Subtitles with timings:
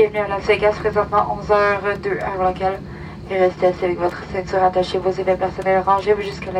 [0.00, 2.80] Bienvenue à Las Vegas, présentement 11h02 heure locale.
[3.30, 6.52] Et restez assis avec votre ceinture attachée, vos effets personnels rangés jusqu'à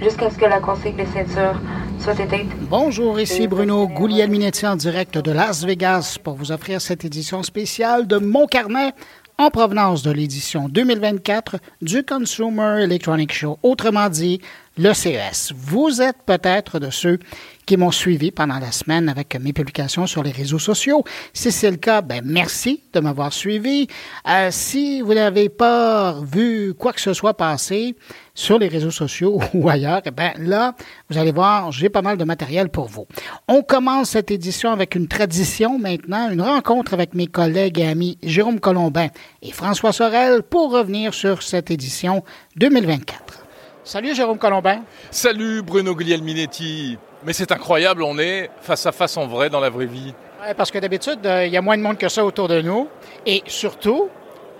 [0.00, 1.60] jusqu'à ce que la consigne des ceintures
[2.00, 2.48] soit éteinte.
[2.62, 8.08] Bonjour, ici Bruno Gouliel-Minetti en direct de Las Vegas pour vous offrir cette édition spéciale
[8.08, 8.92] de Mon Carnet
[9.38, 14.40] en provenance de l'édition 2024 du Consumer Electronic Show, autrement dit
[14.78, 15.52] le CES.
[15.54, 17.18] Vous êtes peut-être de ceux
[17.66, 21.04] qui m'ont suivi pendant la semaine avec mes publications sur les réseaux sociaux.
[21.34, 23.88] Si c'est le cas, ben merci de m'avoir suivi.
[24.26, 27.94] Euh, si vous n'avez pas vu quoi que ce soit passer
[28.34, 30.74] sur les réseaux sociaux ou ailleurs, eh ben là,
[31.10, 33.06] vous allez voir, j'ai pas mal de matériel pour vous.
[33.48, 38.16] On commence cette édition avec une tradition maintenant, une rencontre avec mes collègues et amis
[38.22, 39.08] Jérôme Colombin
[39.42, 42.22] et François Sorel pour revenir sur cette édition
[42.56, 43.47] 2024.
[43.88, 44.82] Salut Jérôme Colombin.
[45.10, 46.98] Salut Bruno Guglielminetti.
[47.24, 50.12] Mais c'est incroyable, on est face à face en vrai dans la vraie vie.
[50.42, 52.60] Ouais, parce que d'habitude, euh, il y a moins de monde que ça autour de
[52.60, 52.86] nous.
[53.24, 54.10] Et surtout,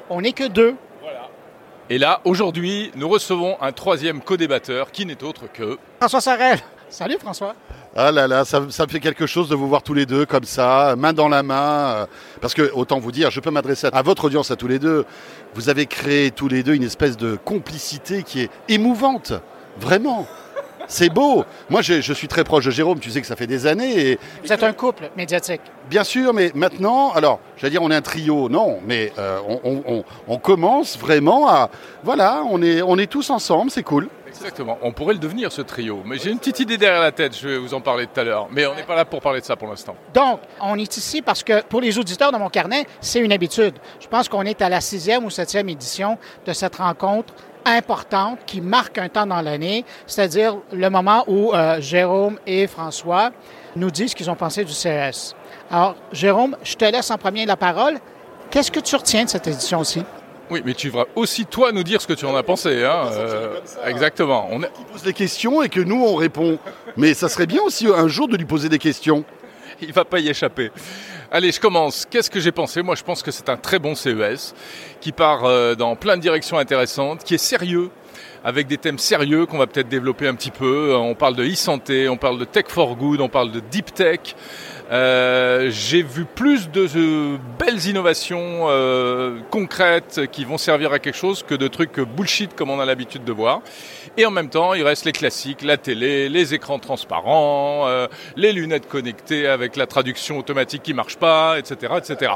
[0.09, 0.77] on n'est que deux.
[1.03, 1.29] Voilà.
[1.91, 5.77] Et là, aujourd'hui, nous recevons un troisième co-débatteur qui n'est autre que...
[5.99, 6.61] François Sarel.
[6.89, 7.55] Salut François.
[8.01, 10.25] Ah là là, ça, ça, me fait quelque chose de vous voir tous les deux
[10.25, 11.57] comme ça, main dans la main.
[11.57, 12.07] Euh,
[12.41, 15.05] parce que, autant vous dire, je peux m'adresser à votre audience, à tous les deux.
[15.55, 19.33] Vous avez créé tous les deux une espèce de complicité qui est émouvante.
[19.81, 20.29] Vraiment.
[20.87, 21.45] C'est beau.
[21.69, 23.01] Moi, je, je, suis très proche de Jérôme.
[23.01, 24.13] Tu sais que ça fait des années.
[24.13, 24.19] Et...
[24.45, 25.61] Vous êtes un couple médiatique.
[25.91, 28.49] Bien sûr, mais maintenant, alors, j'allais dire, on est un trio.
[28.49, 31.69] Non, mais euh, on, on, on, commence vraiment à.
[32.05, 33.73] Voilà, on est, on est tous ensemble.
[33.73, 34.09] C'est cool.
[34.41, 34.79] Exactement.
[34.83, 36.03] On pourrait le devenir, ce trio.
[36.05, 37.37] Mais j'ai une petite idée derrière la tête.
[37.37, 38.49] Je vais vous en parler tout à l'heure.
[38.51, 39.97] Mais on n'est pas là pour parler de ça pour l'instant.
[40.15, 43.75] Donc, on est ici parce que pour les auditeurs de mon carnet, c'est une habitude.
[44.01, 48.61] Je pense qu'on est à la sixième ou septième édition de cette rencontre importante qui
[48.61, 53.31] marque un temps dans l'année, c'est-à-dire le moment où euh, Jérôme et François
[53.77, 55.35] nous disent ce qu'ils ont pensé du CES.
[55.71, 57.99] Alors, Jérôme, je te laisse en premier la parole.
[58.51, 60.03] Qu'est-ce que tu retiens de cette édition-ci?
[60.51, 62.85] Oui, mais tu vas aussi toi nous dire ce que tu en as pensé.
[62.85, 64.49] Hein, euh, exactement.
[64.51, 66.59] On Qui pose des questions et que nous on répond.
[66.97, 69.25] Mais ça serait bien aussi un jour de lui poser des questions.
[69.81, 70.71] Il va pas y échapper.
[71.31, 72.07] Allez, je commence.
[72.11, 72.83] Qu'est-ce que j'ai pensé?
[72.83, 74.55] Moi, je pense que c'est un très bon CES
[75.01, 77.91] qui part euh, dans plein de directions intéressantes, qui est sérieux,
[78.43, 80.97] avec des thèmes sérieux qu'on va peut-être développer un petit peu.
[80.97, 84.21] On parle de e-santé, on parle de tech for good, on parle de deep tech.
[84.91, 91.17] Euh, j'ai vu plus de euh, belles innovations euh, concrètes qui vont servir à quelque
[91.17, 93.61] chose que de trucs bullshit comme on a l'habitude de voir.
[94.17, 98.53] Et en même temps, il reste les classiques, la télé, les écrans transparents, euh, les
[98.53, 102.33] lunettes connectées avec la traduction automatique qui marche pas, etc., etc.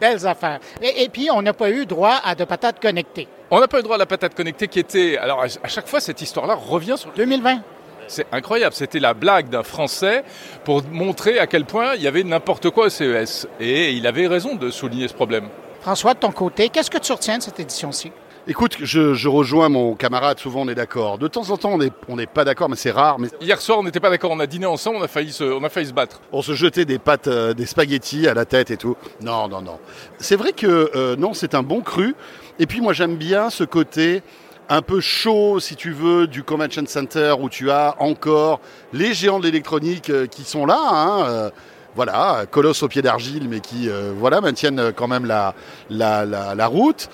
[0.00, 0.58] Belles affaires.
[0.82, 3.28] Et, et puis, on n'a pas eu droit à de patates connectées.
[3.50, 5.16] On n'a pas eu droit à la patate connectée qui était...
[5.16, 7.12] Alors, à chaque fois, cette histoire-là revient sur...
[7.12, 7.62] 2020
[8.08, 8.74] c'est incroyable.
[8.74, 10.24] C'était la blague d'un Français
[10.64, 13.46] pour montrer à quel point il y avait n'importe quoi au CES.
[13.60, 15.48] Et il avait raison de souligner ce problème.
[15.80, 18.12] François, de ton côté, qu'est-ce que tu retiens de cette édition-ci?
[18.48, 21.16] Écoute, je, je, rejoins mon camarade, souvent on est d'accord.
[21.16, 23.20] De temps en temps, on n'est pas d'accord, mais c'est rare.
[23.20, 23.28] Mais...
[23.40, 25.62] Hier soir, on n'était pas d'accord, on a dîné ensemble, on a failli se, on
[25.62, 26.20] a failli se battre.
[26.32, 28.96] On se jetait des pâtes, euh, des spaghettis à la tête et tout.
[29.20, 29.78] Non, non, non.
[30.18, 32.16] C'est vrai que euh, non, c'est un bon cru.
[32.58, 34.22] Et puis moi, j'aime bien ce côté
[34.72, 38.58] un peu chaud, si tu veux, du Convention Center où tu as encore
[38.94, 40.80] les géants de l'électronique euh, qui sont là.
[40.80, 41.50] Hein, euh,
[41.94, 47.10] voilà, colosse au pied d'argile, mais qui euh, voilà maintiennent quand même la, route.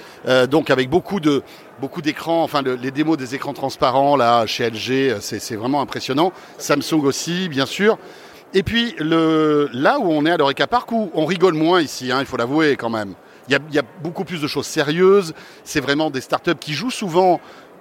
[0.48, 1.42] Donc avec beaucoup de
[1.80, 6.32] beaucoup d'écrans, enfin le, les démos des écrans transparents là chez LG, c'est vraiment impressionnant.
[6.58, 7.98] Samsung aussi, bien sûr.
[8.54, 12.12] Et puis le, là où on est à l'Eureka Park, où on rigole moins ici,
[12.12, 13.14] hein, il faut l'avouer quand même.
[13.48, 15.32] Il y, a, beaucoup plus de choses sérieuses.
[15.64, 17.40] C'est vraiment des startups qui jouent souvent,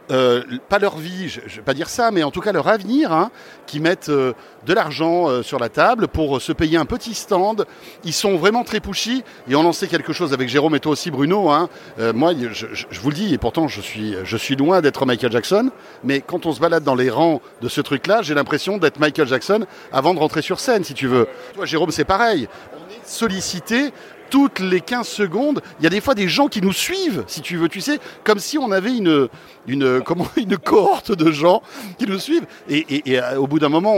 [0.09, 2.69] euh, pas leur vie, je ne vais pas dire ça, mais en tout cas leur
[2.69, 3.29] avenir, hein,
[3.65, 4.31] qui mettent euh,
[4.65, 7.65] de l'argent euh, sur la table pour se payer un petit stand.
[8.05, 10.93] Ils sont vraiment très pushy et on en sait quelque chose avec Jérôme et toi
[10.93, 11.49] aussi Bruno.
[11.49, 11.67] Hein.
[12.13, 12.65] Moi, je,
[13.01, 15.71] vous le dis, et pourtant je suis, je suis loin d'être Michael Jackson,
[16.05, 19.27] mais quand on se balade dans les rangs de ce truc-là, j'ai l'impression d'être Michael
[19.27, 21.27] Jackson avant de rentrer sur scène, si tu veux.
[21.55, 22.47] Toi, Jérôme, c'est pareil.
[22.73, 23.91] On est sollicité
[24.29, 27.41] toutes les 15 secondes, il y a des fois des gens qui nous suivent, si
[27.41, 29.27] tu veux, tu sais, comme si on avait une,
[29.67, 30.01] une
[30.63, 31.61] cohorte de gens
[31.97, 32.45] qui nous suivent.
[32.69, 33.95] Et, et au bout d'un moment,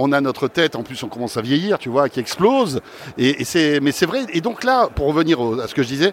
[0.00, 2.80] on, a notre tête, en plus on commence à vieillir, tu vois, qui explose.
[3.18, 4.26] Mais c'est vrai.
[4.32, 6.12] Et donc là, pour revenir à ce que je disais,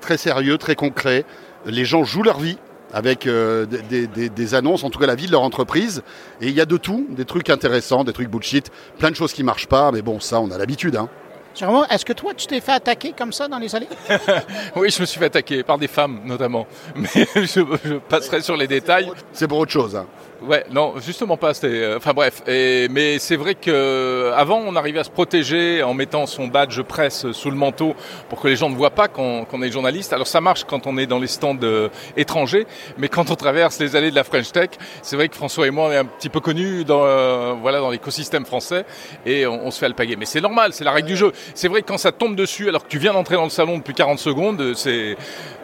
[0.00, 1.24] très sérieux, très concret,
[1.66, 2.58] les gens jouent leur vie
[2.92, 6.02] avec euh, des, annonces, en tout cas la vie de leur entreprise.
[6.40, 9.32] Et il y a de tout, des trucs intéressants, des trucs bullshit, plein de choses
[9.32, 10.94] qui marchent pas, mais bon, ça, on a l'habitude.
[10.94, 11.08] Hein.
[11.54, 13.88] Jérôme, est-ce que toi, tu t'es fait attaquer comme ça dans les allées?
[14.76, 16.66] oui, je me suis fait attaquer par des femmes notamment.
[16.96, 19.10] Mais je, je passerai sur les détails.
[19.32, 19.94] C'est pour autre chose.
[19.94, 20.06] Hein.
[20.46, 21.54] Ouais, non, justement pas.
[21.54, 22.42] C'était, enfin bref.
[22.46, 26.82] Et, mais c'est vrai que avant, on arrivait à se protéger en mettant son badge
[26.82, 27.94] presse sous le manteau
[28.28, 30.12] pour que les gens ne voient pas qu'on, est journaliste.
[30.12, 32.66] Alors ça marche quand on est dans les stands euh, étrangers,
[32.98, 34.70] mais quand on traverse les allées de la French Tech,
[35.02, 37.80] c'est vrai que François et moi, on est un petit peu connus dans, euh, voilà,
[37.80, 38.84] dans l'écosystème français
[39.24, 40.16] et on, se fait alpaguer.
[40.16, 41.32] Mais c'est normal, c'est la règle du jeu.
[41.54, 43.78] C'est vrai que quand ça tombe dessus, alors que tu viens d'entrer dans le salon
[43.78, 45.16] depuis 40 secondes, c'est,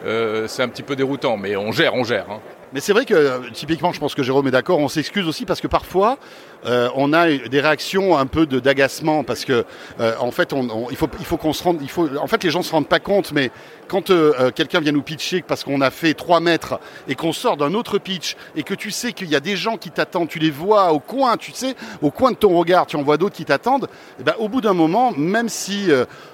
[0.05, 1.37] euh, c'est un petit peu déroutant.
[1.37, 2.25] Mais on gère, on gère.
[2.29, 2.39] Hein.
[2.73, 5.59] Mais c'est vrai que typiquement, je pense que Jérôme est d'accord, on s'excuse aussi parce
[5.59, 6.17] que parfois,
[6.65, 9.65] euh, on a des réactions un peu d'agacement parce que
[9.99, 10.53] euh, en fait,
[10.91, 12.87] il faut, il faut qu'on se rende, il faut, en fait, les gens se rendent
[12.87, 13.51] pas compte, mais
[13.87, 17.57] quand euh, quelqu'un vient nous pitcher parce qu'on a fait 3 mètres et qu'on sort
[17.57, 20.39] d'un autre pitch et que tu sais qu'il y a des gens qui t'attendent, tu
[20.39, 23.35] les vois au coin, tu sais, au coin de ton regard, tu en vois d'autres
[23.35, 25.89] qui t'attendent, eh ben, au bout d'un moment, même si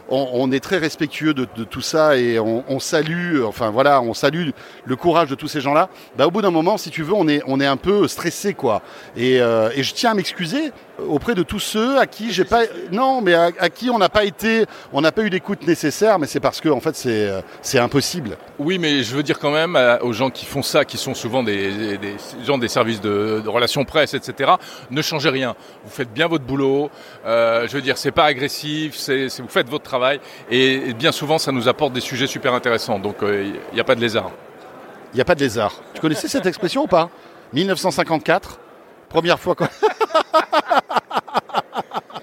[0.10, 4.50] on, est très respectueux de, tout ça et on, salue, enfin voilà, on salue
[4.86, 5.90] le courage de tous ces gens-là.
[6.18, 8.54] Bah, au bout d'un moment, si tu veux, on est, on est un peu stressé,
[8.54, 8.82] quoi.
[9.16, 10.72] Et, et je tiens m'excuser
[11.08, 14.26] auprès de tous ceux à qui j'ai pas, non, mais à, qui on n'a pas
[14.26, 17.32] été, on n'a pas eu l'écoute nécessaire, mais c'est parce que en fait c'est
[17.62, 18.38] c'est impossible.
[18.60, 21.44] Oui, mais je veux dire quand même aux gens qui font ça, qui sont souvent
[21.44, 21.98] des,
[22.44, 24.52] gens des services de, relations presse, etc.
[24.90, 25.56] Ne changez rien.
[25.86, 26.90] Vous faites bien votre boulot.
[27.26, 30.20] Euh, je veux dire, c'est pas agressif, c'est vous faites votre travail,
[30.50, 33.00] et, bien souvent ça nous apporte des sujets super intéressants.
[33.00, 34.32] Donc il euh, n'y a pas de lézard.
[35.14, 35.74] Il n'y a pas de lézard.
[35.94, 37.10] Tu connaissais cette expression ou pas?
[37.54, 38.60] 1954,
[39.10, 39.56] première fois.
[39.56, 39.70] Quoi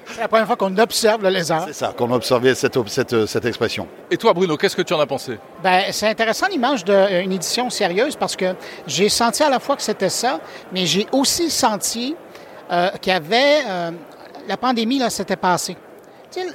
[0.07, 1.65] C'est la première fois qu'on observe le lézard.
[1.67, 3.89] C'est ça, qu'on a observé cette, cette, cette, expression.
[4.11, 5.41] Et toi, Bruno, qu'est-ce que tu en as pensé?
[5.63, 8.55] Ben, c'est intéressant l'image d'une édition sérieuse parce que
[8.87, 10.39] j'ai senti à la fois que c'était ça,
[10.73, 12.15] mais j'ai aussi senti
[12.71, 13.63] euh, qu'il y avait.
[13.67, 13.91] Euh,
[14.47, 15.77] la pandémie, là, s'était passée.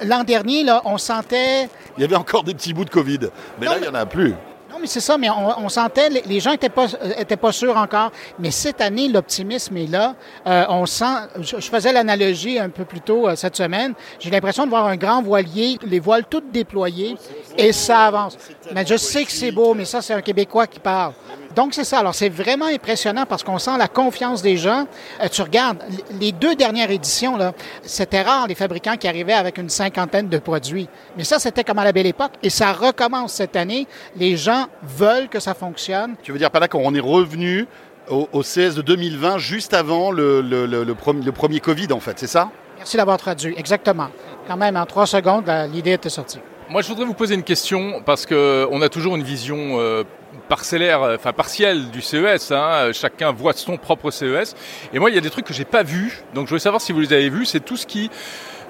[0.04, 1.68] L'an dernier, là, on sentait.
[1.98, 3.30] Il y avait encore des petits bouts de COVID.
[3.60, 4.34] Mais là, il n'y en a plus
[4.80, 6.86] mais c'est ça, mais on, sentait, les, gens n'étaient pas,
[7.18, 8.12] étaient pas sûrs encore.
[8.38, 10.14] Mais cette année, l'optimisme est là.
[10.46, 11.04] Euh, on sent,
[11.40, 13.94] je, faisais l'analogie un peu plus tôt euh, cette semaine.
[14.18, 17.16] J'ai l'impression de voir un grand voilier, les voiles toutes déployées,
[17.56, 18.36] et ça avance.
[18.74, 21.12] Mais je sais que c'est beau, mais ça, c'est un Québécois qui parle.
[21.54, 21.98] Donc, c'est ça.
[21.98, 24.86] Alors, c'est vraiment impressionnant parce qu'on sent la confiance des gens.
[25.22, 25.78] Euh, tu regardes,
[26.20, 27.52] les deux dernières éditions, là,
[27.82, 30.88] c'était rare les fabricants qui arrivaient avec une cinquantaine de produits.
[31.16, 32.32] Mais ça, c'était comme à la belle époque.
[32.42, 33.86] Et ça recommence cette année.
[34.16, 36.14] Les gens veulent que ça fonctionne.
[36.22, 37.66] Tu veux dire par là qu'on est revenu
[38.08, 42.26] au, au, CS de 2020, juste avant le, le, le, premier Covid, en fait, c'est
[42.26, 42.50] ça?
[42.76, 43.54] Merci d'avoir traduit.
[43.56, 44.08] Exactement.
[44.48, 46.40] Quand même, en trois secondes, l'idée était sortie.
[46.68, 50.04] Moi, je voudrais vous poser une question parce qu'on a toujours une vision euh,
[50.50, 52.50] parcellaire, euh, enfin partielle du CES.
[52.50, 52.90] Hein.
[52.92, 54.54] Chacun voit son propre CES.
[54.92, 56.22] Et moi, il y a des trucs que j'ai pas vus.
[56.34, 57.46] Donc, je voulais savoir si vous les avez vus.
[57.46, 58.10] C'est tout ce qui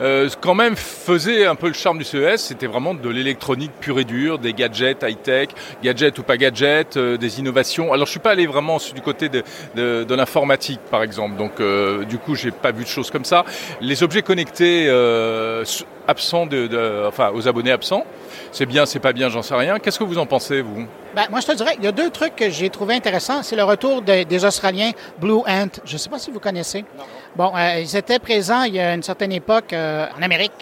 [0.01, 4.01] euh, quand même faisait un peu le charme du CES, c'était vraiment de l'électronique pure
[4.01, 5.51] et dure, des gadgets high-tech,
[5.83, 7.93] gadgets ou pas gadgets, euh, des innovations.
[7.93, 9.43] Alors je suis pas allé vraiment du côté de,
[9.75, 13.45] de, l'informatique par exemple, donc euh, du coup j'ai pas vu de choses comme ça.
[13.83, 15.65] Les objets connectés euh,
[16.09, 18.05] absents, de, de, enfin aux abonnés absents,
[18.53, 19.79] c'est bien, c'est pas bien, j'en sais rien.
[19.79, 22.11] Qu'est-ce que vous en pensez vous ben, moi, je te dirais, il y a deux
[22.11, 23.43] trucs que j'ai trouvé intéressants.
[23.43, 25.67] C'est le retour des Australiens Blue Ant.
[25.85, 26.85] Je ne sais pas si vous connaissez.
[27.35, 30.53] Bon, euh, ils étaient présents il y a une certaine époque euh, en Amérique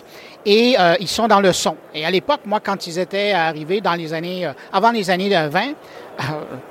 [0.47, 1.77] et euh, ils sont dans le son.
[1.95, 5.75] Et à l'époque, moi, quand ils étaient arrivés dans les années, avant les années 20,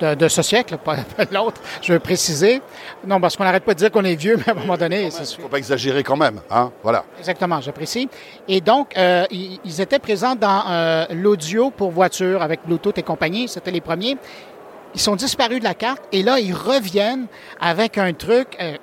[0.00, 0.96] de, de, ce siècle, pas
[1.32, 2.60] l'autre, je veux préciser.
[3.06, 5.02] Non, parce qu'on n'arrête pas de dire qu'on est vieux, mais à un moment donné,
[5.02, 7.04] il ne faut pas exagérer quand même, hein, voilà.
[7.18, 8.08] Exactement, j'apprécie.
[8.46, 13.02] Et donc, euh, ils, ils, étaient présents dans euh, l'audio pour voiture avec Bluetooth et
[13.02, 14.16] compagnie, c'était les premiers.
[14.94, 17.26] Ils sont disparus de la carte et là, ils reviennent
[17.60, 18.56] avec un truc.
[18.60, 18.76] Euh,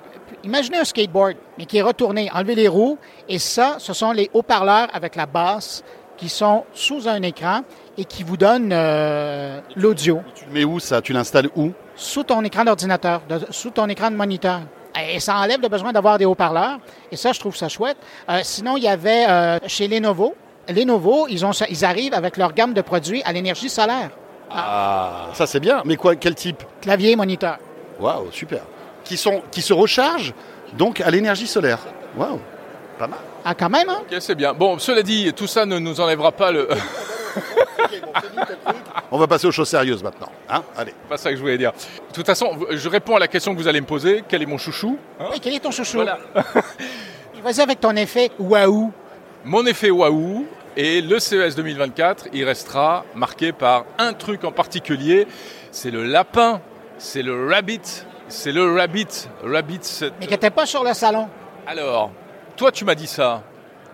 [0.44, 2.98] imaginez un skateboard, mais qui est retourné, enlever les roues,
[3.28, 5.82] et ça, ce sont les haut-parleurs avec la basse
[6.16, 7.62] qui sont sous un écran
[7.98, 10.20] et qui vous donnent euh, l'audio.
[10.34, 11.00] Tu le mets où ça?
[11.00, 11.72] Tu l'installes où?
[11.94, 14.60] Sous ton écran d'ordinateur, sous ton écran de moniteur.
[15.12, 16.78] Et ça enlève le besoin d'avoir des haut-parleurs.
[17.12, 17.98] Et ça, je trouve ça chouette.
[18.28, 20.34] Euh, sinon, il y avait euh, chez Lenovo.
[20.68, 24.10] Lenovo, ils, ont, ils arrivent avec leur gamme de produits à l'énergie solaire.
[24.50, 25.82] Ah, ça c'est bien.
[25.84, 26.62] Mais quoi, quel type?
[26.80, 27.58] Clavier, moniteur.
[28.00, 28.62] Waouh, super.
[29.04, 30.34] Qui, sont, qui se rechargent
[30.76, 31.78] donc à l'énergie solaire.
[32.16, 32.40] Waouh,
[32.98, 33.18] pas mal.
[33.44, 33.98] Ah, quand même, hein?
[34.00, 34.54] Ok, c'est bien.
[34.54, 36.68] Bon, cela dit, tout ça ne nous enlèvera pas le.
[39.10, 40.30] On va passer aux choses sérieuses maintenant.
[40.48, 40.94] Hein Allez.
[41.08, 41.72] Pas ça que je voulais dire.
[41.72, 44.24] De toute façon, je réponds à la question que vous allez me poser.
[44.28, 46.18] Quel est mon chouchou hein Oui, quel est ton chouchou voilà.
[47.42, 48.92] Vas-y avec ton effet waouh.
[49.44, 50.46] Mon effet waouh.
[50.76, 55.26] Et le CES 2024, il restera marqué par un truc en particulier.
[55.70, 56.60] C'est le lapin.
[56.98, 58.04] C'est le rabbit.
[58.28, 59.28] C'est le rabbit.
[59.42, 60.00] Rabbit.
[60.20, 61.28] Mais qui n'était pas sur le salon.
[61.66, 62.10] Alors,
[62.56, 63.42] toi, tu m'as dit ça.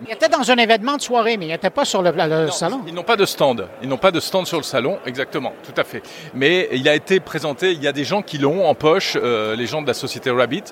[0.07, 2.51] Il était dans un événement de soirée, mais il n'était pas sur le, le Non,
[2.51, 2.81] salon.
[2.87, 3.67] Ils n'ont pas de stand.
[3.81, 6.01] Ils n'ont pas de stand sur le salon, exactement, tout à fait.
[6.33, 9.55] Mais il a été présenté, il y a des gens qui l'ont en poche, euh,
[9.55, 10.63] les gens de la société Rabbit.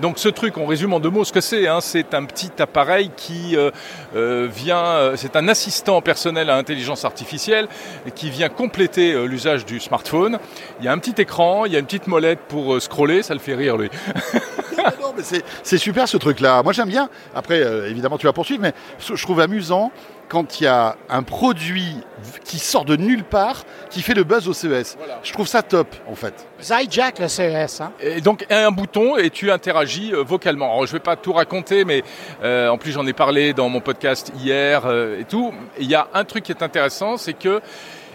[0.00, 1.66] Donc ce truc, on résume en deux mots ce que c'est.
[1.68, 3.70] Hein, c'est un petit appareil qui euh,
[4.16, 7.68] euh, vient, euh, c'est un assistant personnel à intelligence artificielle
[8.14, 10.38] qui vient compléter euh, l'usage du smartphone.
[10.78, 13.22] Il y a un petit écran, il y a une petite molette pour euh, scroller,
[13.22, 13.90] ça le fait rire lui.
[15.22, 16.62] C'est- super ce truc-là.
[16.62, 17.08] Moi j'aime bien.
[17.34, 19.90] Après, euh, évidemment, tu vas poursuivre, mais je trouve amusant
[20.28, 21.96] quand il y a un produit
[22.44, 24.96] qui sort de nulle part qui fait le buzz au CES.
[25.24, 26.46] Je trouve ça top, en fait.
[26.60, 27.80] Zyjack, le CES.
[27.80, 27.90] Hein?
[28.00, 30.66] Et donc un bouton et tu interagis euh, vocalement.
[30.72, 32.04] Alors, je vais pas tout raconter, mais
[32.44, 35.52] euh, en plus j'en ai parlé dans mon podcast hier euh, et tout.
[35.80, 37.60] Il y a un truc qui est intéressant, c'est que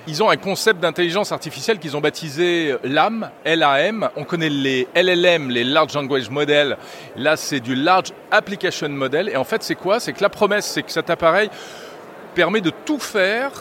[0.07, 4.09] ils ont un concept d'intelligence artificielle qu'ils ont baptisé LAM, L-A-M.
[4.15, 6.77] On connaît les LLM, les Large Language Model.
[7.15, 9.29] Là, c'est du Large Application Model.
[9.29, 10.00] Et en fait, c'est quoi?
[10.00, 11.50] C'est que la promesse, c'est que cet appareil
[12.35, 13.51] permet de tout faire,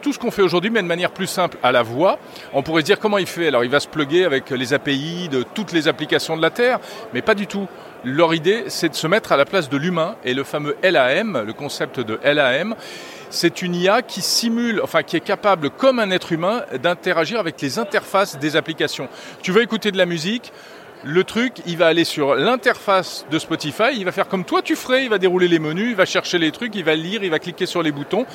[0.00, 2.18] tout ce qu'on fait aujourd'hui, mais de manière plus simple à la voix.
[2.52, 3.48] On pourrait se dire comment il fait.
[3.48, 6.78] Alors il va se plugger avec les API de toutes les applications de la Terre,
[7.12, 7.66] mais pas du tout.
[8.04, 11.44] Leur idée, c'est de se mettre à la place de l'humain et le fameux LAM,
[11.46, 12.74] le concept de LAM.
[13.30, 17.60] C'est une IA qui simule, enfin qui est capable, comme un être humain, d'interagir avec
[17.60, 19.08] les interfaces des applications.
[19.40, 20.52] Tu veux écouter de la musique,
[21.04, 24.74] le truc, il va aller sur l'interface de Spotify, il va faire comme toi tu
[24.74, 27.30] ferais, il va dérouler les menus, il va chercher les trucs, il va lire, il
[27.30, 28.26] va cliquer sur les boutons.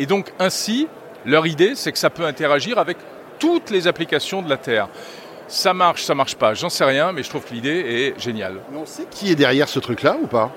[0.00, 0.88] Et donc ainsi,
[1.24, 2.96] leur idée, c'est que ça peut interagir avec
[3.38, 4.88] toutes les applications de la Terre.
[5.52, 8.54] Ça marche, ça marche pas, j'en sais rien, mais je trouve que l'idée est géniale.
[8.72, 10.50] Mais on sait qui est derrière ce truc-là ou pas?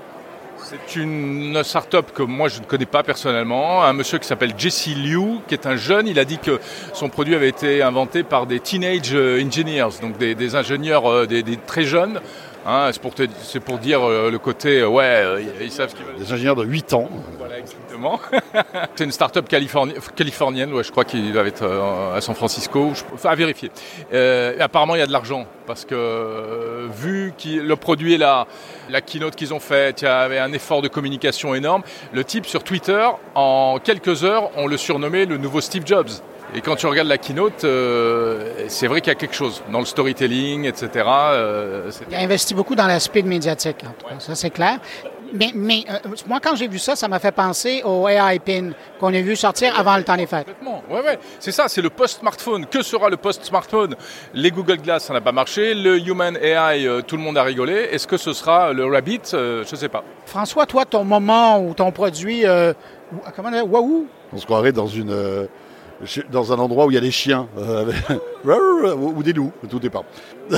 [0.63, 4.87] C'est une start-up que moi je ne connais pas personnellement, un monsieur qui s'appelle Jesse
[4.95, 6.61] Liu, qui est un jeune, il a dit que
[6.93, 11.25] son produit avait été inventé par des teenage euh, engineers, donc des, des ingénieurs euh,
[11.27, 12.21] des, des très jeunes.
[12.67, 13.23] Hein, c'est pour, te-
[13.59, 16.15] pour dire euh, le côté, euh, ouais, euh, ils savent ce qu'ils veulent.
[16.17, 17.07] Des ingénieurs de 8 ans.
[17.37, 18.19] Voilà, exactement.
[18.95, 21.63] c'est une start-up californi- californienne, ouais, je crois qu'il va être
[22.15, 23.69] à San Francisco, je- enfin, à vérifier.
[24.59, 28.47] Apparemment, il y a de l'argent, parce que vu que le produit est là,
[28.89, 32.47] la keynote qu'ils ont faite, il y avait un effort de communication énorme, le type
[32.47, 36.09] sur Twitter, en quelques heures, on le surnommait le nouveau Steve Jobs.
[36.53, 39.79] Et quand tu regardes la keynote, euh, c'est vrai qu'il y a quelque chose dans
[39.79, 40.89] le storytelling, etc.
[41.05, 44.79] euh, Il a investi beaucoup dans l'aspect médiatique, en tout cas, ça c'est clair.
[45.33, 45.97] Mais, mais euh,
[46.27, 49.35] moi, quand j'ai vu ça, ça m'a fait penser au AI PIN qu'on a vu
[49.35, 50.45] sortir avant le temps des fêtes.
[50.45, 50.83] Complètement.
[50.89, 51.19] Ouais, ouais.
[51.39, 52.67] C'est ça, c'est le post-smartphone.
[52.67, 53.95] Que sera le post-smartphone?
[54.33, 55.73] Les Google Glass, ça n'a pas marché.
[55.73, 57.73] Le Human AI, euh, tout le monde a rigolé.
[57.91, 59.21] Est-ce que ce sera le Rabbit?
[59.33, 60.03] Euh, Je ne sais pas.
[60.25, 62.73] François, toi, ton moment ou ton produit, euh,
[63.35, 65.47] comment on dit, waouh, On se croirait dans une euh,
[66.31, 67.91] dans un endroit où il y a des chiens euh,
[68.95, 70.05] ou des loups, tout dépend.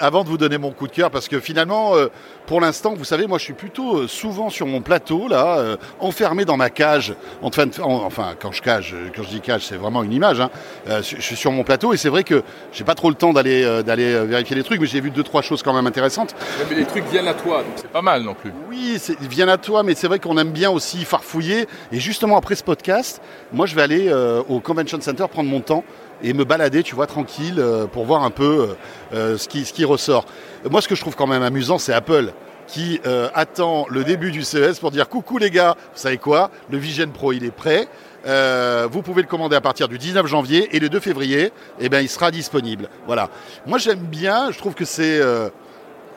[0.00, 2.08] Avant de vous donner mon coup de cœur, parce que finalement, euh,
[2.46, 5.76] pour l'instant, vous savez, moi, je suis plutôt euh, souvent sur mon plateau là, euh,
[6.00, 7.14] enfermé dans ma cage.
[7.42, 10.12] En train de- en- enfin, quand je cage, quand je dis cage, c'est vraiment une
[10.12, 10.40] image.
[10.40, 10.50] hein.
[10.86, 13.82] Je suis sur mon plateau et c'est vrai que j'ai pas trop le temps d'aller
[13.82, 16.34] d'aller vérifier les trucs, mais j'ai vu deux trois choses quand même intéressantes.
[16.70, 18.52] Mais les trucs viennent à toi, donc c'est pas mal non plus.
[18.70, 21.66] Oui, c'est- viens à toi, mais c'est vrai qu'on aime bien aussi farfouiller.
[21.92, 23.20] Et justement, après ce podcast,
[23.52, 24.12] moi, je vais aller
[24.48, 25.84] au Convention Center prendre mon temps
[26.22, 28.74] et me balader, tu vois, tranquille, euh, pour voir un peu euh,
[29.14, 30.24] euh, ce, qui, ressort.
[30.70, 32.32] Moi, ce que je trouve quand même amusant, c'est Apple
[32.66, 33.00] qui
[33.34, 37.08] attend le début du CES pour dire coucou les gars, vous savez quoi, le Vision
[37.08, 37.88] Pro il est prêt,
[38.26, 42.00] vous pouvez le commander à partir du 19 janvier et le 2 février, eh ben,
[42.00, 42.90] il sera disponible.
[43.06, 43.30] Voilà.
[43.64, 45.18] Moi j'aime bien, je trouve que c'est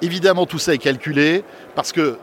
[0.01, 2.17] évidemment tout ça est calculé parce que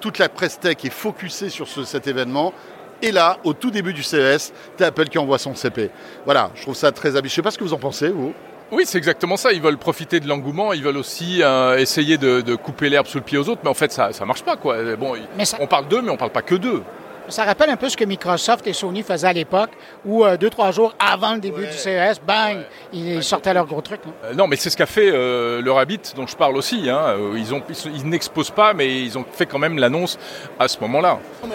[0.00, 2.54] toute la presse tech est focusée sur ce- cet événement.
[3.02, 5.90] Et là, au tout début du CES, t'as Apple qui envoie son CP.
[6.24, 7.30] Voilà, je trouve ça très habile.
[7.30, 8.32] Je sais pas ce que vous en pensez, vous.
[8.72, 9.52] Oui, c'est exactement ça.
[9.52, 10.72] Ils veulent profiter de l'engouement.
[10.72, 13.60] Ils veulent aussi euh, essayer de, de couper l'herbe sous le pied aux autres.
[13.62, 14.56] Mais en fait, ça ça marche pas.
[14.56, 14.96] Quoi.
[14.96, 16.82] Bon, ils- Mais ça- On parle d'eux, mais on parle pas que d'eux.
[17.28, 19.70] Ça rappelle un peu ce que Microsoft et Sony faisaient à l'époque,
[20.04, 22.58] où euh, deux, trois jours avant le début du CES, bang,
[22.92, 24.00] ils sortaient leur gros truc.
[24.06, 24.12] là.
[24.30, 26.88] Euh, non, mais c'est ce qu'a fait euh, le Rabbit, dont je parle aussi.
[26.88, 26.98] hein.
[27.18, 30.18] Euh, Ils, ont, ils, ils n'exposent pas, mais ils ont fait quand même l'annonce
[30.58, 31.18] à ce moment-là.
[31.42, 31.48] Bon,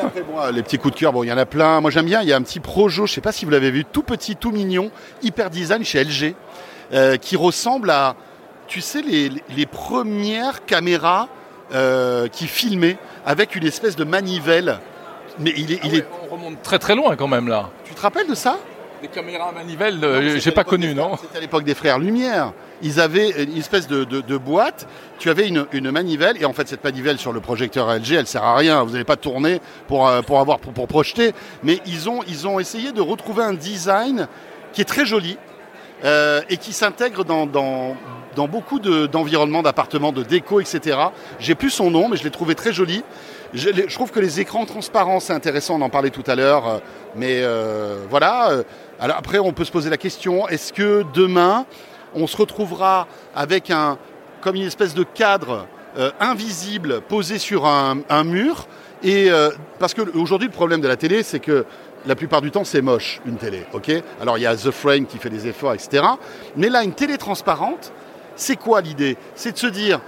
[0.52, 1.80] les petits coups de cœur, bon, il y en a plein.
[1.82, 2.22] Moi, j'aime bien.
[2.22, 4.36] Il y a un petit Projo, je sais pas si vous l'avez vu, tout petit,
[4.36, 4.92] tout mignon,
[5.24, 6.36] hyper design chez LG,
[6.94, 8.16] euh, qui ressemble à,
[8.68, 11.28] tu sais, les, les premières caméras
[11.74, 14.80] euh, qui filmaient avec une espèce de manivelle.
[15.40, 16.06] Mais il est, il est.
[16.30, 17.70] On remonte très très loin quand même là.
[17.86, 18.58] Tu te rappelles de ça?
[19.02, 21.18] Des caméras à manivelle, euh, c'était j'ai à pas l'époque connu, des- non?
[21.20, 22.54] C'était à l'époque des frères Lumière.
[22.84, 24.88] Ils avaient une espèce de, de- de boîte.
[25.18, 28.28] Tu avais une, une manivelle et en fait cette manivelle sur le projecteur LG, elle
[28.28, 28.84] sert à rien.
[28.84, 31.34] Vous n'allez pas tourner pour euh, pour avoir pour, pour projeter.
[31.64, 34.28] Mais ils ont ils ont essayé de retrouver un design
[34.74, 35.38] qui est très joli
[36.06, 37.96] euh, et qui s'intègre dans, dans
[38.36, 40.98] dans beaucoup de- d'environnements, d'appartements, de déco, etc.
[41.40, 43.04] J'ai plus son nom, mais je l'ai trouvé très joli.
[43.54, 46.78] Je, trouve que les écrans transparents, c'est intéressant, on en parlait tout à l'heure, euh,
[47.16, 48.52] mais euh, voilà.
[48.52, 48.64] euh,
[49.00, 51.66] après, on peut se poser la question, est-ce que demain,
[52.16, 53.98] on se retrouvera avec un,
[54.42, 55.68] comme une espèce de cadre
[56.22, 58.68] invisible posé sur un, mur
[59.78, 61.66] parce que aujourd'hui le problème de la télé c'est que
[62.06, 63.92] la plupart du temps c'est moche une télé, ok?
[64.22, 66.04] Alors il y a The Frame qui fait des efforts, etc.
[66.56, 67.92] Mais là une télé transparente,
[68.38, 69.18] c'est quoi l'idée?
[69.36, 70.00] C'est de se dire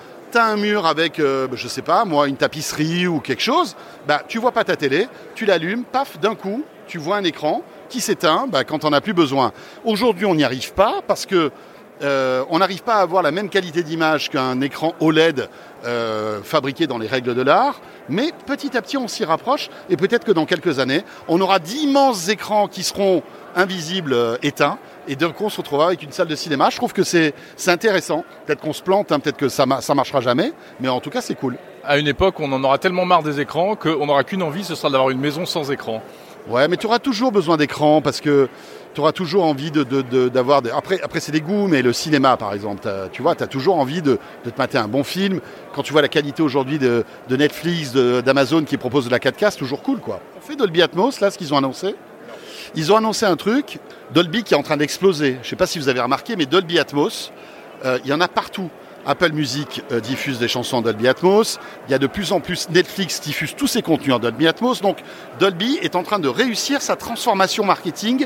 [0.42, 3.75] un mur avec, euh, je sais pas, moi, une tapisserie ou quelque chose,
[4.08, 7.62] bah, tu vois pas ta télé, tu l'allumes, paf, d'un coup, tu vois un écran
[7.90, 9.52] qui s'éteint bah, quand on n'a plus besoin.
[9.86, 11.52] Aujourd'hui, on n'y arrive pas parce que
[12.02, 15.48] euh, on n'arrive pas à avoir la même qualité d'image qu'un écran OLED
[15.86, 19.96] euh, fabriqué dans les règles de l'art, mais petit à petit, on s'y rapproche et
[19.96, 23.22] peut-être que dans quelques années, on aura d'immenses écrans qui seront
[23.56, 26.70] invisibles, euh, éteints, et d'un coup, on se retrouvera avec une salle de cinéma.
[26.70, 27.34] Je trouve que c'est
[27.68, 28.24] intéressant.
[28.46, 31.22] Peut-être qu'on se plante, hein, peut-être que ça, ça marchera jamais, mais en tout cas,
[31.22, 31.58] c'est cool.
[31.84, 34.76] À une époque, on en aura tellement marre des écrans qu'on n'aura qu'une envie, ce
[34.76, 36.02] sera d'avoir une maison sans écran.
[36.50, 38.50] Ouais, mais tu auras toujours besoin d'écran parce que
[38.94, 40.70] tu auras toujours envie de, de- de- d'avoir des...
[40.72, 43.78] Après, après c'est des goûts, mais le cinéma, par exemple, tu vois, tu as toujours
[43.80, 45.40] envie de, de te mater un bon film.
[45.74, 49.52] Quand tu vois la qualité aujourd'hui de, de Netflix, d'Amazon qui propose de la 4K,
[49.52, 50.20] c'est toujours cool, quoi.
[50.38, 51.96] On fait Dolby Atmos, là, ce qu'ils ont annoncé.
[52.75, 53.80] Ils ont annoncé un truc,
[54.13, 55.38] Dolby qui est en train d'exploser.
[55.44, 57.32] Je sais pas si vous avez remarqué, mais Dolby Atmos,
[57.86, 58.70] euh, il y en a partout.
[59.06, 61.60] Apple Music euh, diffuse des chansons en Dolby Atmos.
[61.88, 64.82] Il y a de plus en plus Netflix diffuse tous ses contenus en Dolby Atmos.
[64.82, 65.00] Donc
[65.39, 68.25] Dolby est en train de réussir sa transformation marketing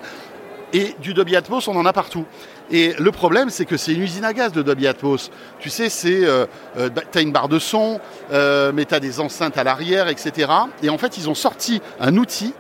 [0.74, 2.26] et du Dolby Atmos, on en a partout.
[2.70, 5.32] Et le problème, c'est que c'est une usine à gaz de Dolby Atmos.
[5.60, 6.46] Tu sais, c'est euh,
[6.78, 8.00] euh, bah, t'as une barre de son,
[8.32, 10.52] mais t'as des enceintes à l'arrière, etc.
[10.84, 12.54] Et en fait, ils ont sorti un outil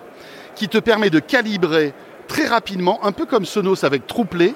[0.57, 1.93] qui te permet de calibrer
[2.27, 4.55] très rapidement, un peu comme Sonos avec Trueplay.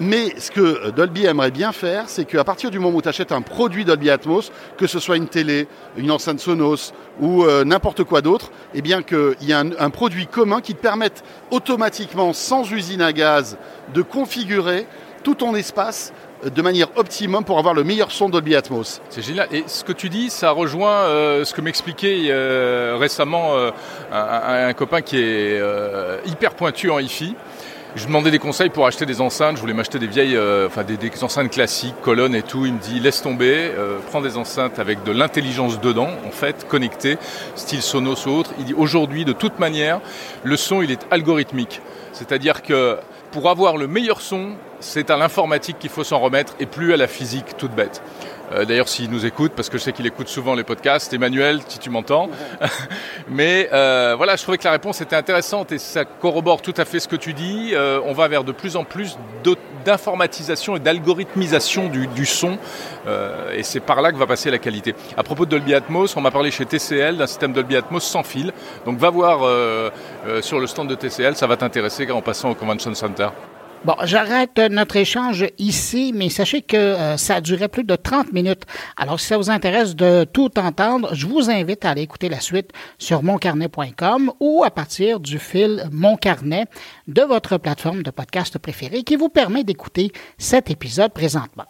[0.00, 3.32] Mais ce que Dolby aimerait bien faire, c'est qu'à partir du moment où tu achètes
[3.32, 8.04] un produit Dolby Atmos, que ce soit une télé, une enceinte Sonos ou euh, n'importe
[8.04, 12.70] quoi d'autre, eh bien qu'il y a un, produit commun qui te permette automatiquement, sans
[12.72, 13.58] usine à gaz,
[13.92, 14.86] de configurer
[15.22, 19.00] tout ton espace euh, de manière optimum pour avoir le meilleur son Dolby Atmos.
[19.10, 19.48] C'est génial.
[19.52, 23.70] Et ce que tu dis, ça rejoint euh, ce que m'expliquait euh, récemment euh,
[24.12, 25.60] un, copain qui est
[26.26, 27.34] hyper pointu en hi-fi.
[27.96, 29.56] Je demandais des conseils pour acheter des enceintes.
[29.56, 32.64] Je voulais m'acheter des vieilles, enfin des, enceintes classiques, colonnes et tout.
[32.64, 33.72] Il me dit laisse tomber,
[34.06, 37.18] prends des enceintes avec de l'intelligence dedans, en fait, connectées,
[37.56, 38.52] style Sonos ou autre.
[38.60, 40.00] Il dit aujourd'hui, de toute manière,
[40.44, 41.80] le son il est algorithmique.
[42.12, 42.96] C'est-à-dire que
[43.32, 46.96] pour avoir le meilleur son, c'est à l'informatique qu'il faut s'en remettre et plus à
[46.96, 48.02] la physique toute bête.
[48.52, 51.60] Euh, D'ailleurs, s'il nous écoute, parce que je sais qu'il écoute souvent les podcasts, Emmanuel,
[51.68, 52.28] si tu m'entends.
[53.28, 56.84] Mais euh, voilà, je trouvais que la réponse était intéressante et ça corrobore tout à
[56.84, 57.70] fait ce que tu dis.
[57.74, 59.16] Euh, on va vers de plus en plus
[59.84, 62.58] d'informatisation et d'algorithmisation du, du son,
[63.54, 64.94] et c'est par là que va passer la qualité.
[65.16, 68.22] À propos de Dolby Atmos, on m'a parlé chez TCL d'un système Dolby Atmos sans
[68.22, 68.52] fil.
[68.84, 69.40] Donc va voir
[70.42, 73.28] sur le stand de TCL, ça va t'intéresser en passant au Convention Center.
[73.82, 78.30] Bon, j'arrête notre échange ici, mais sachez que euh, ça a duré plus de 30
[78.30, 78.64] minutes.
[78.98, 82.40] Alors, si ça vous intéresse de tout entendre, je vous invite à aller écouter la
[82.40, 86.66] suite sur moncarnet.com ou à partir du fil Mon Carnet
[87.08, 91.64] de votre plateforme de podcast préférée qui vous permet d'écouter cet épisode présentement.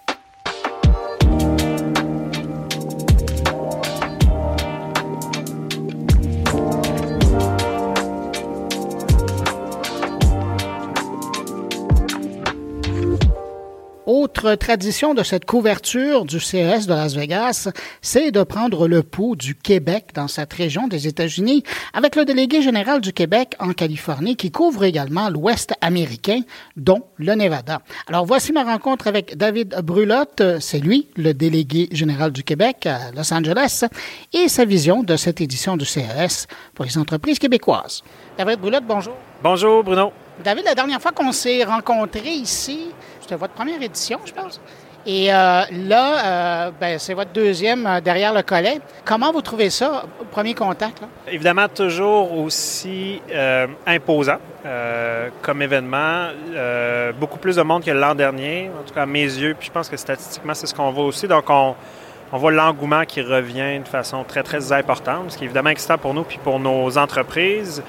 [14.12, 17.68] Autre tradition de cette couverture du CES de Las Vegas,
[18.02, 21.62] c'est de prendre le pouls du Québec dans cette région des États-Unis
[21.94, 26.40] avec le délégué général du Québec en Californie qui couvre également l'Ouest américain,
[26.76, 27.82] dont le Nevada.
[28.08, 33.12] Alors voici ma rencontre avec David Brulotte, c'est lui, le délégué général du Québec à
[33.14, 33.84] Los Angeles,
[34.32, 38.02] et sa vision de cette édition du CES pour les entreprises québécoises.
[38.36, 39.14] David Brulotte, bonjour.
[39.40, 40.10] Bonjour Bruno.
[40.42, 42.86] David, la dernière fois qu'on s'est rencontrés ici,
[43.30, 44.60] c'était votre première édition, je pense.
[45.06, 48.80] Et euh, là, euh, ben, c'est votre deuxième euh, derrière le collet.
[49.04, 51.00] Comment vous trouvez ça, premier contact?
[51.30, 53.22] Évidemment, toujours aussi
[53.86, 54.38] imposant
[55.42, 56.30] comme événement.
[57.20, 59.54] Beaucoup plus de monde que l'an dernier, en tout cas à mes yeux.
[59.56, 61.28] Puis je pense que statistiquement, c'est ce qu'on voit aussi.
[61.28, 61.76] Donc, on,
[62.32, 65.98] on voit l'engouement qui revient de façon très, très importante, ce qui est évidemment excitant
[65.98, 67.82] pour nous puis pour nos entreprises.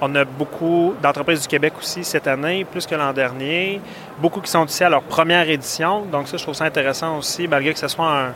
[0.00, 3.80] On a beaucoup d'entreprises du Québec aussi cette année, plus que l'an dernier.
[4.18, 6.02] Beaucoup qui sont ici à leur première édition.
[6.02, 8.34] Donc ça, je trouve ça intéressant aussi, malgré que ce soit un,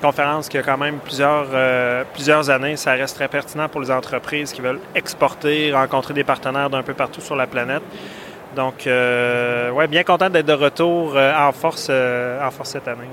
[0.00, 2.76] conférence qui a quand même plusieurs, euh, plusieurs années.
[2.76, 6.92] Ça reste très pertinent pour les entreprises qui veulent exporter, rencontrer des partenaires d'un peu
[6.92, 7.82] partout sur la planète.
[8.54, 12.88] Donc, euh, ouais, bien content d'être de retour euh, en, force, euh, en force cette
[12.88, 13.08] année.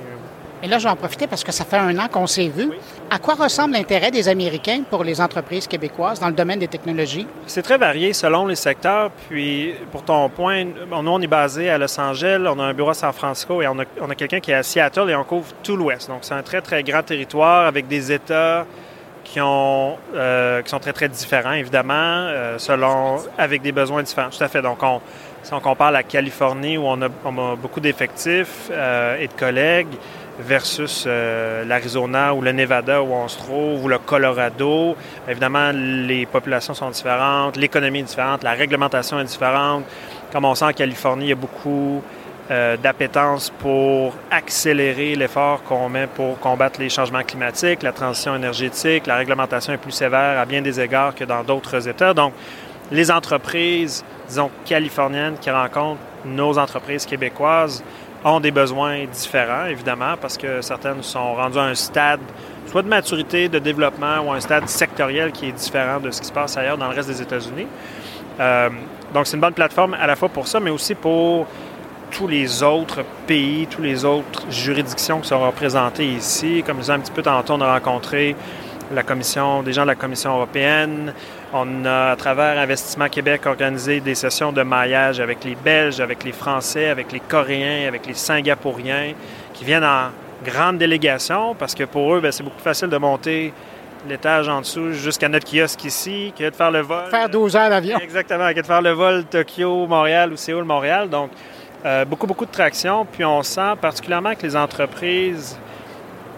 [0.62, 2.69] Et là, je vais en profiter parce que ça fait un an qu'on s'est vu.
[3.10, 7.26] À quoi ressemble l'intérêt des Américains pour les entreprises québécoises dans le domaine des technologies?
[7.48, 9.10] C'est très varié selon les secteurs.
[9.30, 12.89] Puis, pour ton point, nous, on est basé à Los Angeles, on a un bureau
[12.89, 15.24] à San Francisco et on a, on a quelqu'un qui est à Seattle et on
[15.24, 16.10] couvre tout l'Ouest.
[16.10, 18.65] Donc, c'est un très, très grand territoire avec des États
[19.24, 24.30] qui, ont, euh, qui sont très, très différents, évidemment, euh, selon, avec des besoins différents.
[24.30, 24.62] Tout à fait.
[24.62, 25.00] Donc, on,
[25.43, 29.34] si on compare la Californie, où on a, on a beaucoup d'effectifs euh, et de
[29.34, 29.88] collègues,
[30.39, 34.95] versus euh, l'Arizona ou le Nevada où on se trouve, ou le Colorado.
[35.28, 39.84] Évidemment, les populations sont différentes, l'économie est différente, la réglementation est différente.
[40.32, 42.02] Comme on sent en Californie, il y a beaucoup
[42.52, 49.08] euh, d'appétence pour accélérer l'effort qu'on met pour combattre les changements climatiques, la transition énergétique.
[49.08, 52.13] La réglementation est plus sévère à bien des égards que dans d'autres États.
[52.13, 52.34] Donc,
[52.91, 57.84] les entreprises, disons, californiennes qui rencontrent nos entreprises québécoises
[58.23, 62.19] ont des besoins différents, évidemment, parce que certaines sont rendues à un stade
[62.69, 66.27] soit de maturité, de développement ou un stade sectoriel qui est différent de ce qui
[66.27, 67.67] se passe ailleurs dans le reste des États-Unis.
[68.39, 68.69] Euh,
[69.13, 71.47] donc, c'est une bonne plateforme à la fois pour ça, mais aussi pour
[72.12, 76.63] tous les autres pays, toutes les autres juridictions qui sont représentées ici.
[76.65, 78.36] Comme je disais un petit peu tantôt, on a rencontré
[78.93, 81.13] la commission, des gens de la Commission européenne.
[81.52, 86.24] On a, à travers Investissement Québec, organisé des sessions de maillage avec les Belges, avec
[86.24, 89.14] les Français, avec les Coréens, avec les Singapouriens,
[89.54, 90.10] qui viennent en
[90.46, 93.52] grande délégation parce que pour eux, ben, c'est beaucoup plus facile de monter
[94.08, 97.10] l'étage en dessous jusqu'à notre kiosque ici que de faire le vol.
[97.10, 97.98] Faire 12 heures d'avion.
[98.02, 101.10] Exactement, que de faire le vol Tokyo-Montréal ou Séoul-Montréal.
[101.10, 101.32] Donc,
[101.86, 103.06] euh, beaucoup, beaucoup de traction.
[103.06, 105.58] Puis on sent particulièrement que les entreprises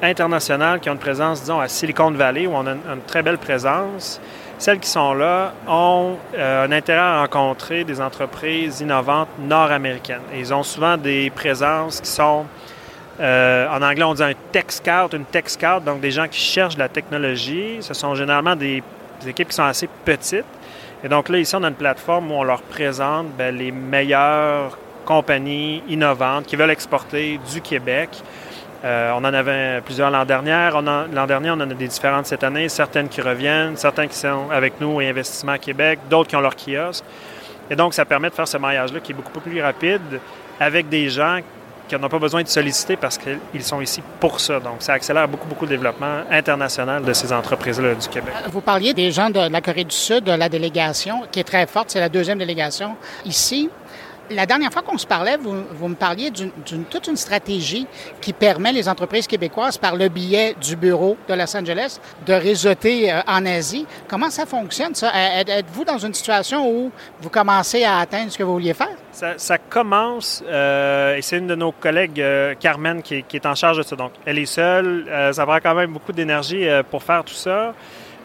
[0.01, 3.37] internationales qui ont une présence, disons, à Silicon Valley, où on a une, très belle
[3.37, 4.19] présence,
[4.61, 10.21] celles qui sont là ont euh, un intérêt à rencontrer des entreprises innovantes nord-américaines.
[10.35, 12.45] ils ont souvent des présences qui sont,
[13.19, 15.45] euh, en anglais on dit un tech scout, une tech
[15.83, 17.77] donc des gens qui cherchent la technologie.
[17.81, 18.83] Ce sont généralement des,
[19.25, 20.45] équipes qui sont assez petites.
[21.03, 24.77] Et donc là, ici, on a une plateforme où on leur présente ben, les meilleures
[25.05, 28.09] compagnies innovantes qui veulent exporter du Québec
[28.83, 30.69] euh, on en avait plusieurs l'an dernier.
[30.71, 34.49] L'an dernier, on en a des différentes cette année, certaines qui reviennent, certaines qui sont
[34.51, 37.03] avec nous et Investissement Québec, d'autres qui ont leur kiosque.
[37.69, 40.19] Et donc, ça permet de faire ce maillage-là qui est beaucoup plus rapide
[40.59, 41.39] avec des gens
[41.87, 44.59] qui n'ont pas besoin de solliciter parce qu'ils sont ici pour ça.
[44.59, 48.33] Donc, ça accélère beaucoup, beaucoup le développement international de ces entreprises-là du Québec.
[48.49, 51.67] Vous parliez des gens de la Corée du Sud, de la délégation qui est très
[51.67, 53.69] forte, c'est la deuxième délégation ici
[54.29, 57.87] la dernière fois qu'on se parlait, vous, me parliez d'une toute une stratégie
[58.21, 63.11] qui permet les entreprises québécoises, par le biais du bureau de Los Angeles, de réseauter
[63.11, 63.85] euh, en Asie.
[64.07, 65.11] Comment ça fonctionne, ça?
[65.13, 68.95] Êtes-vous dans une situation où vous commencez à atteindre ce que vous vouliez faire?
[69.11, 73.55] Ça, commence, euh, et c'est une de nos collègues, euh, Carmen, qui, qui, est en
[73.55, 73.95] charge de ça.
[73.95, 75.05] Donc, elle est seule.
[75.33, 77.73] ça prend quand même beaucoup d'énergie pour faire tout ça.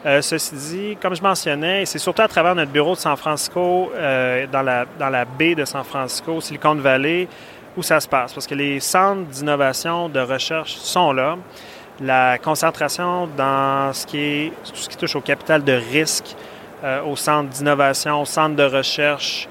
[0.05, 3.91] Euh, ceci dit, comme je mentionnais, c'est surtout à travers notre bureau de San Francisco,
[3.95, 7.27] euh, dans, la, dans la baie de San Francisco, Silicon Valley,
[7.77, 8.33] où ça se passe.
[8.33, 11.37] Parce que les centres d'innovation, de recherche sont là.
[12.01, 16.37] La concentration dans ce qui est tout ce qui touche au capital de risque,
[16.85, 19.49] euh, aux centres d'innovation, aux centres de recherche,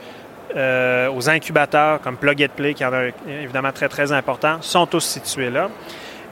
[0.56, 5.04] aux incubateurs comme Plug and Play, qui en a évidemment très, très important, sont tous
[5.04, 5.68] situés là.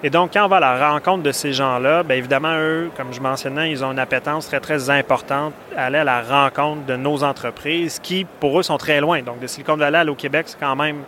[0.06, 3.13] Et donc, quand on va à la rencontre de ces gens-là, bien évidemment, eux, comme
[3.13, 6.98] je mentionnais, ils ont une appétence très, très importante à aller à la rencontre de
[6.98, 9.22] nos entreprises qui, pour eux, sont très loin.
[9.22, 11.04] Donc, de Silicon Valley à au Québec, c'est quand même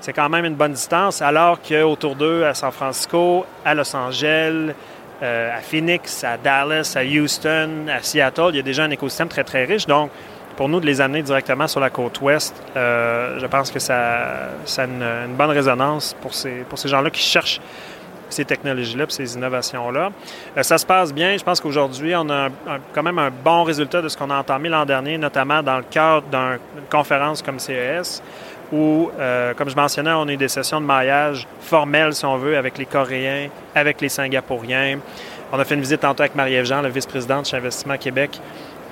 [0.00, 4.72] c'est quand même une bonne distance, alors qu'autour d'eux, à San Francisco, à Los Angeles,
[5.22, 9.28] euh, à Phoenix, à Dallas, à Houston, à Seattle, il y a déjà un écosystème
[9.28, 9.86] très, très riche.
[9.86, 10.10] Donc,
[10.56, 14.50] pour nous, de les amener directement sur la côte ouest, euh, je pense que ça,
[14.64, 17.60] ça a une, une, bonne résonance pour ces, pour ces gens-là qui cherchent
[18.32, 20.10] ces technologies-là, ces innovations-là.
[20.56, 21.36] Euh, ça se passe bien.
[21.36, 22.48] Je pense qu'aujourd'hui, on a
[22.92, 25.84] quand même un bon résultat de ce qu'on a entamé l'an dernier, notamment dans le
[25.84, 26.58] cadre d'une
[26.90, 28.22] conférence comme CES,
[28.72, 32.36] où, euh, comme je mentionnais, on a eu des sessions de maillage formelles, si on
[32.36, 34.98] veut, avec les Coréens, avec les Singapouriens.
[35.52, 38.40] On a fait une visite tantôt avec Marie-Ève Jean, la vice-présidente chez Investissement Québec,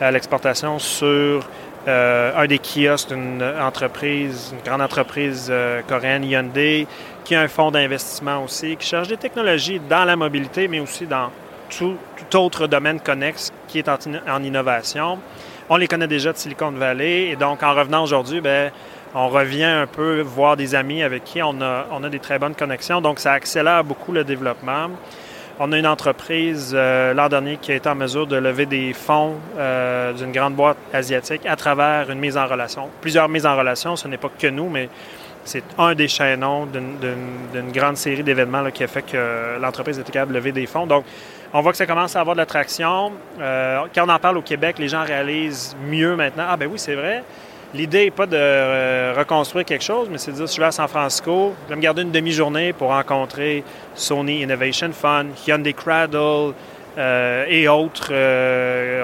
[0.00, 1.42] à l'exportation sur
[1.88, 5.50] euh, un des kiosques d'une entreprise, une grande entreprise
[5.88, 6.86] coréenne, Hyundai,
[7.30, 11.06] qui a un fonds d'investissement aussi, qui cherche des technologies dans la mobilité, mais aussi
[11.06, 11.30] dans
[11.68, 11.96] tout,
[12.34, 15.16] autre domaine connexe qui est en, innovation.
[15.68, 18.72] On les connaît déjà de Silicon Valley et donc en revenant aujourd'hui, ben,
[19.14, 22.40] on revient un peu voir des amis avec qui on a, on a des très
[22.40, 23.00] bonnes connexions.
[23.00, 24.90] Donc ça accélère beaucoup le développement.
[25.60, 28.92] On a une entreprise euh, l'an dernier qui a été en mesure de lever des
[28.92, 32.88] fonds euh, d'une grande boîte asiatique à travers une mise en relation.
[33.00, 34.88] Plusieurs mises en relation, ce n'est pas que nous, mais
[35.50, 40.32] c'est un des chaînons d'une grande série d'événements qui a fait que l'entreprise était capable
[40.32, 40.86] de lever des fonds.
[40.86, 41.04] Donc,
[41.52, 43.10] on voit que ça commence à avoir de l'attraction.
[43.40, 46.44] Euh, quand on en parle au Québec, les gens réalisent mieux maintenant.
[46.48, 47.24] Ah ben oui, c'est vrai.
[47.74, 50.70] L'idée n'est pas de euh, reconstruire quelque chose, mais c'est de dire, je vais à
[50.70, 53.64] San Francisco, je vais me garder une demi-journée pour rencontrer
[53.96, 56.54] Sony Innovation Fund, Hyundai Cradle
[56.96, 58.12] euh, et autres.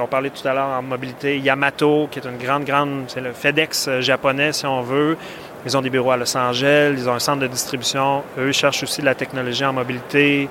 [0.01, 3.33] on parlait tout à l'heure en mobilité, Yamato, qui est une grande, grande, c'est le
[3.33, 5.17] FedEx japonais, si on veut.
[5.67, 8.23] Ils ont des bureaux à Los Angeles, ils ont un centre de distribution.
[8.39, 10.49] Eux cherchent aussi de la technologie en mobilité.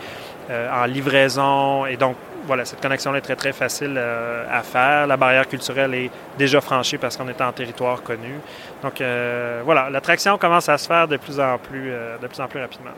[0.52, 1.88] Euh, en livraison.
[1.88, 5.08] Et donc, voilà, cette connexion-là est très, très facile euh, à faire.
[5.08, 8.40] La barrière culturelle est déjà franchie parce qu'on est en territoire connu.
[8.84, 12.48] Donc, euh, voilà, l'attraction commence à se faire de plus en plus, de plus, en
[12.48, 12.92] plus rapidement.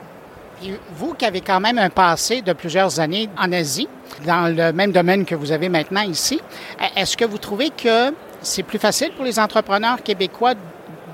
[0.92, 3.88] vous qui avez quand même un passé de plusieurs années en Asie,
[4.26, 6.42] dans le même domaine que vous avez maintenant ici,
[6.98, 10.54] est-ce que vous trouvez que c'est plus facile pour les entrepreneurs québécois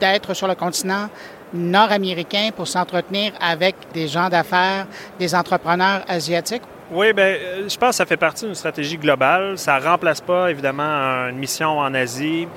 [0.04, 1.08] d'être sur le continent
[1.54, 4.86] nord-américain pour s'entretenir avec des gens d'affaires,
[5.18, 6.64] des entrepreneurs asiatiques?
[6.92, 9.58] Oui, bien, euh, je pense que ça fait partie d'une stratégie globale.
[9.58, 12.48] Ça ne remplace pas, évidemment, une mission en Asie.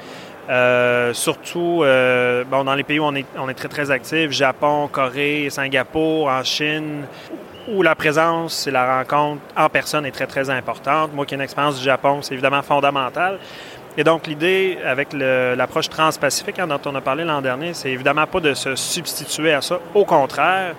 [0.48, 4.30] Euh, surtout euh, bon, dans les pays où on est, on est très, très actif,
[4.30, 7.04] Japon, Corée, Singapour, en Chine,
[7.68, 11.12] où la présence et la rencontre en personne est très, très importante.
[11.14, 13.38] Moi qui ai une expérience du Japon, c'est évidemment fondamental.
[13.98, 18.26] Et donc, l'idée avec l'approche transpacifique hein, dont on a parlé l'an dernier, c'est évidemment
[18.26, 19.80] pas de se substituer à ça.
[19.94, 20.74] Au contraire,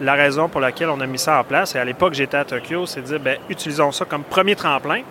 [0.00, 2.44] la raison pour laquelle on a mis ça en place, et à l'époque j'étais à
[2.44, 5.02] Tokyo, c'est de dire, bien, utilisons ça comme premier tremplin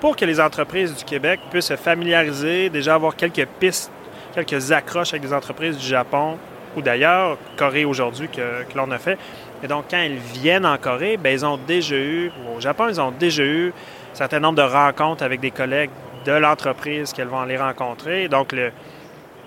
[0.00, 3.90] pour que les entreprises du Québec puissent se familiariser, déjà avoir quelques pistes,
[4.34, 6.38] quelques accroches avec des entreprises du Japon
[6.76, 9.18] ou d'ailleurs, Corée aujourd'hui, que, l'on a fait.
[9.62, 13.00] Et donc, quand ils viennent en Corée, bien, ils ont déjà eu, au Japon, ils
[13.00, 13.72] ont déjà eu
[14.12, 15.90] un certain nombre de rencontres avec des collègues
[16.28, 18.28] de l'entreprise qu'elles vont aller rencontrer.
[18.28, 18.70] Donc, le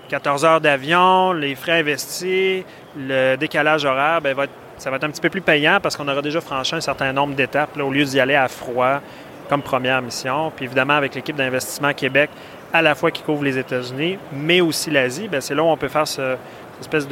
[0.09, 2.63] 14 heures d'avion, les frais investis,
[2.97, 4.33] le décalage horaire, bien,
[4.77, 7.13] ça va être un petit peu plus payant parce qu'on aura déjà franchi un certain
[7.13, 8.99] nombre d'étapes au lieu d'y aller à froid
[9.47, 10.51] comme première mission.
[10.55, 12.29] Puis évidemment, avec l'équipe d'investissement Québec,
[12.73, 15.77] à la fois qui couvre les États-Unis, mais aussi l'Asie, ben, c'est là où on
[15.77, 16.35] peut faire ce,
[16.81, 17.07] cette espèce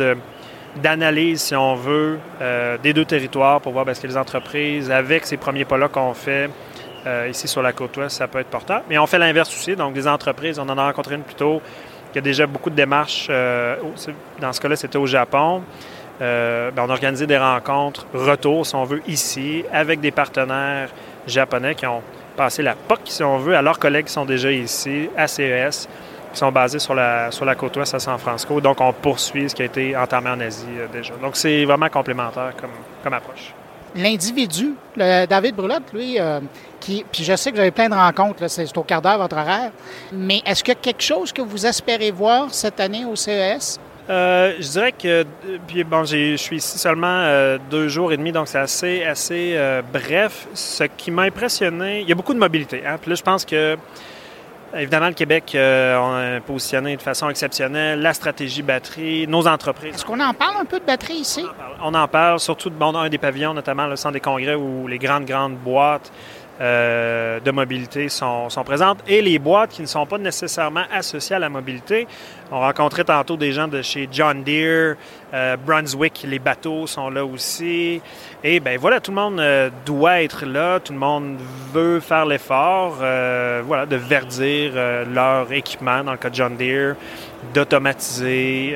[0.75, 4.89] d'analyse, si on veut, euh, des deux territoires pour voir ben, ce que les entreprises,
[4.89, 6.49] avec ces premiers pas-là qu'on fait,
[7.07, 8.81] euh, ici sur la côte ouest, ça peut être porteur.
[8.89, 9.75] Mais on fait l'inverse aussi.
[9.75, 11.61] Donc, des entreprises, on en a rencontré une plus tôt,
[12.11, 13.27] qui a déjà beaucoup de démarches.
[13.29, 13.75] Euh,
[14.39, 15.61] dans ce cas-là, c'était au Japon.
[16.21, 20.89] Euh, ben, on a organisé des rencontres retour, si on veut, ici, avec des partenaires
[21.25, 22.01] japonais qui ont
[22.35, 25.87] passé la POC, si on veut, à leurs collègues qui sont déjà ici, à CES,
[26.33, 28.59] qui sont basés sur la, sur la côte ouest à San Francisco.
[28.59, 31.13] Donc, on poursuit ce qui a été entamé en Asie déjà.
[31.21, 33.53] Donc, c'est vraiment complémentaire comme, comme approche
[33.95, 36.39] l'individu, David Brulotte, lui, euh,
[36.79, 39.37] qui, puis je sais que vous avez plein de rencontres, c'est au quart d'heure votre
[39.37, 39.71] horaire,
[40.11, 43.79] mais est-ce qu'il y a quelque chose que vous espérez voir cette année au CES?
[44.09, 45.23] Euh, je dirais que,
[45.67, 49.55] puis bon, je suis ici seulement euh, deux jours et demi, donc c'est assez, assez
[49.93, 50.47] bref.
[50.53, 52.83] Ce qui m'a impressionné, il y a beaucoup de mobilité.
[52.85, 52.97] Hein?
[52.99, 53.77] Puis là, je pense que
[54.75, 58.01] Évidemment, le Québec, euh, on est positionné de façon exceptionnelle.
[58.01, 59.95] La stratégie batterie, nos entreprises.
[59.95, 61.43] Est-ce qu'on en parle un peu de batterie ici?
[61.81, 64.87] On en parle, surtout de bon, un des pavillons, notamment le centre des congrès où
[64.87, 66.11] les grandes, grandes boîtes
[66.61, 71.37] euh, de mobilité sont, sont, présentes et les boîtes qui ne sont pas nécessairement associées
[71.37, 72.05] à la mobilité.
[72.51, 74.97] On rencontrait tantôt des gens de chez John Deere,
[75.33, 78.01] euh, Brunswick, les bateaux sont là aussi.
[78.43, 81.37] Et ben voilà, tout le monde euh, doit être là, tout le monde
[81.73, 84.73] veut faire l'effort voilà, de verdir
[85.13, 86.95] leur équipement, dans le cas de John Deere,
[87.53, 88.75] d'automatiser.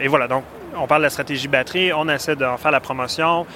[0.00, 0.44] et voilà, donc
[0.76, 3.46] on parle de la stratégie batterie, on essaie d'en faire la promotion.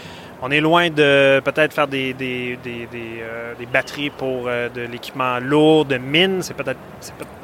[0.40, 2.57] On est loin de peut-être faire des, des,
[2.94, 6.42] euh, batteries pour euh, de l'équipement lourd, de mine.
[6.42, 6.79] C'est peut-être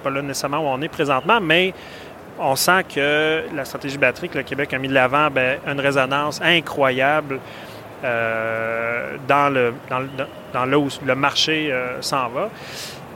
[0.05, 1.75] pas là nécessairement où on est présentement, mais
[2.39, 5.73] on sent que la stratégie batterie que le Québec a mis de l'avant ben, a
[5.73, 7.41] une résonance incroyable
[8.05, 9.75] euh, dans, le,
[10.53, 12.49] dans, là où le marché s'en va.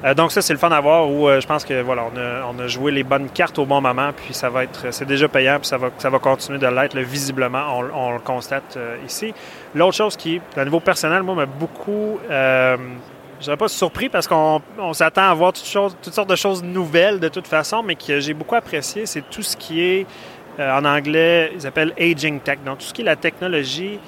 [0.04, 2.04] Euh, donc ça, c'est le fun à voir où euh, je pense que voilà,
[2.48, 5.28] on a, joué les bonnes cartes au bon moment, puis ça va être, c'est déjà
[5.28, 9.34] payant, puis ça va, ça va continuer de l'être, visiblement, on, le constate euh, ici.
[9.74, 14.60] L'autre chose qui, à niveau personnel, moi, m'a beaucoup, je dirais pas surpris parce qu'on
[14.92, 18.34] s'attend à voir toutes, toutes, sortes de choses nouvelles de toute façon, mais que j'ai
[18.34, 20.06] beaucoup apprécié, c'est tout ce qui est,
[20.60, 23.98] en anglais, ils appellent aging tech, donc tout ce qui est la technologie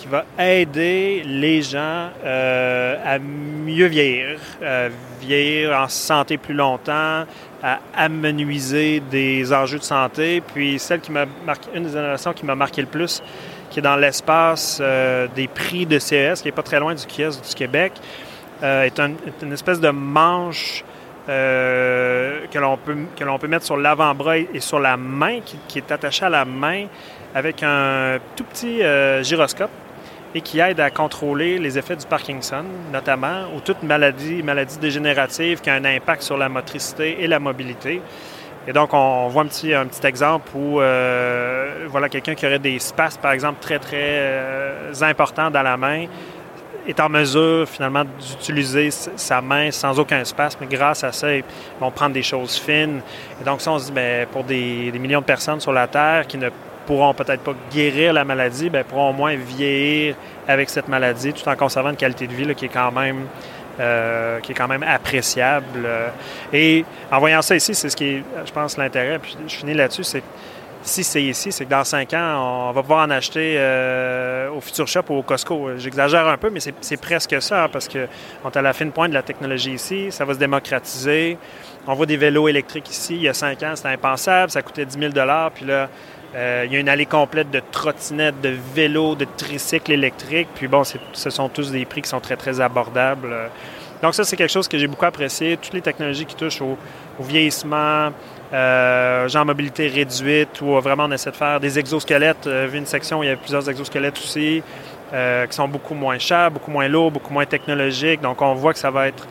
[0.00, 4.88] qui va aider les gens euh, à mieux vieillir, à
[5.20, 7.24] vieillir en santé plus longtemps,
[7.62, 10.42] à amenuiser des enjeux de santé.
[10.54, 13.22] Puis celle qui m'a marqué, une des innovations qui m'a marqué le plus,
[13.68, 17.04] qui est dans l'espace euh, des prix de CES, qui n'est pas très loin du
[17.04, 17.92] du Québec,
[18.62, 20.82] euh, est, une espèce de manche
[21.26, 25.92] que l'on peut, que l'on peut mettre sur l'avant-bras et sur la main, qui, est
[25.92, 26.86] attaché à la main
[27.34, 28.80] avec un tout petit
[29.22, 29.70] gyroscope
[30.34, 35.60] et qui aide à contrôler les effets du Parkinson, notamment, ou toute maladie, maladie dégénérative
[35.60, 38.00] qui a un impact sur la motricité et la mobilité.
[38.68, 42.58] Et donc, on voit un petit, un petit exemple où euh, voilà quelqu'un qui aurait
[42.58, 46.06] des spasmes, par exemple, très, très euh, importants dans la main,
[46.86, 50.66] est en mesure finalement d'utiliser sa main sans aucun spasme.
[50.70, 51.44] Grâce à ça, ils
[51.80, 53.00] vont prendre des choses fines.
[53.40, 56.26] Et donc, ça, on se dit, bien, pour des, millions de personnes sur la Terre
[56.26, 56.48] qui ne
[56.90, 60.16] pourront peut-être pas guérir la maladie, bien, pourront au moins vieillir
[60.48, 63.26] avec cette maladie tout en conservant une qualité de vie qui est quand même
[63.78, 65.88] euh, qui est quand même appréciable.
[66.52, 69.20] Et en voyant ça ici, c'est ce qui est, je pense, l'intérêt.
[69.20, 70.22] Puis je finis là-dessus, c'est
[70.82, 74.60] si c'est ici, c'est que dans cinq ans, on va pouvoir en acheter euh, au
[74.60, 75.76] Future Shop ou au Costco.
[75.76, 79.10] J'exagère un peu, mais c'est presque ça, hein, parce qu'on est à la fine pointe
[79.10, 80.10] de la technologie ici.
[80.10, 81.38] Ça va se démocratiser.
[81.86, 83.14] On voit des vélos électriques ici.
[83.16, 84.50] Il y a cinq ans, c'était impensable.
[84.50, 85.12] Ça coûtait 10 000
[85.54, 85.88] Puis là,
[86.34, 90.48] euh, il y a une allée complète de trottinettes, de vélos, de tricycles électriques.
[90.54, 93.34] Puis bon, ce sont tous des prix qui sont très, très abordables.
[94.02, 95.56] Donc ça, c'est quelque chose que j'ai beaucoup apprécié.
[95.56, 96.78] Toutes les technologies qui touchent au,
[97.18, 98.10] vieillissement,
[98.52, 102.46] euh, genre mobilité réduite, où vraiment on essaie de faire des exosquelettes.
[102.46, 104.62] Euh, vu une section où il y a plusieurs exosquelettes aussi,
[105.12, 108.22] euh, qui sont beaucoup moins chers, beaucoup moins lourds, beaucoup moins technologiques.
[108.22, 109.26] Donc on voit que ça va être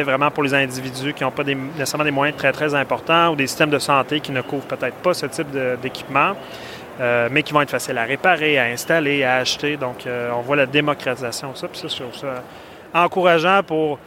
[0.00, 3.46] vraiment pour les individus qui n'ont pas nécessairement des moyens très, très importants ou des
[3.46, 5.48] systèmes de santé qui ne couvrent peut-être pas ce type
[5.82, 6.32] d'équipement,
[7.00, 9.76] euh, mais qui vont être faciles à réparer, à installer, à acheter.
[9.76, 11.68] Donc, euh, on voit la démocratisation de ça.
[11.68, 12.42] Puis ça, je trouve ça
[12.94, 13.98] encourageant pour,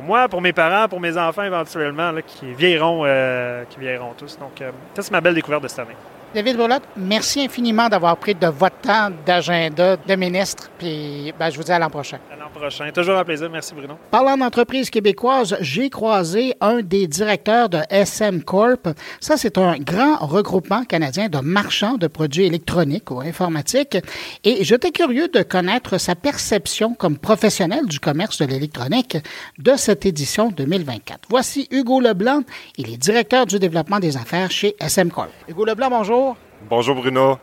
[0.00, 3.78] moi, pour mes parents, pour mes enfants éventuellement, qui, vieilliront, euh, qui
[4.16, 4.38] tous.
[4.38, 4.62] Donc,
[4.94, 5.96] ça, c'est ma belle découverte de cette année.
[6.34, 10.68] David Boulotte, merci infiniment d'avoir pris de votre temps d'agenda de ministre.
[10.78, 12.18] Puis ben, je vous dis à l'an prochain.
[12.32, 12.90] À l'an prochain.
[12.90, 13.48] Toujours un plaisir.
[13.48, 13.94] Merci, Bruno.
[14.10, 18.88] Parlant d'entreprise québécoise, j'ai croisé un des directeurs de SM Corp.
[19.20, 23.98] Ça, c'est un grand regroupement canadien de marchands de produits électroniques ou informatiques.
[24.42, 29.18] Et j'étais curieux de connaître sa perception comme professionnel du commerce de l'électronique
[29.58, 31.28] de cette édition 2024.
[31.30, 32.42] Voici Hugo Leblanc.
[32.76, 35.30] Il est directeur du développement des affaires chez SM Corp.
[35.48, 36.23] Hugo Leblanc, bonjour.
[36.68, 36.94] Bonjour.
[36.96, 37.38] Bruno.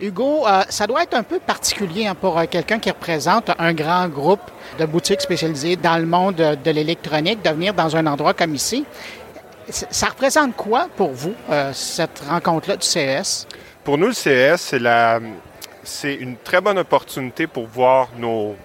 [0.00, 3.72] Hugo, euh, ça doit être un peu particulier hein, pour euh, quelqu'un qui représente un
[3.72, 4.40] grand groupe
[4.78, 8.84] de boutiques spécialisées dans le monde de l'électronique de venir dans un endroit comme ici.
[9.68, 13.46] Ça représente quoi pour vous, euh, cette rencontre-là du CES?
[13.84, 14.74] Pour nous, le CES,
[15.84, 18.56] c'est une très bonne opportunité pour voir nos,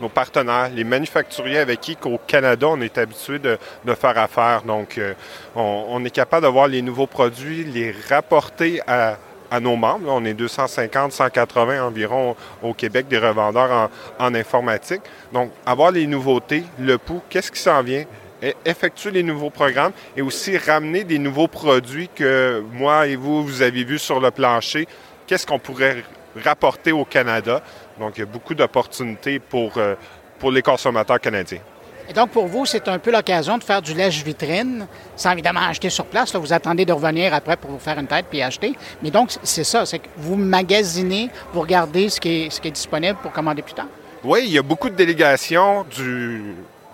[0.00, 3.58] nos partenaires, les manufacturiers avec qui au Canada on est habitué de,
[3.94, 4.62] faire affaire.
[4.62, 5.14] Donc, euh,
[5.54, 9.16] on, est capable d'avoir les nouveaux produits, les rapporter à,
[9.60, 10.06] nos membres.
[10.08, 15.02] on est 250, 180 environ au Québec des revendeurs en, informatique.
[15.32, 18.04] Donc, avoir les nouveautés, le pouls, qu'est-ce qui s'en vient,
[18.42, 23.44] e, effectuer les nouveaux programmes et aussi ramener des nouveaux produits que moi et vous,
[23.44, 24.88] vous avez vus sur le plancher.
[25.26, 26.04] Qu'est-ce qu'on pourrait
[26.42, 27.62] rapporter au Canada?
[27.98, 29.94] Donc, il y a beaucoup d'opportunités pour, euh,
[30.38, 31.60] pour les consommateurs canadiens.
[32.08, 34.86] Et donc, pour vous, c'est un peu l'occasion de faire du lèche-vitrine,
[35.16, 36.34] sans évidemment acheter sur place.
[36.34, 38.74] vous attendez de revenir après pour vous faire une tête puis acheter.
[39.02, 43.32] Mais donc, c'est ça, c'est que vous magasinez, vous regardez ce qui est, disponible pour
[43.32, 43.86] commander plus tard.
[44.22, 45.86] Oui, il y a beaucoup de délégations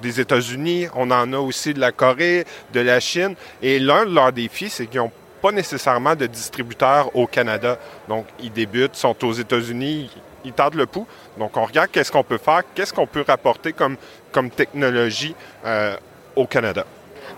[0.01, 0.87] des États-Unis.
[0.95, 3.35] On en a aussi de la Corée, de la Chine.
[3.63, 7.79] Et l'un de leurs défis, c'est qu'ils n'ont pas nécessairement de distributeurs au Canada.
[8.09, 10.11] Donc, ils débutent, sont aux États-Unis,
[10.45, 11.07] ils tardent le pouls.
[11.39, 13.97] Donc, on regarde qu'est-ce qu'on peut faire, qu'est-ce qu'on peut rapporter comme,
[14.33, 15.97] comme technologie euh,
[16.37, 16.85] au Canada.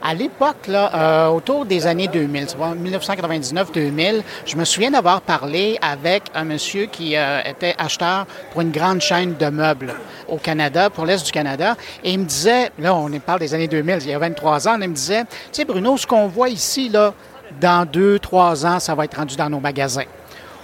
[0.05, 6.25] À l'époque, là, euh, autour des années 2000, 1999-2000, je me souviens d'avoir parlé avec
[6.35, 9.95] un monsieur qui euh, était acheteur pour une grande chaîne de meubles
[10.29, 13.69] au Canada, pour l'Est du Canada, et il me disait, là, on parle des années
[13.69, 16.49] 2000, il y a 23 ans, il me disait, tu sais, Bruno, ce qu'on voit
[16.49, 17.15] ici, là,
[17.61, 20.07] dans deux, trois ans, ça va être rendu dans nos magasins.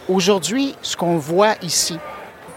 [0.08, 1.96] Aujourd'hui, ce qu'on voit ici,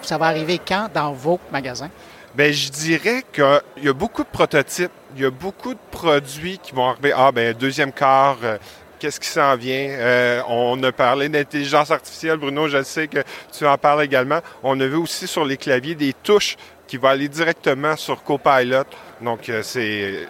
[0.01, 1.89] ça va arriver quand dans vos magasins?
[2.33, 6.57] Bien, je dirais qu'il y a beaucoup de prototypes, il y a beaucoup de produits
[6.59, 7.11] qui vont arriver.
[7.13, 8.57] Ah, ben deuxième quart, euh,
[8.99, 9.89] qu'est-ce qui s'en vient?
[9.89, 14.39] Euh, on a parlé d'intelligence artificielle, Bruno, je sais que tu en parles également.
[14.63, 16.55] On a vu aussi sur les claviers des touches
[16.87, 18.85] qui vont aller directement sur Copilot.
[19.19, 20.25] Donc, euh, c'est.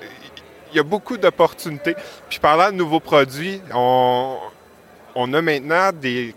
[0.72, 1.96] Il y a beaucoup d'opportunités.
[2.28, 4.38] Puis parlant de nouveaux produits, on,
[5.14, 6.34] on a maintenant des,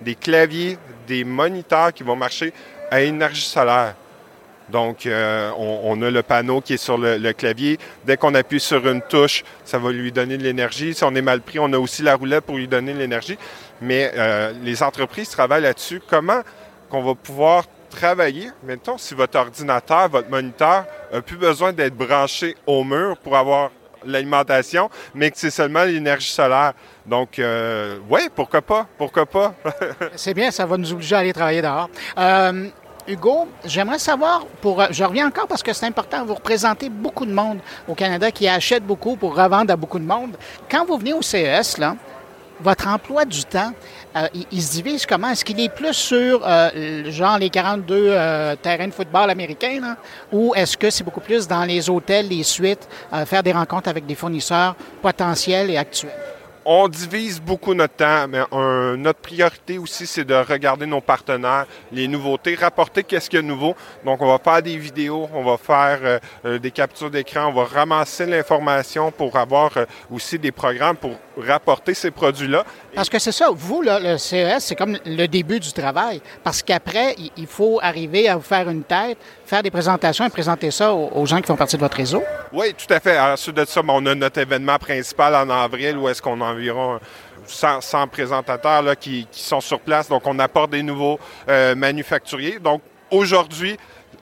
[0.00, 0.78] des claviers,
[1.08, 2.52] des moniteurs qui vont marcher
[2.88, 3.96] à énergie solaire.
[4.70, 7.78] Donc, euh, on, a le panneau qui est sur le, clavier.
[8.04, 10.94] Dès qu'on appuie sur une touche, ça va lui donner de l'énergie.
[10.94, 13.38] Si on est mal pris, on a aussi la roulette pour lui donner de l'énergie.
[13.80, 16.02] Mais euh, les entreprises travaillent là-dessus.
[16.06, 16.40] Comment
[16.90, 22.54] qu'on va pouvoir travailler, mettons, si votre ordinateur, votre moniteur n'a plus besoin d'être branché
[22.66, 23.70] au mur pour avoir
[24.04, 26.72] l'alimentation, mais que c'est seulement l'énergie solaire.
[27.06, 28.86] Donc, euh, oui, pourquoi pas?
[28.96, 29.54] Pourquoi pas?
[30.16, 31.88] c'est bien, ça va nous obliger à aller travailler dehors.
[33.08, 37.32] Hugo, j'aimerais savoir, pour, je reviens encore parce que c'est important, vous représentez beaucoup de
[37.32, 40.36] monde au Canada qui achète beaucoup pour revendre à beaucoup de monde.
[40.70, 41.78] Quand vous venez au CES,
[42.60, 43.72] votre emploi du temps,
[44.16, 45.30] euh, il, se divise comment?
[45.30, 49.96] Est-ce qu'il est plus sur, euh, genre, les 42 euh, terrains de football américains,
[50.30, 52.88] ou est-ce que c'est beaucoup plus dans les hôtels, les suites,
[53.24, 56.37] faire des rencontres avec des fournisseurs potentiels et actuels?
[56.70, 58.40] On divise beaucoup notre temps, mais
[58.98, 63.42] notre priorité aussi, c'est de regarder nos partenaires, les nouveautés, rapporter qu'est-ce qu'il y a
[63.42, 63.74] de nouveau.
[64.04, 67.54] Donc, on va faire des vidéos, on va faire euh, euh, des captures d'écran, on
[67.54, 72.64] va ramasser l'information pour avoir euh, aussi des programmes pour rapporter ces produits-là.
[72.94, 76.20] Parce que c'est ça, vous, le CES, c'est comme le début du travail.
[76.44, 79.16] Parce qu'après, il faut arriver à vous faire une tête,
[79.46, 82.22] faire des présentations et présenter ça aux, gens qui font partie de votre réseau?
[82.52, 83.18] Oui, tout à fait.
[83.18, 86.98] Ensuite de ça, on a notre événement principal en avril où est-ce qu'on a environ
[87.46, 90.08] 100, présentateurs là, qui, sont sur place.
[90.08, 91.18] Donc, on apporte des nouveaux
[91.48, 92.58] euh, manufacturiers.
[92.58, 93.76] Donc, aujourd'hui,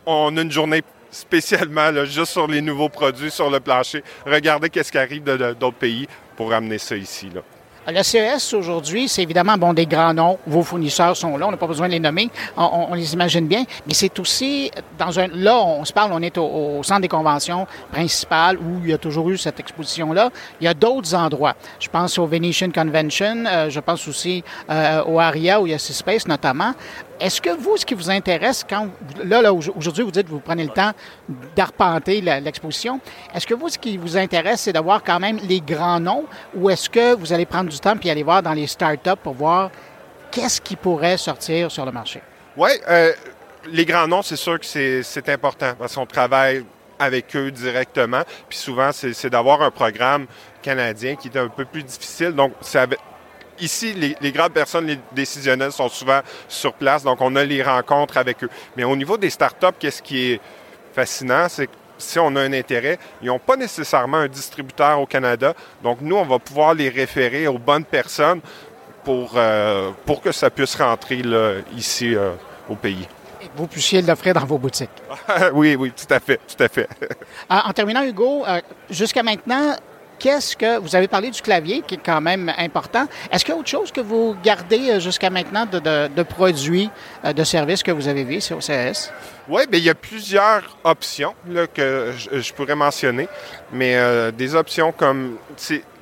[0.04, 4.02] on a une journée spécialement juste sur les nouveaux produits sur le plancher.
[4.26, 6.06] Regardez qu'est-ce qui arrive d'autres pays
[6.36, 7.30] pour amener ça ici.
[7.34, 7.42] Là.
[7.88, 10.40] Le CES aujourd'hui, c'est évidemment bon des grands noms.
[10.44, 13.62] Vos fournisseurs sont là, on n'a pas besoin de les nommer, on, les imagine bien.
[13.86, 15.28] Mais c'est aussi dans un.
[15.28, 18.98] Là, on se parle, on est au, centre des conventions principales où il y a
[18.98, 20.30] toujours eu cette exposition-là.
[20.60, 21.54] Il y a d'autres endroits.
[21.78, 25.74] Je pense au Venetian Convention, euh, je pense aussi euh, au Aria où il y
[25.74, 26.72] a C-Space notamment.
[27.18, 28.88] Est-ce que vous, ce qui vous intéresse, quand
[29.24, 30.92] là, là aujourd'hui, vous dites que vous prenez le temps
[31.54, 33.00] d'arpenter l'exposition,
[33.34, 36.68] est-ce que vous, ce qui vous intéresse, c'est d'avoir quand même les grands noms ou
[36.68, 39.70] est-ce que vous allez prendre du temps puis aller voir dans les startups pour voir
[40.30, 42.20] qu'est-ce qui pourrait sortir sur le marché?
[42.56, 43.12] Oui, euh,
[43.70, 46.64] les grands noms, c'est sûr que c'est important parce qu'on travaille
[46.98, 48.22] avec eux directement.
[48.48, 50.26] Puis souvent, c'est d'avoir un programme
[50.62, 52.32] canadien qui est un peu plus difficile.
[52.32, 52.86] Donc, c'est
[53.60, 58.16] ici, les, grandes personnes les décisionnelles sont souvent sur place, donc on a les rencontres
[58.16, 58.50] avec eux.
[58.76, 60.40] Mais au niveau des startups, qu'est-ce qui est
[60.94, 65.06] fascinant, c'est que si on a un intérêt, ils n'ont pas nécessairement un distributeur au
[65.06, 65.54] Canada.
[65.82, 68.40] Donc, nous, on va pouvoir les référer aux bonnes personnes
[69.04, 71.22] pour, euh, pour que ça puisse rentrer
[71.76, 72.32] ici euh,
[72.68, 73.06] au pays.
[73.40, 74.90] Et vous puissiez l'offrir dans vos boutiques.
[75.52, 76.88] oui, oui, tout à fait, tout à fait.
[77.48, 79.76] en terminant, Hugo, euh, jusqu'à maintenant,
[80.18, 83.06] qu'est-ce que vous avez parlé du clavier qui est quand même important.
[83.30, 86.90] Est-ce qu'il y a autre chose que vous gardez euh, jusqu'à maintenant de, produits,
[87.24, 89.12] euh, de services que vous avez vus sur CS?
[89.48, 91.34] Oui, bien, il y a plusieurs options
[91.74, 93.28] que je, pourrais mentionner,
[93.72, 95.36] mais euh, des options comme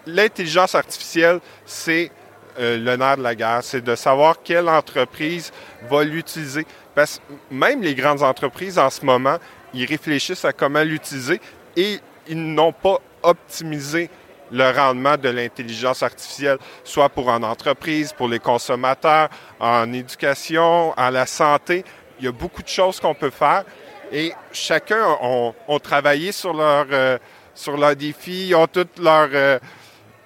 [0.07, 2.11] l'intelligence artificielle, c'est
[2.57, 5.51] le nerf de la guerre, c'est de savoir quelle entreprise
[5.91, 6.65] va l'utiliser.
[6.95, 9.39] Parce que même les grandes entreprises en ce moment,
[9.75, 11.41] ils réfléchissent à comment l'utiliser
[11.77, 11.99] et
[12.29, 14.11] ils n'ont pas optimiser
[14.53, 21.11] le rendement de l'intelligence artificielle, soit pour en entreprise, pour les consommateurs, en éducation, à
[21.11, 21.85] la santé.
[22.19, 23.65] Il y a beaucoup de choses qu'on peut faire
[24.13, 27.19] et chacun ont, travaillé sur leur, euh,
[27.55, 29.31] sur leurs défis, ils ont toutes leurs...
[29.33, 29.59] Euh,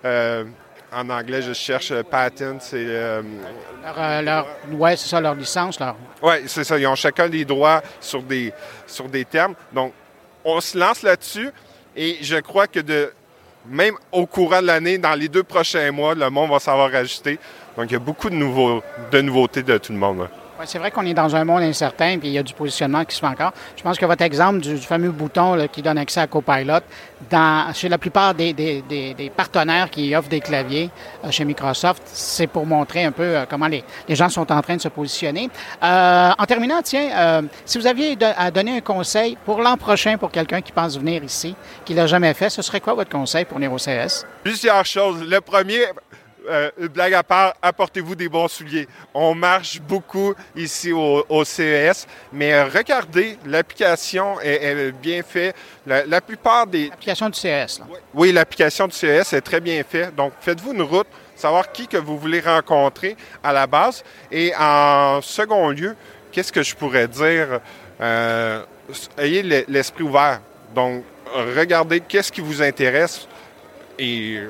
[0.04, 0.44] euh,
[0.90, 2.86] en anglais, je cherche patent, c'est...
[4.22, 5.78] leur, ouais, c'est ça, leur licence.
[5.78, 5.96] Leur...
[6.22, 6.78] Oui, c'est ça.
[6.78, 8.54] Ils ont chacun des droits sur des,
[8.86, 9.54] sur des termes.
[9.70, 9.92] Donc,
[10.46, 11.50] on se lance là-dessus.
[11.96, 13.12] Et je crois que de,
[13.68, 17.38] même au courant de l'année, dans les deux prochains mois, le monde va savoir ajuster.
[17.76, 20.28] Donc, il y a beaucoup de, nouveaux, de nouveautés de tout le monde
[20.64, 23.14] c'est vrai qu'on est dans un monde incertain, puis il y a du positionnement qui
[23.14, 23.52] se fait encore.
[23.76, 26.80] Je pense que votre exemple du, fameux bouton qui donne accès à Copilot,
[27.30, 30.90] dans, chez la plupart des, partenaires qui offrent des claviers
[31.24, 34.76] euh, chez Microsoft, c'est pour montrer un peu euh, comment les, gens sont en train
[34.76, 35.50] de se positionner.
[35.82, 40.30] Euh, en terminant, tiens, si vous aviez à donner un conseil pour l'an prochain pour
[40.30, 41.54] quelqu'un qui pense venir ici,
[41.84, 44.24] qui l'a jamais fait, ce serait quoi votre conseil pour venir CS?
[44.42, 45.22] Plusieurs choses.
[45.28, 45.80] Le premier,
[46.48, 48.88] euh, blague à part, apportez-vous des bons souliers.
[49.14, 55.54] On marche beaucoup ici au, CES, mais euh, regardez, l'application est, bien faite.
[55.86, 56.88] La, plupart des...
[56.88, 57.80] L'application du CES.
[57.80, 57.86] Là.
[58.14, 60.14] Oui, l'application du CES est très bien faite.
[60.14, 64.02] Donc, faites-vous une route, savoir qui que vous voulez rencontrer à la base.
[64.30, 65.96] Et en second lieu,
[66.32, 67.60] qu'est-ce que je pourrais dire?
[68.00, 68.62] Euh,
[69.16, 70.40] ayez l'esprit ouvert.
[70.74, 71.04] Donc,
[71.56, 73.26] regardez qu'est-ce qui vous intéresse
[73.98, 74.40] et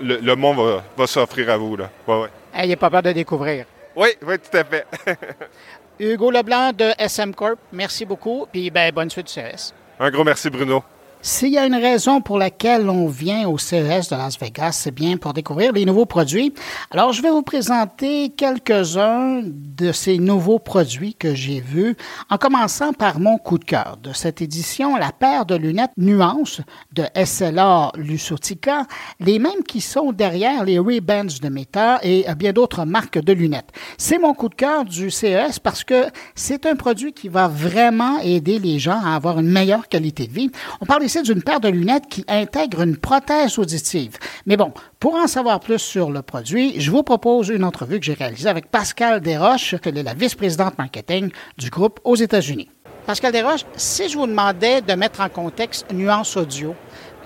[0.00, 1.76] le, monde va, s'offrir à vous.
[1.76, 1.90] Là.
[2.06, 2.76] Ouais, ouais.
[2.76, 3.66] pas peur de découvrir.
[3.94, 4.86] Oui, oui, tout à fait.
[5.98, 8.46] Hugo Leblanc de SM Corp, merci beaucoup.
[8.52, 9.72] Puis ben, bonne suite du.
[9.98, 10.82] Un gros merci, Bruno.
[11.22, 14.92] S'il y a une raison pour laquelle on vient au CES de Las Vegas, c'est
[14.92, 16.54] bien pour découvrir les nouveaux produits.
[16.92, 21.96] Alors, je vais vous présenter quelques-uns de ces nouveaux produits que j'ai vus,
[22.30, 26.60] en commençant par mon coup de cœur de cette édition, la paire de lunettes Nuance
[26.92, 28.86] de SLR Lusotica,
[29.18, 33.70] les mêmes qui sont derrière les Ray-Bans de Meta et bien d'autres marques de lunettes.
[33.98, 36.04] C'est mon coup de cœur du CES parce que
[36.36, 40.32] c'est un produit qui va vraiment aider les gens à avoir une meilleure qualité de
[40.32, 40.50] vie.
[40.80, 44.18] On parle ici d'une paire de lunettes qui intègre une prothèse auditive.
[44.44, 48.04] Mais bon, pour en savoir plus sur le produit, je vous propose une entrevue que
[48.04, 52.68] j'ai réalisée avec Pascal Desroches, elle est la vice-présidente marketing du groupe aux États-Unis.
[53.06, 56.74] Pascal Desroches, si je vous demandais de mettre en contexte nuance audio,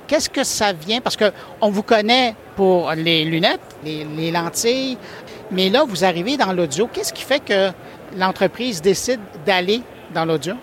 [0.07, 1.01] qu'est-ce que ça vient?
[1.01, 4.99] Parce qu'on vous connaît pour les lunettes, les lentilles,
[5.51, 6.89] mais là, vous arrivez dans l'audio.
[6.93, 7.71] Qu'est-ce qui fait que
[8.17, 9.81] l'entreprise décide d'aller
[10.15, 10.55] dans l'audio?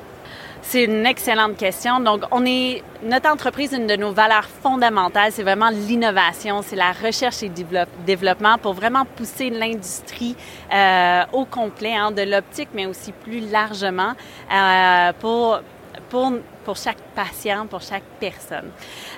[0.70, 2.02] C'est une excellente question.
[2.02, 6.92] Donc, on est notre entreprise, une de nos valeurs fondamentales, c'est vraiment l'innovation, c'est la
[6.92, 7.50] recherche et
[8.06, 10.36] développement pour vraiment pousser l'industrie
[10.74, 14.12] euh, au complet, hein, de l'optique, mais aussi plus largement
[14.54, 15.62] euh, pour
[16.10, 16.34] pour,
[16.66, 18.70] pour chaque patient, pour chaque personne.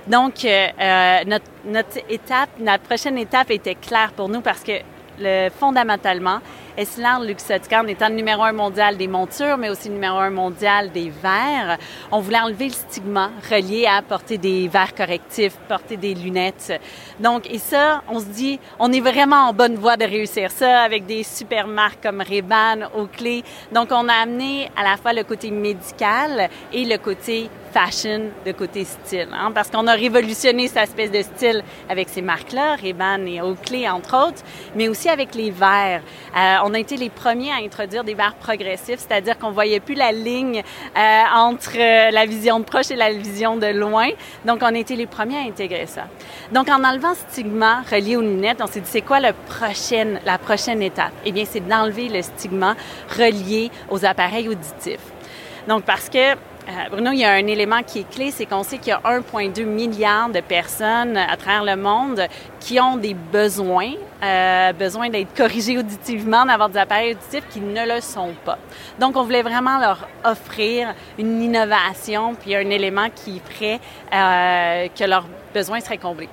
[0.06, 4.74] Donc, euh, notre, notre étape, notre prochaine étape était claire pour nous parce que
[5.20, 6.40] le, fondamentalement,
[6.80, 10.30] Essilor Luxottica, en étant le numéro un mondial des montures, mais aussi le numéro un
[10.30, 11.78] mondial des verres,
[12.10, 16.80] on voulait enlever le stigma relié à porter des verres correctifs, porter des lunettes.
[17.20, 20.84] Donc, et ça, on se dit, on est vraiment en bonne voie de réussir ça
[20.84, 23.44] avec des super marques comme Ray-Ban, Oakley.
[23.74, 28.52] Donc, on a amené à la fois le côté médical et le côté fashion, de
[28.52, 33.26] côté style, hein, parce qu'on a révolutionné cette espèce de style avec ces marques-là, Ray-Ban
[33.26, 34.42] et Oakley entre autres,
[34.76, 36.02] mais aussi avec les verres.
[36.36, 39.96] Euh, on a été les premiers à introduire des verres progressifs, c'est-à-dire qu'on voyait plus
[39.96, 40.64] la ligne
[40.98, 41.78] euh, entre
[42.12, 44.10] la vision de proche et la vision de loin.
[44.46, 46.04] Donc, on a été les premiers à intégrer ça.
[46.52, 50.82] Donc, en enlevant ce stigma relié aux lunettes, on s'est dit, c'est quoi la prochaine
[50.82, 51.14] étape?
[51.26, 52.76] Eh bien, c'est d'enlever le stigma
[53.18, 55.00] relié aux appareils auditifs.
[55.68, 56.36] Donc, parce que
[56.70, 58.92] euh, Bruno, il y a un élément qui est clé, c'est qu'on sait qu'il y
[58.92, 62.28] a 1,2 milliard de personnes à travers le monde
[62.60, 63.94] qui ont des besoins,
[64.24, 68.60] euh, besoin d'être corrigés auditivement, d'avoir des appareils auditifs qui ne le sont pas.
[69.00, 73.80] Donc, on voulait vraiment leur offrir une innovation puis un élément qui ferait
[74.14, 76.30] euh, que leurs besoins seraient comblés.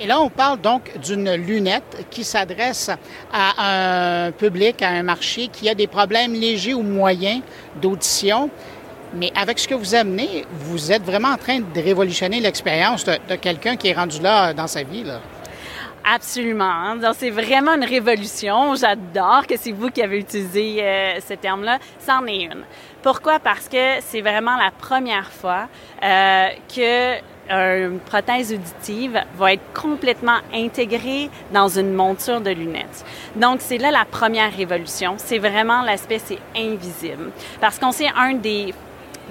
[0.00, 2.88] Et là, on parle donc d'une lunette qui s'adresse
[3.32, 7.42] à un public, à un marché qui a des problèmes légers ou moyens
[7.82, 8.48] d'audition.
[9.14, 13.36] Mais avec ce que vous amenez, vous êtes vraiment en train de révolutionner l'expérience de,
[13.36, 15.04] quelqu'un qui est rendu là dans sa vie.
[15.04, 15.20] Là.
[16.04, 16.64] Absolument.
[16.64, 17.12] Hein.
[17.16, 18.74] c'est vraiment une révolution.
[18.74, 21.78] J'adore que c'est vous qui avez utilisé euh, ce terme-là.
[21.98, 22.64] C'en est une.
[23.02, 23.38] Pourquoi?
[23.38, 25.68] Parce que c'est vraiment la première fois
[26.02, 27.18] euh, que
[27.50, 33.04] une prothèse auditive va être complètement intégrée dans une monture de lunettes.
[33.36, 35.14] Donc, c'est là la première révolution.
[35.16, 37.30] C'est vraiment l'aspect, c'est invisible.
[37.60, 38.74] Parce qu'on sait un des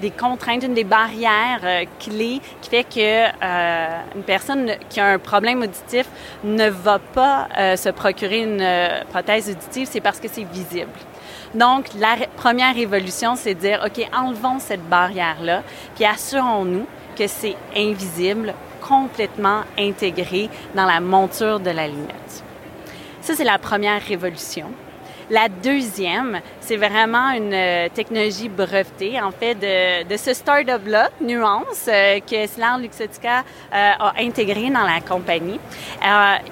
[0.00, 5.06] des contraintes, une des barrières euh, clés qui fait que euh, une personne qui a
[5.06, 6.06] un problème auditif
[6.44, 8.64] ne va pas euh, se procurer une
[9.10, 10.90] prothèse auditive, c'est parce que c'est visible.
[11.54, 15.62] Donc, la première évolution, c'est de dire, OK, enlevons cette barrière-là,
[15.94, 16.86] puis assurons-nous
[17.16, 22.44] que c'est invisible, complètement intégré dans la monture de la lunette.
[23.22, 24.66] Ça, c'est la première révolution.
[25.30, 31.86] La deuxième, c'est vraiment une euh, technologie brevetée, en fait, de, de ce start-up-là, Nuance,
[31.86, 35.60] euh, que Slar Luxottica euh, a intégré dans la compagnie.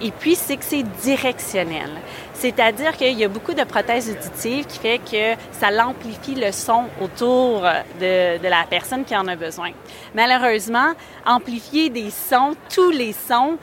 [0.02, 1.88] et puis, c'est que c'est directionnel.
[2.34, 6.84] C'est-à-dire qu'il y a beaucoup de prothèses auditives qui fait que ça l'amplifie le son
[7.00, 7.62] autour
[7.98, 9.70] de, de, la personne qui en a besoin.
[10.14, 10.92] Malheureusement,
[11.24, 13.56] amplifier des sons, tous les sons,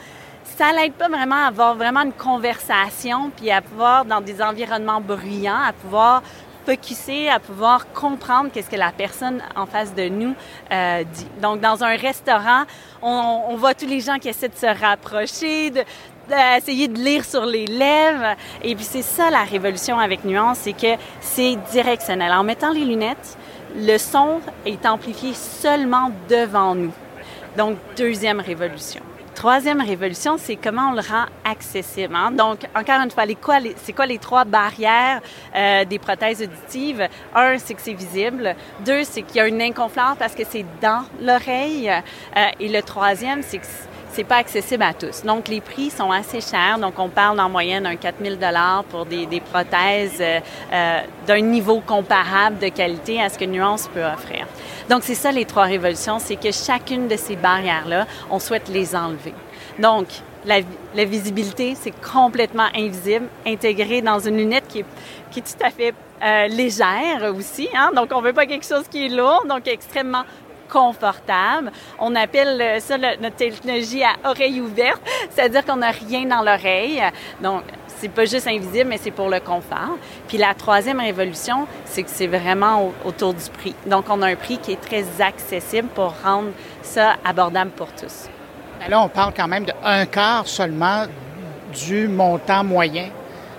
[0.57, 5.01] ça l'aide pas vraiment à avoir vraiment une conversation, puis à pouvoir, dans des environnements
[5.01, 6.21] bruyants, à pouvoir
[6.65, 10.33] focuser, à pouvoir comprendre qu'est-ce que la personne en face de nous
[10.71, 11.27] euh, dit.
[11.41, 12.63] Donc, dans un restaurant,
[13.01, 15.83] on, voit tous les gens qui essaient de se rapprocher, de,
[16.29, 18.35] d'essayer de lire sur les lèvres.
[18.61, 22.31] Et puis c'est ça la révolution avec Nuance, c'est que c'est directionnel.
[22.31, 23.37] En mettant les lunettes,
[23.75, 26.93] le son est amplifié seulement devant nous.
[27.57, 29.03] Donc, deuxième révolution.
[29.36, 32.15] Troisième révolution, c'est comment on le rend accessible.
[32.15, 32.31] Hein?
[32.31, 33.23] Donc, encore une fois,
[33.77, 35.21] c'est quoi les trois barrières
[35.55, 37.07] euh, des prothèses auditives?
[37.36, 38.55] Un, c'est que c'est visible.
[38.86, 41.89] Deux, c'est qu'il y a une inconfort parce que c'est dans l'oreille.
[41.89, 43.65] Euh, et le troisième, c'est que
[44.14, 45.24] c'est pas accessible à tous.
[45.24, 46.78] Donc, les prix sont assez chers.
[46.78, 50.39] Donc, on parle en moyenne d'un 4000 dollars pour des, prothèses euh,
[50.72, 54.45] euh, d'un niveau comparable de qualité à ce que Nuance peut offrir.
[54.89, 58.95] Donc, c'est ça les trois révolutions, c'est que chacune de ces barrières-là, on souhaite les
[58.95, 59.34] enlever.
[59.80, 60.07] Donc,
[60.45, 64.86] la, visibilité, c'est complètement invisible, intégré dans une lunette qui est,
[65.32, 65.93] qui est tout à fait
[66.24, 67.68] euh, légère aussi.
[67.76, 67.91] Hein?
[67.95, 70.24] Donc, on veut pas quelque chose qui est lourd, donc extrêmement
[71.99, 77.01] On appelle euh, ça notre technologie à oreille ouverte, c'est-à-dire qu'on n'a rien dans l'oreille.
[77.41, 79.97] Donc, c'est pas juste invisible, mais c'est pour le confort.
[80.28, 83.76] Puis la troisième révolution, c'est que c'est vraiment au, autour du prix.
[83.86, 86.49] Donc, on a un prix qui est très accessible pour rendre
[86.82, 88.30] ça abordable pour tous.
[88.89, 91.05] Là, on parle quand même d'un quart seulement
[91.74, 93.09] du montant moyen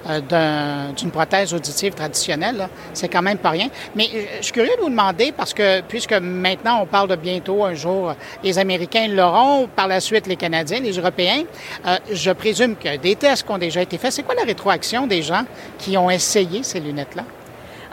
[0.09, 2.69] euh, d'une prothèse auditive traditionnelle.
[2.93, 3.69] C'est quand même pas rien.
[3.95, 7.17] Mais euh, je suis curieux de vous demander, parce que puisque maintenant on parle de
[7.17, 11.45] bientôt un jour, les Américains l'auront, par la suite les Canadiens, les Européens,
[11.87, 14.13] euh, je présume que des tests qui ont déjà été faits.
[14.13, 15.45] C'est quoi la rétroaction des gens
[15.79, 17.25] qui ont essayé ces lunettes-là?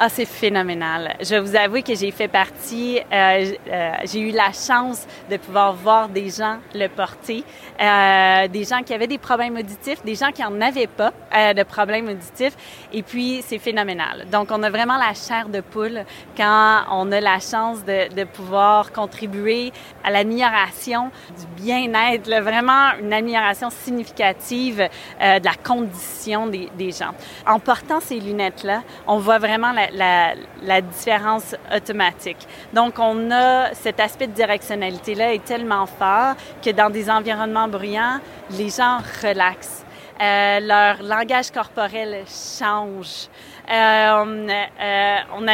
[0.03, 1.15] Ah, c'est phénoménal.
[1.21, 5.75] Je vous avouer que j'ai fait partie, euh, euh, j'ai eu la chance de pouvoir
[5.75, 7.43] voir des gens le porter,
[7.79, 11.53] euh, des gens qui avaient des problèmes auditifs, des gens qui en avaient pas euh,
[11.53, 12.57] de problèmes auditifs,
[12.91, 14.25] et puis c'est phénoménal.
[14.31, 16.03] Donc, on a vraiment la chair de poule
[16.35, 19.71] quand on a la chance de, de pouvoir contribuer
[20.03, 24.81] à l'amélioration du bien-être, vraiment une amélioration significative
[25.21, 27.11] euh, de la condition des, des gens.
[27.45, 32.47] En portant ces lunettes-là, on voit vraiment la, la, différence automatique.
[32.73, 38.19] Donc, on a cet aspect de directionnalité-là est tellement fort que dans des environnements bruyants,
[38.51, 39.85] les gens relaxent.
[40.21, 43.27] Euh, leur langage corporel change.
[43.71, 44.47] Euh,
[44.79, 45.45] euh, on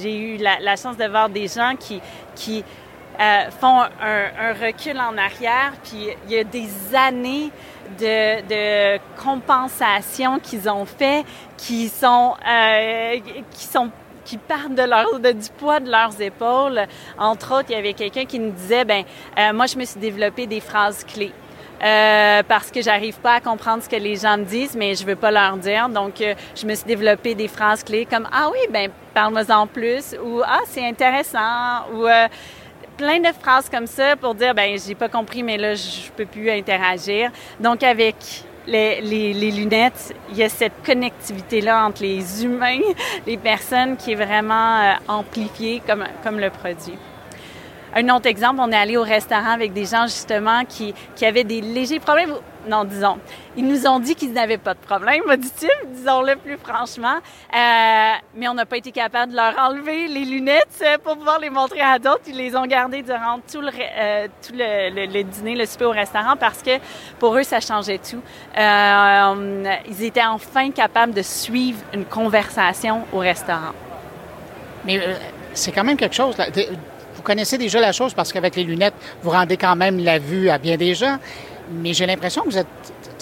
[0.00, 2.00] j'ai eu la, la, chance de voir des gens qui,
[2.34, 2.64] qui
[3.20, 7.50] euh, font un, un, recul en arrière, puis il y a des années
[7.98, 11.24] de, de compensation qu'ils ont fait,
[11.58, 13.16] qui sont, euh,
[13.50, 13.90] qui sont
[14.24, 16.82] qui partent du poids de leurs épaules.
[17.18, 19.02] Entre autres, il y avait quelqu'un qui nous disait, ben,
[19.38, 21.32] euh, moi, je me suis développé des phrases clés.
[21.82, 25.06] Euh, parce que j'arrive pas à comprendre ce que les gens me disent, mais je
[25.06, 25.88] veux pas leur dire.
[25.88, 30.14] Donc, je me suis développé des phrases clés comme ah oui, ben parle-moi en plus
[30.22, 32.06] ou ah c'est intéressant ou
[32.98, 36.26] plein de phrases comme ça pour dire ben j'ai pas compris, mais là je peux
[36.26, 37.30] plus interagir.
[37.60, 38.16] Donc avec
[38.68, 42.80] les, lunettes, il y a cette connectivité-là entre les humains,
[43.26, 46.98] les personnes qui est vraiment euh, amplifiée comme le produit.
[47.94, 51.44] Un autre exemple, on est allé au restaurant avec des gens justement qui, qui avaient
[51.44, 52.34] des légers problèmes.
[52.68, 53.18] Non, disons,
[53.56, 58.48] ils nous ont dit qu'ils n'avaient pas de problème auditif, disons-le plus franchement, euh, mais
[58.48, 61.98] on n'a pas été capable de leur enlever les lunettes pour pouvoir les montrer à
[61.98, 62.24] d'autres.
[62.26, 66.36] Ils les ont gardées durant tout le, euh, tout le, dîner, le souper au restaurant
[66.36, 66.78] parce que
[67.18, 68.20] pour eux, ça changeait tout.
[68.58, 73.72] Euh, ils étaient enfin capables de suivre une conversation au restaurant.
[74.84, 75.14] Mais euh,
[75.54, 76.36] c'est quand même quelque chose.
[77.18, 80.48] Vous connaissez déjà la chose parce qu'avec les lunettes, vous rendez quand même la vue
[80.50, 81.18] à bien des gens.
[81.72, 82.66] Mais j'ai l'impression que vous êtes.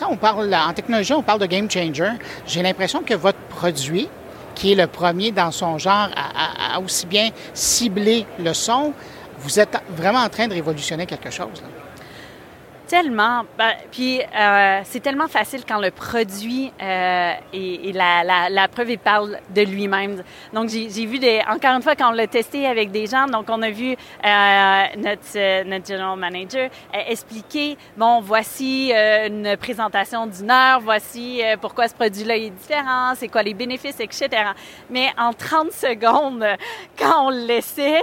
[0.07, 2.13] On parle, en technologie, on parle de game changer.
[2.47, 4.09] J'ai l'impression que votre produit,
[4.55, 8.93] qui est le premier dans son genre à, aussi bien cibler le son,
[9.39, 11.63] vous êtes vraiment en train de révolutionner quelque chose.
[12.89, 13.43] Tellement.
[13.59, 18.68] Ben, puis euh, c'est tellement facile quand le produit euh, et, et la, la, la,
[18.68, 20.22] preuve il parle de lui-même.
[20.53, 21.41] Donc j'ai vu des.
[21.51, 24.84] Encore une fois, quand on l'a testé avec des gens, donc on a vu euh,
[24.99, 26.70] notre notre general manager
[27.09, 33.43] expliquer bon voici une présentation d'une heure, voici pourquoi ce produit-là est différent, c'est quoi
[33.43, 34.28] les bénéfices, etc.
[34.91, 36.45] Mais en 30 secondes,
[36.99, 38.03] quand on le laissait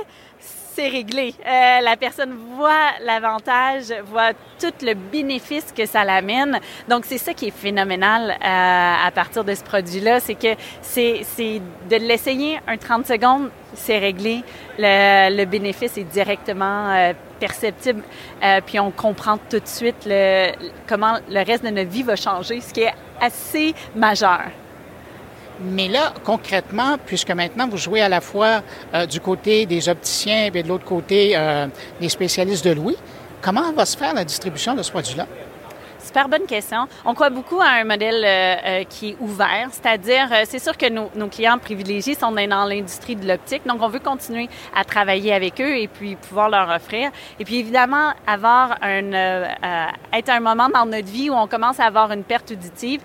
[0.75, 1.33] c'est réglé.
[1.45, 6.59] Euh, la personne voit l'avantage, voit tout le bénéfice que ça l'amène.
[6.87, 11.21] Donc, c'est ça qui est phénoménal euh, à partir de ce produit-là, c'est que c'est
[11.89, 14.43] de l'essayer un 30 secondes, c'est réglé.
[14.77, 18.01] Le, le, bénéfice est directement euh, perceptible,
[18.43, 20.51] euh, puis on comprend tout de suite le,
[20.87, 24.43] comment le reste de notre vie va changer, ce qui est assez majeur.
[25.61, 28.61] Mais là, concrètement, puisque maintenant vous jouez à la fois
[28.93, 31.67] euh, du côté des opticiens et de l'autre côté euh,
[32.01, 32.97] des spécialistes de l'ouïe,
[33.41, 35.27] comment va se faire la distribution de ce produit-là?
[36.13, 36.87] Super bonne question.
[37.05, 40.77] On croit beaucoup à un modèle euh, euh, qui est ouvert, c'est-à-dire, euh, c'est sûr
[40.77, 44.83] que nos, nos, clients privilégiés sont dans l'industrie de l'optique, donc on veut continuer à
[44.83, 47.09] travailler avec eux et puis pouvoir leur offrir.
[47.39, 49.11] Et puis évidemment, avoir un,
[50.13, 53.01] être un moment dans notre vie où on commence à avoir une perte auditive,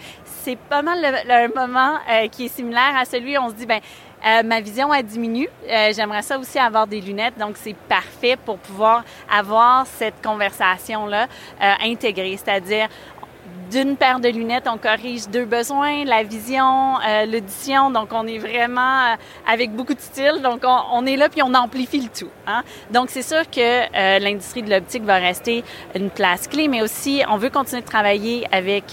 [0.48, 3.66] c'est pas mal le, moment euh, qui est similaire à celui où on se dit,
[3.66, 3.80] ben
[4.26, 5.48] euh, ma vision a diminué.
[5.68, 11.26] Euh, j'aimerais ça aussi avoir des lunettes, donc c'est parfait pour pouvoir avoir cette conversation-là
[11.80, 12.88] intégrée, c'est-à-dire
[13.70, 17.90] d'une paire de lunettes, on corrige deux besoins, la vision, euh, l'audition.
[17.90, 19.16] Donc, on est vraiment euh,
[19.50, 20.40] avec beaucoup de style.
[20.42, 22.30] Donc, on, est là puis on amplifie le tout.
[22.46, 22.62] Hein.
[22.90, 25.64] Donc, c'est sûr que euh, l'industrie de l'optique va rester
[25.94, 28.92] une place clé, mais aussi, on veut continuer de travailler avec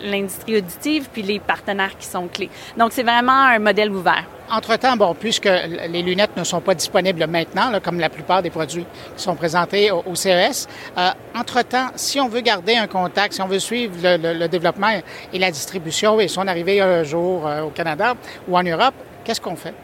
[0.00, 2.50] l'industrie auditive puis les partenaires qui sont clés.
[2.76, 4.24] Donc, c'est vraiment un modèle ouvert.
[4.50, 5.48] Entre-temps, bon, puisque
[5.88, 8.86] les lunettes ne sont pas disponibles maintenant, comme la plupart des produits
[9.16, 13.48] qui sont présentés au, CES, euh, entre-temps, si on veut garder un contact, si on
[13.48, 15.00] veut suivre le, développement
[15.32, 18.14] et la distribution et son arrivée un jour euh, au Canada
[18.48, 18.94] ou en Europe,
[19.24, 19.74] qu'est-ce qu'on fait?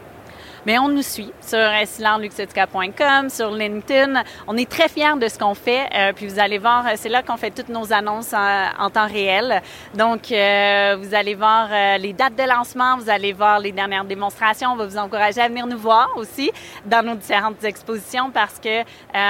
[0.65, 4.23] Mais on nous suit sur silarluxetica.com, sur LinkedIn.
[4.47, 5.89] On est très fiers de ce qu'on fait.
[5.93, 9.61] Euh, puis vous allez voir, c'est là qu'on fait toutes nos annonces en, temps réel.
[9.95, 14.05] Donc, euh, vous allez voir euh, les dates de lancement, vous allez voir les dernières
[14.05, 14.71] démonstrations.
[14.71, 16.51] On va vous encourager à venir nous voir aussi
[16.85, 18.81] dans nos différentes expositions parce que,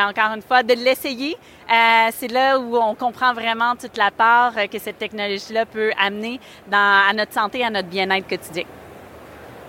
[0.09, 1.37] encore une fois, de l'essayer,
[2.11, 7.03] c'est là où on comprend vraiment toute la part que cette technologie-là peut amener dans,
[7.09, 8.65] à notre santé, à notre bien-être quotidien.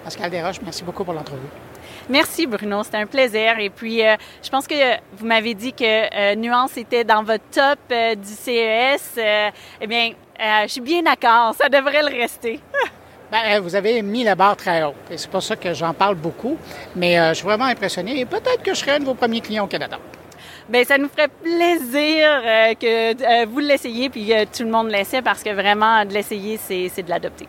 [0.05, 1.49] Pascal Desroches, merci beaucoup pour l'entrevue.
[2.11, 3.59] Merci Bruno, c'était un plaisir.
[3.59, 4.75] Et puis, euh, je pense que
[5.17, 9.19] vous m'avez dit que euh, Nuance était dans votre top euh, du CES.
[9.81, 12.61] eh bien, je suis bien d'accord, ça devrait le rester.
[13.33, 16.15] Ben, vous avez mis la barre très haute et c'est pour ça que j'en parle
[16.15, 16.57] beaucoup.
[16.95, 19.65] Mais je suis vraiment impressionné et peut-être que je serai un de vos premiers clients
[19.65, 19.99] au Canada.
[20.69, 25.43] Bien, ça nous ferait plaisir que vous l'essayiez puis que tout le monde l'essaie parce
[25.43, 27.49] que vraiment, de l'essayer, c'est de l'adopter.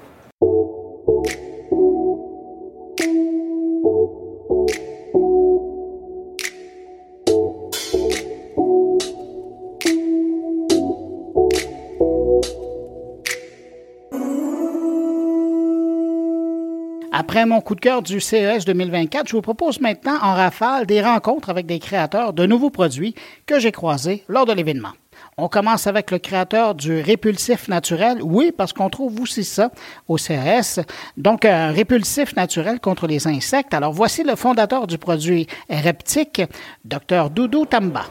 [17.17, 21.01] Après mon coup de cœur du CES 2024, je vous propose maintenant en rafale des
[21.01, 23.15] rencontres avec des créateurs de nouveaux produits
[23.45, 24.91] que j'ai croisés lors de l'événement.
[25.37, 28.19] On commence avec le créateur du répulsif naturel.
[28.21, 29.69] Oui, parce qu'on trouve aussi ça
[30.07, 30.79] au CES.
[31.17, 33.73] Donc, un répulsif naturel contre les insectes.
[33.73, 36.41] Alors, voici le fondateur du produit Reptique,
[36.85, 38.03] Dr Doudou Tamba.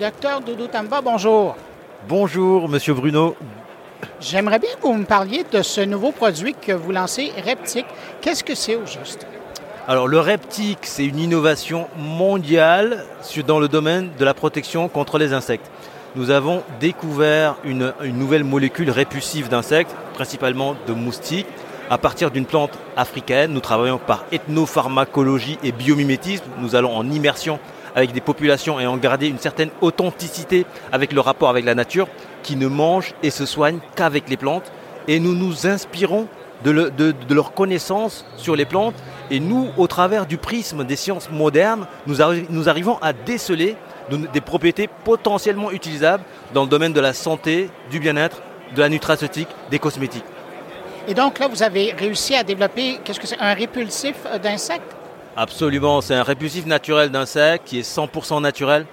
[0.00, 1.54] Docteur Doudou Tamba, bonjour.
[2.08, 3.36] Bonjour, Monsieur Bruno.
[4.20, 7.86] J'aimerais bien que vous me parliez de ce nouveau produit que vous lancez, Reptic.
[8.20, 9.28] Qu'est-ce que c'est au juste?
[9.86, 13.04] Alors le Reptic, c'est une innovation mondiale
[13.46, 15.70] dans le domaine de la protection contre les insectes.
[16.16, 21.48] Nous avons découvert une, nouvelle molécule répulsive d'insectes, principalement de moustiques,
[21.90, 23.52] à partir d'une plante africaine.
[23.52, 26.44] Nous travaillons par ethnopharmacologie et biomimétisme.
[26.60, 27.58] Nous allons en immersion
[27.96, 32.06] avec des populations ayant gardé une certaine authenticité avec le rapport avec la nature
[32.44, 34.70] qui ne mangent et se soignent qu'avec les plantes.
[35.08, 36.28] Et nous nous inspirons
[36.62, 38.94] de, leur connaissance sur les plantes.
[39.32, 43.76] Et nous, au travers du prisme des sciences modernes, nous arrivons à déceler
[44.10, 48.42] des propriétés potentiellement utilisables dans le domaine de la santé, du bien-être,
[48.74, 50.24] de la nutraceutique, des cosmétiques.
[51.06, 54.96] Et donc là, vous avez réussi à développer, qu'est-ce que c'est, un répulsif d'insectes?
[55.36, 58.86] Absolument, c'est un répulsif naturel d'insectes qui est 100% naturel,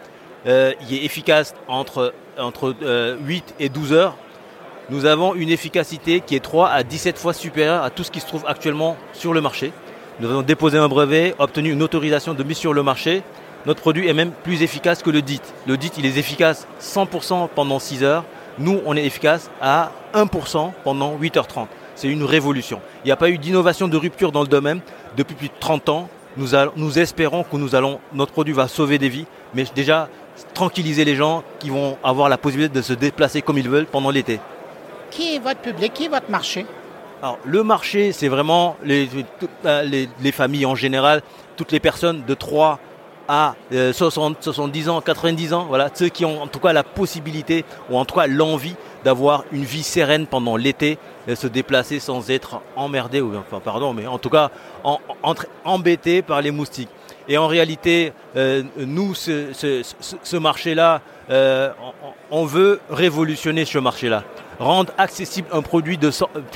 [0.48, 3.18] euh, il est efficace entre entre 8 euh,
[3.60, 4.16] et 12 heures,
[4.92, 8.20] nous avons une efficacité qui est 3 à 17 fois supérieure à tout ce qui
[8.20, 9.72] se trouve actuellement sur le marché.
[10.20, 13.24] Nous avons déposé un brevet, obtenu une autorisation de mise sur le marché.
[13.66, 15.42] Notre produit est même plus efficace que le DIT.
[15.68, 18.24] Le DIT, il est efficace 100% pendant 6 heures.
[18.58, 21.68] Nous, on est efficace à 1% pendant 8h30.
[21.96, 22.82] C'est une révolution.
[23.04, 24.82] Il n'y a pas eu d'innovation de rupture dans le domaine
[25.16, 26.10] depuis plus de 30 ans.
[26.38, 29.28] Nous, nous espérons que nous allons, notre produit va sauver des vies.
[29.54, 30.10] Mais déjà,
[30.54, 34.10] tranquilliser les gens qui vont avoir la possibilité de se déplacer comme ils veulent pendant
[34.10, 34.40] l'été.
[35.12, 35.94] Qui est votre public?
[35.94, 36.66] Qui est votre marché?
[37.22, 39.08] Alors, le marché, c'est vraiment les,
[40.20, 41.22] les, familles en général,
[41.56, 42.80] toutes les personnes de 3
[43.34, 43.56] à
[43.94, 47.98] 70 euh, ans, 90 ans, voilà, ceux qui ont en tout cas la possibilité ou
[47.98, 48.76] en tout cas l'envie
[49.06, 50.98] d'avoir une vie sereine pendant l'été,
[51.30, 54.52] de se déplacer sans être emmerdé, ou enfin pardon, mais en tout cas
[54.84, 55.00] en,
[55.64, 56.90] embêté par les moustiques.
[57.30, 61.70] Et en réalité, euh, nous, ce, marché-là, euh,
[62.32, 64.26] on, veut révolutionner ce marché-là.
[64.60, 65.98] Rendre accessible un produit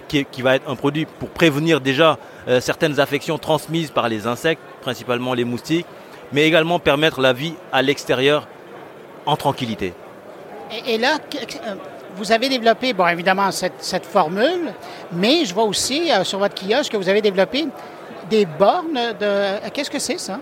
[0.10, 2.18] qui, va être un produit pour prévenir déjà
[2.48, 5.88] euh, certaines affections transmises par les insectes, principalement les moustiques,
[6.32, 8.48] mais également permettre la vie à l'extérieur
[9.26, 9.94] en tranquillité.
[10.88, 11.18] Et, là,
[12.16, 14.74] vous avez développé, bon, évidemment, cette, cette formule,
[15.12, 17.68] mais je vois aussi sur votre kiosque que vous avez développé
[18.30, 19.70] des bornes de.
[19.74, 20.40] Qu'est-ce que c'est ça?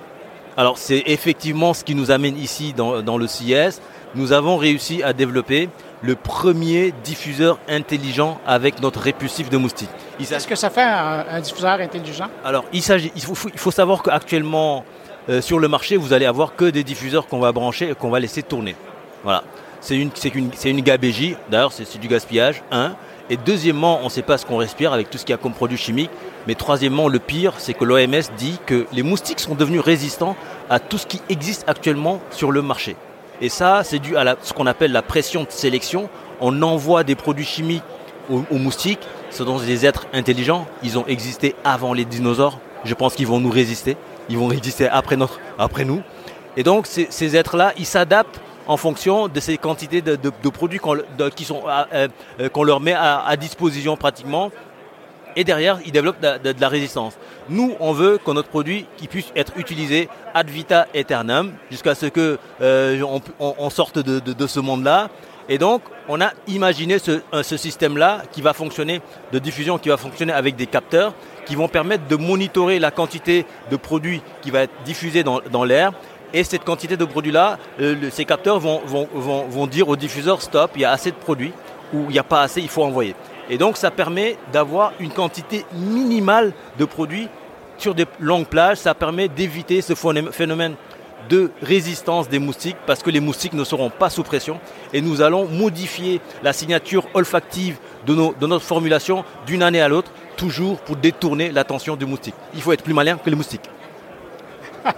[0.55, 3.79] Alors c'est effectivement ce qui nous amène ici dans, le CIS.
[4.15, 5.69] Nous avons réussi à développer
[6.01, 9.89] le premier diffuseur intelligent avec notre répulsif de moustique.
[10.19, 12.27] Qu'est-ce que ça fait un, diffuseur intelligent?
[12.45, 12.84] Alors, il,
[13.15, 14.86] il, faut, il faut savoir qu'actuellement,
[15.30, 18.09] euh, sur le marché, vous allez avoir que des diffuseurs qu'on va brancher et qu'on
[18.09, 18.76] va laisser tourner.
[19.24, 19.43] Voilà.
[19.80, 20.11] C'est une,
[20.65, 22.95] une, gabégie, d'ailleurs c'est du gaspillage, un.
[23.30, 25.38] Et deuxièmement, on ne sait pas ce qu'on respire avec tout ce qu'il y a
[25.38, 26.09] comme produits chimiques.
[26.45, 30.36] Mais troisièmement, le pire, c'est que l'OMS dit que les moustiques sont devenus résistants
[30.69, 32.97] à tout ce qui existe actuellement sur le marché.
[33.41, 36.09] Et ça, c'est dû à ce qu'on appelle la pression de sélection.
[36.41, 37.84] On envoie des produits chimiques
[38.30, 39.01] aux, moustiques.
[39.32, 40.67] Ce sont des êtres intelligents.
[40.84, 42.59] Ils ont existé avant les dinosaures.
[42.86, 43.97] Je pense qu'ils vont nous résister.
[44.30, 46.01] Ils vont résister après, notre, après nous.
[46.55, 50.15] Et donc, ces, êtres-là, ils s'adaptent en fonction de ces quantités de,
[50.49, 52.07] produits qu'on euh,
[52.39, 54.51] euh, leur met à disposition pratiquement
[55.36, 57.17] et derrière, ils développent de, la résistance.
[57.49, 62.05] Nous, on veut que notre produit qui puisse être utilisé ad vita aeternam jusqu'à ce
[62.05, 63.01] que euh,
[63.39, 65.09] on, sorte de, ce monde-là.
[65.49, 69.01] Et donc, on a imaginé ce, ce système-là qui va fonctionner,
[69.32, 71.13] de diffusion qui va fonctionner avec des capteurs
[71.45, 75.63] qui vont permettre de monitorer la quantité de produits qui va être diffusé dans, dans
[75.63, 75.93] l'air.
[76.33, 80.41] Et cette quantité de produits-là, euh, ces capteurs vont, vont, vont, vont dire au diffuseur
[80.41, 81.53] stop, il y a assez de produits,
[81.93, 83.15] ou il n'y a pas assez, il faut envoyer.
[83.49, 87.27] Et donc ça permet d'avoir une quantité minimale de produits
[87.77, 88.77] sur des longues plages.
[88.77, 90.75] Ça permet d'éviter ce phénomène
[91.29, 94.59] de résistance des moustiques parce que les moustiques ne seront pas sous pression
[94.91, 100.11] et nous allons modifier la signature olfactive de, de notre formulation d'une année à l'autre,
[100.36, 102.36] toujours pour détourner l'attention du moustique.
[102.53, 103.69] Il faut être plus malin que les moustiques.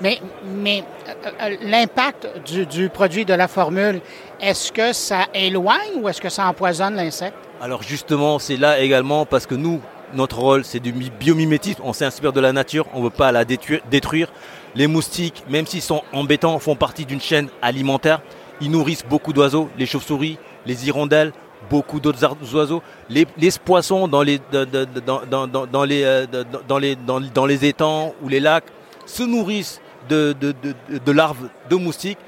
[0.00, 4.00] mais, mais euh, euh, l'impact du, du, produit de la formule,
[4.40, 7.36] est-ce que ça éloigne ou est-ce que ça empoisonne l'insecte?
[7.60, 9.80] Alors justement, c'est là également parce que nous,
[10.14, 11.82] notre rôle, c'est du biomimétisme.
[11.84, 14.28] On s'inspire de la nature, on ne veut pas la détruire.
[14.74, 18.20] Les moustiques, même s'ils sont embêtants, font partie d'une chaîne alimentaire.
[18.60, 21.32] Ils nourrissent beaucoup d'oiseaux, les chauves-souris, les hirondelles,
[21.68, 22.82] beaucoup d'autres oiseaux.
[23.08, 23.26] Les,
[23.64, 24.64] poissons dans les, euh,
[25.06, 28.64] dans, les, dans, les étangs ou les lacs
[29.06, 32.18] se nourrissent de, de larves de moustiques.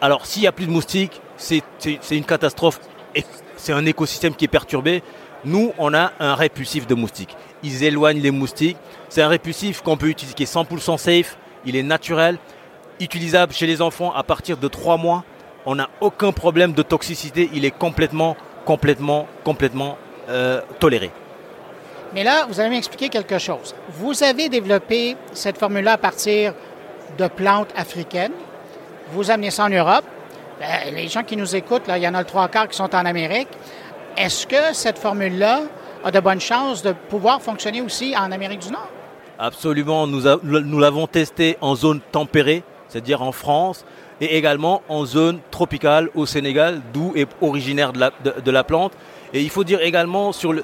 [0.00, 1.62] alors s'il n'y a plus de moustiques, c'est
[2.10, 2.80] une catastrophe
[3.56, 5.02] c'est un écosystème qui est perturbé.
[5.44, 7.36] Nous, on a un répulsif de moustiques.
[7.62, 8.76] Ils éloignent les moustiques.
[9.08, 11.36] C'est un répulsif qu'on peut utiliser, qui est 100% safe.
[11.64, 12.38] Il est naturel,
[13.00, 15.24] utilisable chez les enfants à partir de 3 mois.
[15.66, 17.50] On n'a aucun problème de toxicité.
[17.52, 19.98] Il est complètement, complètement, complètement
[20.28, 21.10] euh, toléré.
[22.14, 23.74] Mais là, vous allez m'expliquer quelque chose.
[23.90, 26.54] Vous avez développé cette formule-là à partir
[27.18, 28.32] de plantes africaines.
[29.10, 30.04] Vous amenez ça en Europe.
[30.60, 32.76] Ben, les gens qui nous écoutent, là, il y en a le trois quarts qui
[32.76, 33.48] sont en Amérique.
[34.16, 35.62] Est-ce que cette formule-là
[36.04, 38.88] a de bonnes chances de pouvoir fonctionner aussi en Amérique du Nord?
[39.38, 40.06] Absolument.
[40.06, 43.84] Nous, l'avons testé en zone tempérée, c'est-à-dire en France,
[44.20, 48.92] et également en zone tropicale au Sénégal, d'où est originaire de la, plante.
[49.32, 50.54] Et il faut dire également, sur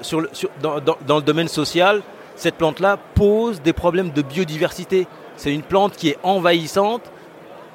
[0.62, 2.02] dans, le domaine social,
[2.36, 5.06] cette plante-là pose des problèmes de biodiversité.
[5.36, 7.02] C'est une plante qui est envahissante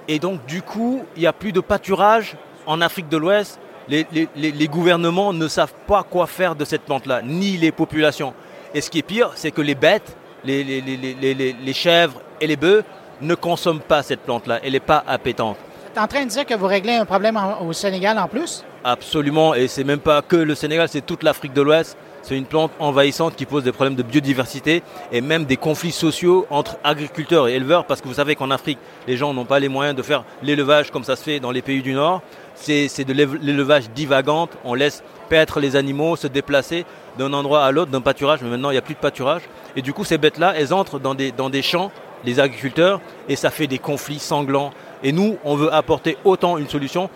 [0.08, 3.60] et donc, du coup, il n'y a plus de pâturage en Afrique de l'Ouest.
[3.90, 8.34] Les, gouvernements ne savent pas quoi faire de cette plante-là, ni les populations.
[8.74, 12.84] Et ce qui est pire, c'est que les bêtes, les, les, chèvres et les bœufs
[13.22, 14.60] ne consomment pas cette plante-là.
[14.64, 15.58] Elle n'est pas appétante.
[15.98, 18.64] En train de dire que vous réglez un problème au Sénégal en plus?
[18.84, 21.98] Absolument, et c'est même pas que le Sénégal, c'est toute l'Afrique de l'Ouest.
[22.22, 26.46] C'est une plante envahissante qui pose des problèmes de biodiversité et même des conflits sociaux
[26.52, 28.78] entre agriculteurs et éleveurs parce que vous savez qu'en Afrique,
[29.08, 31.62] les gens n'ont pas les moyens de faire l'élevage comme ça se fait dans les
[31.62, 32.22] pays du Nord.
[32.56, 34.52] C'est de l'élevage divagante.
[34.66, 36.86] On laisse paître les animaux, se déplacer
[37.18, 39.42] d'un endroit à l'autre, d'un pâturage, mais maintenant il n'y a plus de pâturage.
[39.76, 41.92] Et du coup, ces bêtes-là, elles entrent dans des champs,
[42.26, 44.72] les agriculteurs, et ça fait des conflits sanglants.
[45.04, 47.10] Et nous, on veut apporter autant une solution,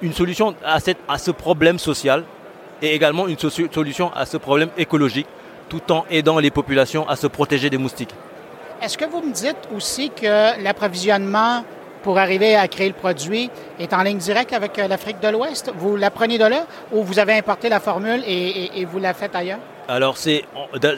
[0.00, 2.24] une solution à, cette, à ce problème social
[2.80, 5.28] et également une solution à ce problème écologique,
[5.68, 8.14] tout en aidant les populations à se protéger des moustiques.
[8.82, 11.64] Est-ce que vous me dites aussi que l'approvisionnement
[12.02, 15.72] pour arriver à créer le produit est en ligne directe avec euh, l'Afrique de l'Ouest?
[15.76, 19.34] Vous la prenez de là ou vous avez importé la formule et, vous la faites
[19.34, 19.58] ailleurs?
[19.88, 20.44] Alors c'est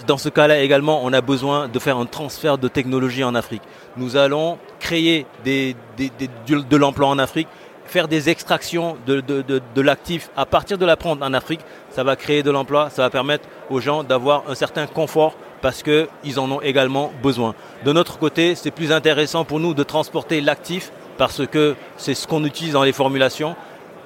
[0.06, 3.62] dans ce cas-là également, on a besoin de faire un transfert de technologie en Afrique.
[3.96, 7.48] Nous allons créer de l'emploi en Afrique
[7.86, 12.50] faire des extractions de, l'actif à partir de la en Afrique, ça va créer de
[12.50, 15.34] l'emploi, ça va permettre aux gens d'avoir un certain confort
[15.64, 17.54] parce qu'ils en ont également besoin.
[17.86, 22.26] De notre côté, c'est plus intéressant pour nous de transporter l'actif parce que c'est ce
[22.26, 23.56] qu'on utilise dans les formulations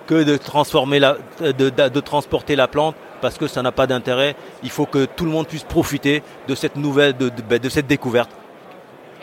[0.06, 4.36] que de, transformer la, de, transporter la plante parce que ça n'a pas d'intérêt.
[4.62, 8.30] Il faut que tout le monde puisse profiter de cette nouvelle, de, de cette découverte.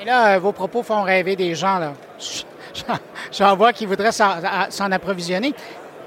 [0.02, 1.80] Et là, vos propos font rêver des gens.
[1.80, 1.94] là.
[3.32, 5.54] J'en vois qui voudraient s'en approvisionner.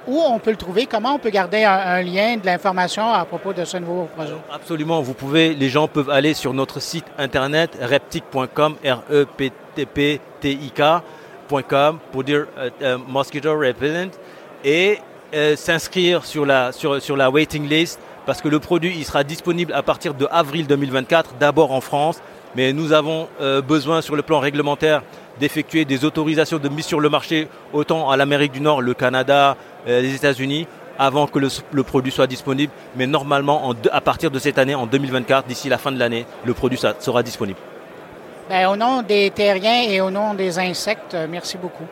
[0.09, 3.53] Où on peut le trouver, comment on peut garder un, lien de l'information à propos
[3.53, 4.33] de ce nouveau projet.
[4.53, 9.53] absolument, vous pouvez, les gens peuvent aller sur notre site internet reptic.com, r e p
[9.75, 12.47] t p t i k.com pour dire
[13.07, 14.11] mosquito repellent
[14.65, 14.99] et
[15.57, 19.73] s'inscrire sur la, sur, sur la waiting list parce que le produit il sera disponible
[19.73, 22.21] à partir de avril 2024, d'abord en France,
[22.55, 25.03] mais nous avons euh, besoin sur le plan réglementaire
[25.41, 29.57] d'effectuer des autorisations de mise sur le marché autant à l'Amérique du Nord, le Canada,
[29.57, 30.67] euh, les États-Unis,
[30.99, 32.73] avant que le, produit soit disponible.
[32.97, 36.55] Mais normalement, à partir de cette année, en 2024, d'ici la fin de l'année, le
[36.55, 37.59] produit sera disponible.
[38.49, 41.85] Ben, au nom des terriens et au nom des insectes, euh, merci beaucoup.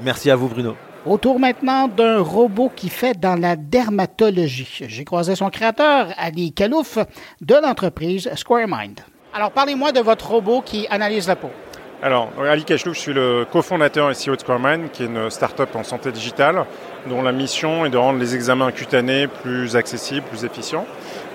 [0.00, 0.74] Merci à vous, Bruno.
[1.04, 4.84] Autour maintenant d'un robot qui fait dans la dermatologie.
[4.86, 6.98] J'ai croisé son créateur, Ali Kalouf,
[7.42, 9.00] de l'entreprise SquareMind.
[9.34, 11.50] Alors, parlez-moi de votre robot qui analyse la peau.
[12.04, 15.68] Alors, Ali Kachlouf, je suis le cofondateur et CEO de SquareMind, qui est une start-up
[15.76, 16.64] en santé digitale,
[17.06, 20.84] dont la mission est de rendre les examens cutanés plus accessibles, plus efficients.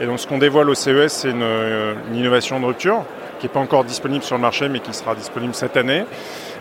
[0.01, 1.45] Et donc, ce qu'on dévoile au CES, c'est une,
[2.09, 3.05] une innovation de rupture,
[3.39, 6.03] qui n'est pas encore disponible sur le marché, mais qui sera disponible cette année.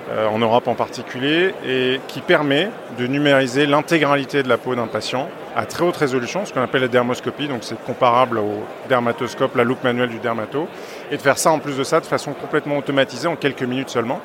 [0.09, 4.87] Euh, en Europe en particulier, et qui permet de numériser l'intégralité de la peau d'un
[4.87, 9.57] patient à très haute résolution, ce qu'on appelle la dermoscopie, donc c'est comparable au dermatoscope,
[9.57, 10.69] la loupe manuelle du dermato,
[11.11, 13.89] et de faire ça en plus de ça de façon complètement automatisée en quelques minutes
[13.89, 14.21] seulement.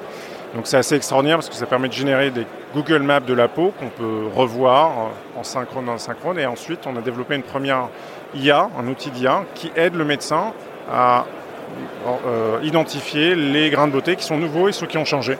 [0.53, 3.47] Donc c'est assez extraordinaire parce que ça permet de générer des Google Maps de la
[3.47, 4.91] peau qu'on peut revoir
[5.35, 6.37] en synchrone en synchrone.
[6.37, 7.87] Et ensuite, on a développé une première
[8.35, 10.53] IA, un outil d'IA, qui aide le médecin
[10.91, 11.25] à
[12.27, 15.37] euh, identifier les grains de beauté qui sont nouveaux et ceux qui ont changé.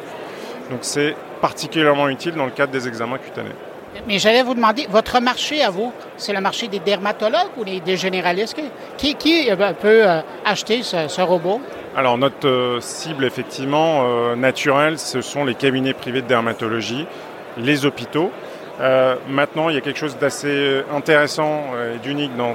[0.72, 3.51] Donc c'est particulièrement utile dans le cadre des examens cutanés.
[4.07, 7.97] Mais j'allais vous demander, votre marché à vous, c'est le marché des dermatologues ou des
[7.97, 8.55] généralistes?
[8.97, 11.59] Qui, qui euh, peut euh, acheter ce, robot?
[11.95, 17.05] Alors notre euh, cible effectivement naturelle, ce sont les cabinets privés de dermatologie,
[17.57, 18.32] les hôpitaux.
[19.28, 22.53] maintenant, il y a quelque chose d'assez intéressant et d'unique dans,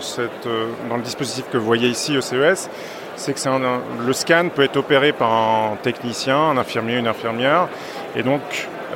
[0.88, 2.70] dans le dispositif que vous voyez ici au CES,
[3.16, 7.68] c'est que le scan peut être opéré par un technicien, un infirmier, une infirmière,
[8.16, 8.40] et donc,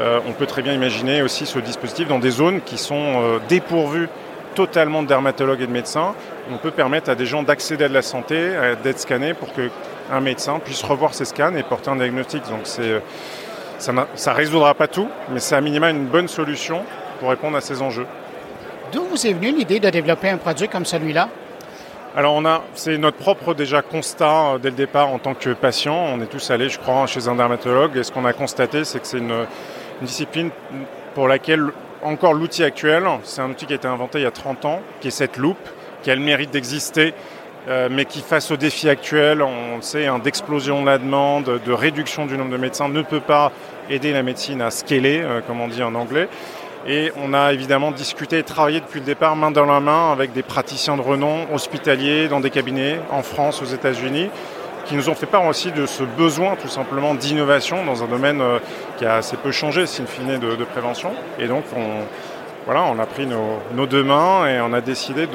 [0.00, 3.38] euh, on peut très bien imaginer aussi ce dispositif dans des zones qui sont euh,
[3.48, 4.08] dépourvues
[4.54, 6.14] totalement de dermatologues et de médecins.
[6.50, 8.50] On peut permettre à des gens d'accéder à de la santé,
[8.82, 12.42] d'être scannés pour qu'un médecin puisse revoir ses scans et porter un diagnostic.
[12.48, 13.00] Donc c'est,
[13.78, 16.82] ça ne résoudra pas tout, mais c'est à minima une bonne solution
[17.20, 18.06] pour répondre à ces enjeux.
[18.92, 21.28] D'où vous est venue l'idée de développer un produit comme celui-là?
[22.16, 25.50] Alors on a, c'est notre propre déjà constat euh, dès le départ en tant que
[25.50, 25.94] patient.
[25.94, 28.98] On est tous allés, je crois, chez un dermatologue et ce qu'on a constaté, c'est
[29.00, 29.46] que c'est une,
[30.02, 30.50] discipline
[31.14, 31.66] pour laquelle
[32.02, 34.80] encore l'outil actuel, c'est un outil qui a été inventé il y a 30 ans,
[35.00, 35.68] qui est cette loupe,
[36.02, 37.12] qui a le mérite d'exister,
[37.68, 41.72] euh, mais qui face aux défis actuels, on sait, hein, d'explosion de la demande, de
[41.72, 43.52] réduction du nombre de médecins, ne peut pas
[43.90, 46.28] aider la médecine à scaler, euh, comme on dit en anglais.
[46.86, 50.32] Et on a évidemment discuté et travaillé depuis le départ main dans la main avec
[50.32, 54.30] des praticiens de renom hospitaliers dans des cabinets en France, aux États-Unis,
[54.86, 58.40] qui nous ont fait part aussi de ce besoin tout simplement d'innovation dans un domaine
[58.40, 58.58] euh,
[58.96, 61.12] qui a assez peu changé, sin fine, de, de prévention.
[61.38, 62.06] Et donc on,
[62.64, 65.28] voilà, on a pris nos, deux mains et on a décidé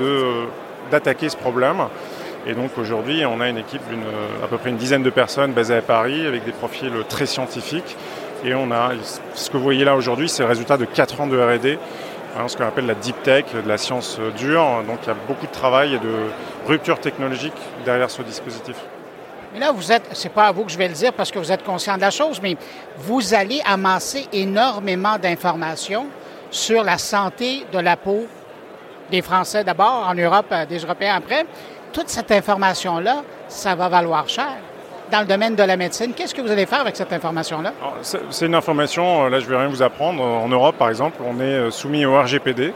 [0.90, 1.78] d'attaquer ce problème.
[2.48, 4.04] Et donc aujourd'hui, on a une équipe d'une
[4.44, 7.96] à peu près une dizaine de personnes basées à Paris avec des profils très scientifiques
[8.44, 8.92] et on a,
[9.34, 11.78] ce que vous voyez là aujourd'hui, c'est le résultat de 4 ans de RD,
[12.38, 14.84] hein, ce qu'on appelle la deep tech, de la science dure.
[14.88, 16.14] Donc il y a beaucoup de travail et de
[16.68, 17.54] rupture technologique
[17.86, 18.76] derrière ce dispositif.
[19.54, 21.40] Mais là, vous êtes, c'est pas à vous que je vais le dire parce que
[21.40, 22.58] vous êtes conscient de la chose, mais
[22.98, 26.08] vous allez amasser énormément d'informations
[26.52, 28.26] sur la santé de la peau
[29.10, 31.46] des Français d'abord, en Europe, euh, des Européens après.
[31.94, 34.58] Toute cette information-là, ça va valoir cher
[35.12, 36.14] dans le domaine de la médecine.
[36.16, 37.74] Qu'est-ce que vous allez faire avec cette information-là?
[38.02, 40.22] C'est une information, euh, là je ne vais rien vous apprendre.
[40.22, 42.74] En Europe, par exemple, on est euh, soumis au RGPD,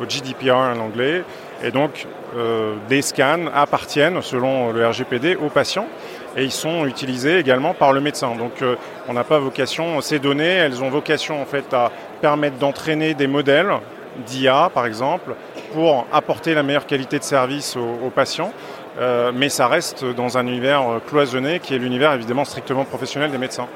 [0.00, 1.22] au GDPR en anglais,
[1.62, 2.06] et donc
[2.36, 5.86] euh, des scans appartiennent, selon le RGPD, aux patients
[6.36, 8.36] et ils sont utilisés également par le médecin.
[8.36, 8.62] Donc
[9.08, 13.26] on n'a pas vocation, ces données, elles ont vocation en fait à permettre d'entraîner des
[13.26, 13.72] modèles
[14.26, 15.34] d'IA par exemple
[15.72, 18.52] pour apporter la meilleure qualité de service aux patients
[18.98, 23.30] euh, mais ça reste dans un univers euh, cloisonné qui est l'univers évidemment strictement professionnel
[23.30, 23.68] des médecins.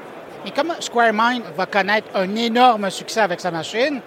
[0.44, 4.00] Et comme SquareMind va connaître un énorme succès avec sa machine,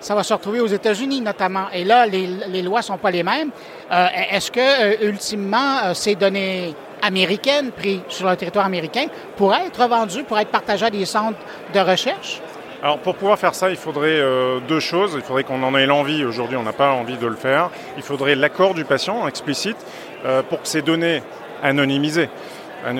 [0.00, 1.66] ça va se retrouver aux États-Unis notamment.
[1.72, 3.50] Et là, les, lois ne sont pas les mêmes.
[3.92, 10.24] Euh, est-ce que, ultimement, ces données américaines prises sur le territoire américain pourraient être vendues,
[10.24, 11.38] pourraient être partagées à des centres
[11.72, 12.40] de recherche?
[12.82, 14.20] Alors pour pouvoir faire ça, il faudrait
[14.66, 15.12] deux choses.
[15.14, 16.24] Il faudrait qu'on en ait l'envie.
[16.24, 17.68] Aujourd'hui, on n'a pas envie de le faire.
[17.98, 19.76] Il faudrait l'accord du patient explicite.
[20.24, 21.22] Euh, pour que ces données
[21.62, 22.28] anonymisées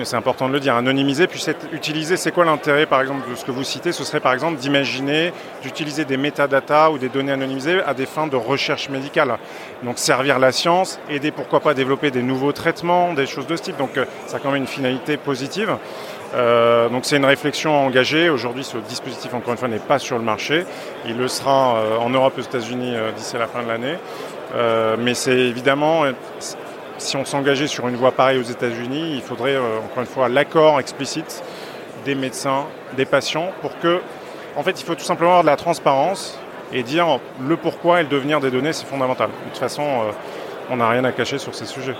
[0.03, 1.43] c'est important de le dire, anonymiser, puis
[1.73, 3.91] utiliser, c'est quoi l'intérêt par exemple de ce que vous citez?
[3.91, 8.27] Ce serait par exemple d'imaginer, d'utiliser des métadatas ou des données anonymisées à des fins
[8.27, 9.37] de recherche médicale.
[9.83, 13.55] Donc servir la science, aider pourquoi pas à développer des nouveaux traitements, des choses de
[13.55, 13.77] ce type.
[13.77, 15.75] Donc euh, ça a quand même une finalité positive.
[16.33, 18.29] Euh, donc c'est une réflexion engagée.
[18.29, 20.63] Aujourd'hui, ce dispositif, encore une fois, n'est pas sur le marché.
[21.07, 23.97] Il le sera euh, en Europe et aux États-Unis d'ici la fin de l'année.
[24.99, 26.05] mais c'est évidemment
[27.01, 30.29] si on s'engageait sur une voie pareille aux États-Unis, il faudrait euh, encore une fois
[30.29, 31.43] l'accord explicite
[32.05, 34.01] des médecins, des patients, pour que,
[34.55, 36.37] en fait, il faut tout simplement avoir de la transparence
[36.71, 39.29] et dire le pourquoi et le devenir des données, c'est fondamental.
[39.29, 40.11] De toute façon, euh,
[40.69, 41.95] on n'a rien à cacher sur ces sujets.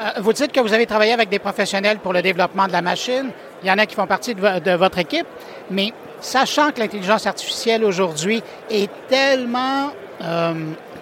[0.00, 2.82] Euh, vous dites que vous avez travaillé avec des professionnels pour le développement de la
[2.82, 3.30] machine.
[3.62, 5.26] Il y en a qui font partie de, votre équipe,
[5.70, 9.92] mais sachant que l'intelligence artificielle aujourd'hui est tellement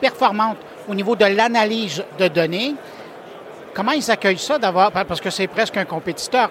[0.01, 0.57] performante
[0.89, 2.75] au niveau de l'analyse de données,
[3.75, 6.51] Comment ils accueillent ça d'avoir, parce que c'est presque un compétiteur,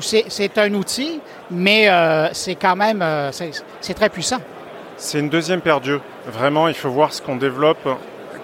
[0.00, 4.40] c'est un outil, mais euh, c'est quand même, euh, c'est très puissant.
[4.96, 5.80] C'est une deuxième paire.
[6.26, 7.88] Vraiment, il faut voir ce qu'on développe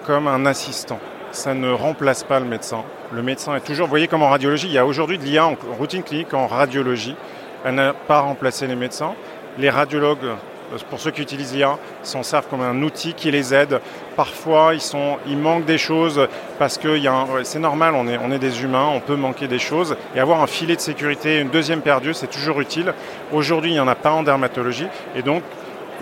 [0.05, 0.99] comme un assistant.
[1.31, 2.83] Ça ne remplace pas le médecin.
[3.11, 5.45] Le médecin est toujours, vous voyez comme en radiologie, il y a aujourd'hui de l'IA
[5.45, 7.15] en routine clinique en radiologie.
[7.63, 9.13] Elle n'a pas remplacé les médecins.
[9.57, 13.53] Les radiologues euh, pour ceux qui utilisent l'IA, s'en servent comme un outil qui les
[13.53, 13.81] aide.
[14.19, 16.99] Parfois, ils, sont, ils manquent des choses parce que
[17.43, 19.95] c'est normal, on est, on est des humains, on peut manquer des choses.
[20.13, 22.93] Et avoir un filet de sécurité, une deuxième paire c'est toujours utile.
[23.31, 24.87] Aujourd'hui, il n'y en a pas en dermatologie.
[25.15, 25.41] Et donc,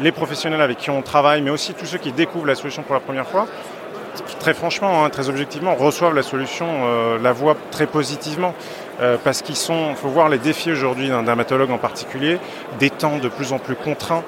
[0.01, 2.95] les professionnels avec qui on travaille, mais aussi tous ceux qui découvrent la solution pour
[2.95, 3.45] la première fois,
[4.39, 8.55] très franchement, hein, très objectivement, reçoivent la solution, euh, la voient très positivement.
[8.99, 12.39] Euh, parce qu'ils sont, faut voir les défis aujourd'hui d'un dermatologue en particulier,
[12.79, 14.23] des temps de plus en plus contraints.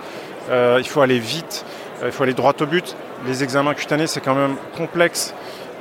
[0.51, 1.65] Euh, il faut aller vite,
[2.03, 2.95] il faut aller droit au but.
[3.25, 5.33] Les examens cutanés, c'est quand même complexe.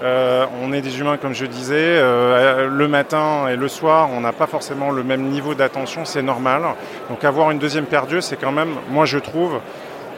[0.03, 2.01] Euh, on est des humains, comme je disais.
[2.01, 6.63] le matin et le soir, on n'a pas forcément le même niveau d'attention, c'est normal.
[7.11, 9.61] Donc avoir une deuxième paire d'yeux, c'est quand même, moi je trouve,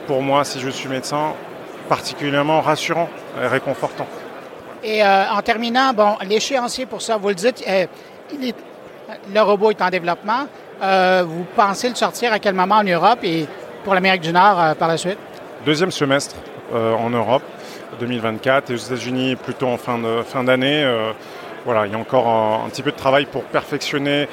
[0.07, 1.33] pour moi, si je suis médecin,
[1.89, 3.09] particulièrement rassurant
[3.43, 4.07] et réconfortant.
[4.83, 7.65] Et en terminant, bon, l'échéancier pour ça, vous le dites,
[9.35, 10.47] le robot est en développement.
[10.81, 13.47] vous pensez le sortir à quel moment en Europe et
[13.85, 15.19] pour l'Amérique du Nord euh, par la suite?
[15.67, 16.37] Deuxième semestre
[16.73, 17.43] euh, en Europe,
[18.01, 19.99] 2024, et aux États-Unis plutôt en fin,
[20.43, 20.83] d'année.
[20.83, 21.13] Euh,
[21.67, 22.29] voilà, il y a encore
[22.65, 24.27] un, petit peu de travail pour perfectionner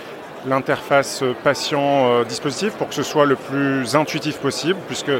[0.45, 5.11] l'interface patient-dispositif pour que ce soit le plus intuitif possible, puisque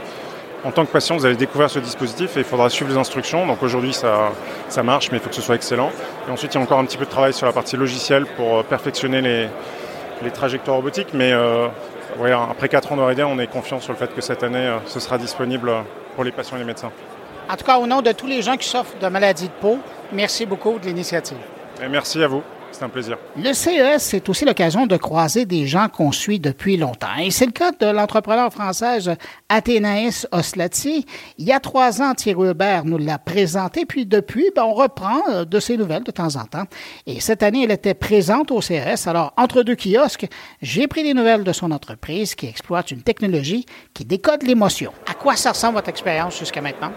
[0.64, 3.46] en tant que patient, vous allez découvrir ce dispositif et il faudra suivre les instructions.
[3.46, 4.32] Donc aujourd'hui, ça,
[4.70, 5.92] ça marche, mais il faut que ce soit excellent.
[6.30, 8.28] Et ensuite, il y a encore un petit peu de travail sur la partie logicielle
[8.38, 9.50] pour perfectionner les,
[10.24, 11.10] les trajectoires robotiques.
[11.14, 11.34] Mais
[12.50, 15.00] après 4 ans d'Aurélia, on est confiant sur le fait que cette année, euh, ce
[15.00, 15.72] sera disponible
[16.16, 16.92] pour les patients et les médecins.
[17.50, 19.80] En tout cas, au nom de tous les gens qui souffrent de maladies de peau,
[20.12, 21.38] merci beaucoup de l'initiative.
[21.82, 22.44] Et merci à vous.
[22.78, 23.18] C'est un plaisir.
[23.36, 27.16] Le CES, c'est aussi l'occasion de croiser des gens qu'on suit depuis longtemps.
[27.20, 29.16] Et c'est le cas de l'entrepreneur française
[29.50, 31.08] Athénaïs Oslati.
[31.40, 35.22] Il y a trois ans, Thierry Hubert nous l'a présenté, puis depuis, ben, on reprend
[35.32, 36.66] euh, de ses nouvelles de temps en temps.
[37.08, 39.08] Et cette année, elle était présente au CES.
[39.08, 40.28] Alors, entre deux kiosques,
[40.62, 43.66] j'ai pris des nouvelles de son entreprise qui exploite une technologie
[43.96, 44.92] qui décode l'émotion.
[45.10, 46.92] À quoi ça ressemble votre expérience jusqu'à maintenant?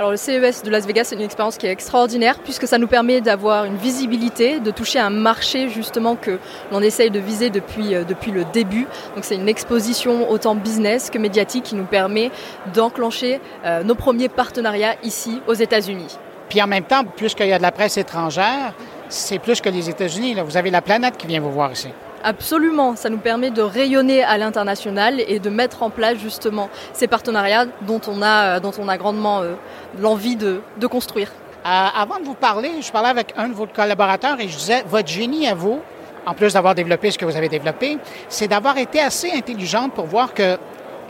[0.00, 2.86] Alors le CES de Las Vegas, c'est une expérience qui est extraordinaire puisque ça nous
[2.86, 6.38] permet d'avoir une visibilité, de toucher un marché justement que
[6.72, 8.86] l'on essaye de viser depuis, euh, depuis le début.
[9.14, 12.30] Donc c'est une exposition autant business que médiatique qui nous permet
[12.72, 16.16] d'enclencher euh, nos premiers partenariats ici aux États-Unis.
[16.48, 18.72] Puis en même temps, puisqu'il y a de la presse étrangère,
[19.10, 20.34] c'est plus que les États-Unis.
[20.42, 21.88] Vous avez la planète qui vient vous voir ici.
[22.22, 27.06] Absolument, ça nous permet de rayonner à l'international et de mettre en place justement ces
[27.06, 29.54] partenariats dont on a, euh, grandement euh,
[29.98, 30.60] l'envie de,
[30.90, 31.32] construire.
[31.64, 34.84] Euh, avant de vous parler, je parlais avec un de vos collaborateurs et je disais,
[34.86, 35.80] votre génie à vous,
[36.26, 37.96] en plus d'avoir développé ce que vous avez développé,
[38.28, 40.58] c'est d'avoir été assez intelligente pour voir que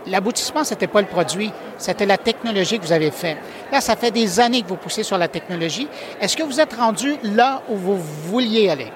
[0.07, 3.37] l'aboutissement, ce n'était pas le produit, c'était la technologie que vous avez fait.
[3.73, 5.89] Là, ça fait des années que vous poussez sur la technologie.
[6.21, 8.93] Est-ce que vous êtes rendu là où vous vouliez aller?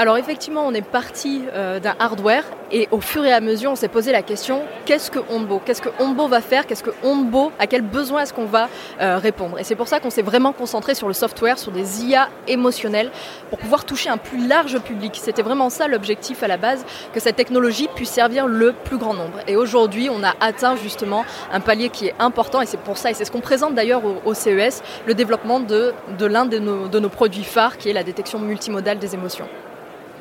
[0.00, 3.76] Alors effectivement, on est parti euh, d'un hardware et au fur et à mesure, on
[3.76, 6.66] s'est posé la question qu'est-ce que Onbo Qu'est-ce que Onbo va faire?
[6.66, 8.70] Qu'est-ce que Onbo À quel besoin est-ce qu'on va
[9.02, 9.58] euh, répondre?
[9.58, 13.10] Et c'est pour ça qu'on s'est vraiment concentré sur le software, sur des IA émotionnels
[13.50, 15.20] pour pouvoir toucher un plus large public.
[15.22, 16.82] C'était vraiment ça l'objectif à la base,
[17.12, 19.40] que cette technologie puisse servir le plus grand nombre.
[19.48, 23.10] Et aujourd'hui, on a atteint justement un palier qui est important et c'est pour ça,
[23.10, 27.44] et c'est ce qu'on présente d'ailleurs au, CES, le développement de, l'un de nos produits
[27.44, 29.46] phares qui est la détection multimodale des émotions.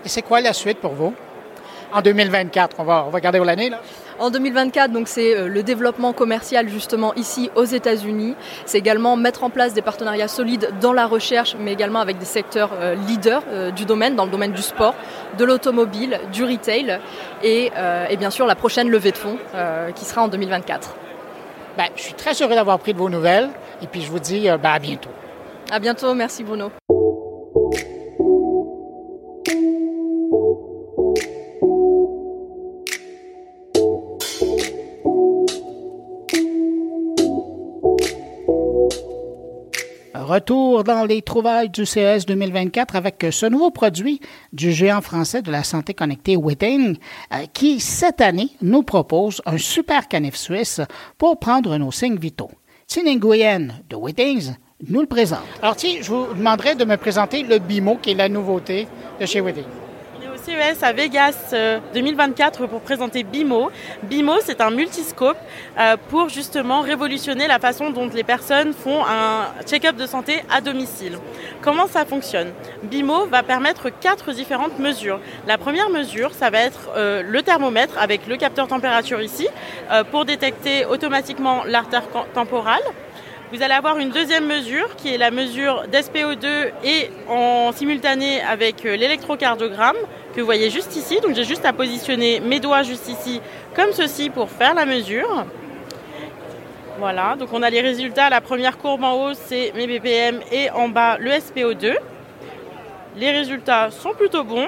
[0.06, 1.14] Et c'est quoi la suite pour vous?
[1.92, 2.78] en 2024?
[2.80, 3.82] On va, on va regarder l'année, là.
[4.20, 8.36] En 2024, donc c'est euh, le développement commercial justement ici aux États-Unis.
[8.66, 12.26] C'est également mettre en place des partenariats solides dans la recherche, mais également avec des
[12.26, 14.94] secteurs euh, leaders euh, du domaine, dans le domaine du sport,
[15.38, 17.00] de l'automobile, du retail,
[17.44, 17.72] et,
[18.10, 19.38] et, bien sûr la prochaine levée de fonds
[19.96, 20.96] qui sera en 2024.
[21.78, 23.50] Ben, je suis très heureux d'avoir pris de vos nouvelles,
[23.82, 25.12] et puis je vous dis ben, à bientôt.
[25.72, 26.72] À bientôt, merci Bruno.
[40.30, 44.22] Retour dans les trouvailles du CES 2024 avec ce nouveau produit
[44.54, 46.98] du géant français de la santé connectée Witting,
[47.34, 50.82] euh, qui cette année nous propose un super canif suisse
[51.18, 52.52] pour prendre nos signes vitaux.
[52.86, 54.54] Tine Nguyen de Wittings
[54.88, 55.40] nous le présente.
[55.64, 58.88] Alors, tiens, je vous demanderai de me présenter le BIMO, qui est la nouveauté
[59.20, 59.66] de chez Witting.
[60.50, 61.54] CES à Vegas
[61.94, 63.70] 2024 euh, pour présenter BIMO.
[64.04, 65.38] BIMO, c'est un multiscope
[65.78, 70.62] euh, pour justement révolutionner la façon dont les personnes font un check-up de santé à
[70.62, 71.20] domicile.
[71.62, 72.52] Comment ça fonctionne?
[72.84, 75.20] BIMO va permettre quatre différentes mesures.
[75.46, 79.48] La première mesure, ça va être euh, le thermomètre avec le capteur température ici
[80.12, 82.04] pour détecter automatiquement l'artère
[82.34, 82.82] temporale.
[83.52, 88.84] Vous allez avoir une deuxième mesure qui est la mesure d'SPO2 et en simultané avec
[88.84, 89.96] l'électrocardiogramme
[90.36, 91.20] que vous voyez juste ici.
[91.20, 93.42] Donc j'ai juste à positionner mes doigts juste ici
[93.76, 95.46] comme ceci pour faire la mesure.
[97.00, 98.30] Voilà, donc on a les résultats.
[98.30, 101.96] La première courbe en haut, c'est mes BPM et en bas, le SPO2.
[103.18, 104.68] Les résultats sont plutôt bons.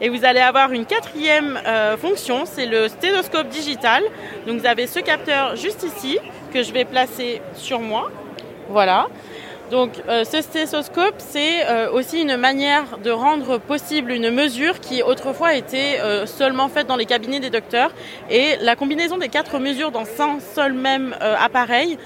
[0.00, 4.02] Et vous allez avoir une quatrième euh, fonction, c'est le stéthoscope digital.
[4.46, 6.18] Donc vous avez ce capteur juste ici
[6.52, 8.10] que je vais placer sur moi.
[8.68, 9.08] Voilà.
[9.70, 15.02] Donc euh, ce stéthoscope, c'est euh, aussi une manière de rendre possible une mesure qui
[15.02, 17.90] autrefois était euh, seulement faite dans les cabinets des docteurs.
[18.30, 21.98] Et la combinaison des quatre mesures dans un seul même appareil,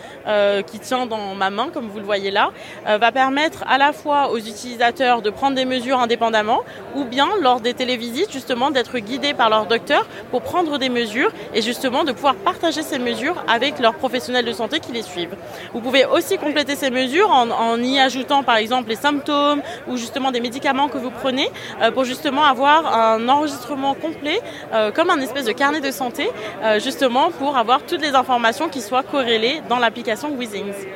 [0.66, 2.50] qui tient dans ma main, comme vous le voyez là,
[2.86, 6.60] va permettre à la fois aux utilisateurs de prendre des mesures indépendamment,
[6.94, 11.32] ou bien lors des télévisites, justement, d'être guidés par leur docteur pour prendre des mesures
[11.54, 15.36] et justement de pouvoir partager ces mesures avec leurs professionnels de santé qui les suivent.
[15.72, 19.96] Vous pouvez aussi compléter ces mesures en en y ajoutant par exemple les symptômes ou
[19.96, 21.50] justement des médicaments que vous prenez
[21.80, 24.40] euh, pour justement avoir un enregistrement complet
[24.72, 26.28] euh, comme un espèce de carnet de santé
[26.62, 30.86] euh, justement pour avoir toutes les informations qui soient corrélées dans l'application Withings.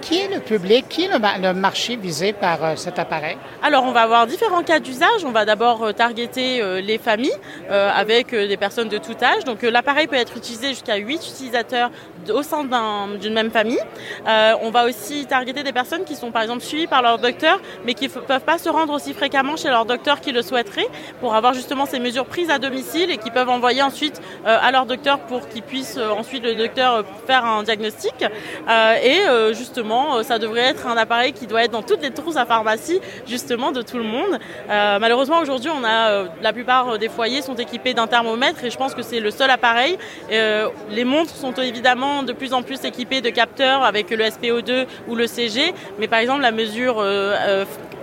[0.00, 3.36] Qui est le public, qui est le, marché visé par euh, cet appareil?
[3.62, 5.24] Alors, on va avoir différents cas d'usage.
[5.24, 7.32] On va d'abord euh, targeter euh, les familles
[7.68, 9.44] avec des personnes de tout âge.
[9.44, 11.90] Donc, l'appareil peut être utilisé jusqu'à 8 utilisateurs
[12.30, 12.64] au sein
[13.20, 13.80] d'une même famille.
[14.26, 17.94] on va aussi targeter des personnes qui sont, par exemple, suivies par leur docteur, mais
[17.94, 20.88] qui ne peuvent pas se rendre aussi fréquemment chez leur docteur qui le souhaiterait
[21.20, 24.86] pour avoir justement ces mesures prises à domicile et qui peuvent envoyer ensuite à leur
[24.86, 28.14] docteur pour qu'il puisse ensuite le docteur faire un diagnostic.
[29.02, 29.22] et
[29.52, 32.46] justement, euh, ça devrait être un appareil qui doit être dans toutes les trousses à
[32.46, 34.38] pharmacie, justement, de tout le monde.
[34.70, 38.70] Euh, malheureusement, aujourd'hui, on a euh, la plupart des foyers sont équipés d'un thermomètre et
[38.70, 39.98] je pense que c'est le seul appareil.
[40.30, 45.14] les montres sont évidemment de plus en plus équipées de capteurs avec le SPO2 ou
[45.14, 47.04] le CG, mais par exemple, la mesure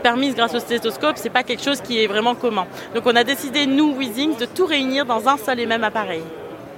[0.06, 2.68] permise grâce au stéthoscope, c'est pas quelque chose qui est vraiment commun.
[2.94, 6.22] Donc on a décidé, nous, Weezing, de tout réunir dans un seul et même appareil.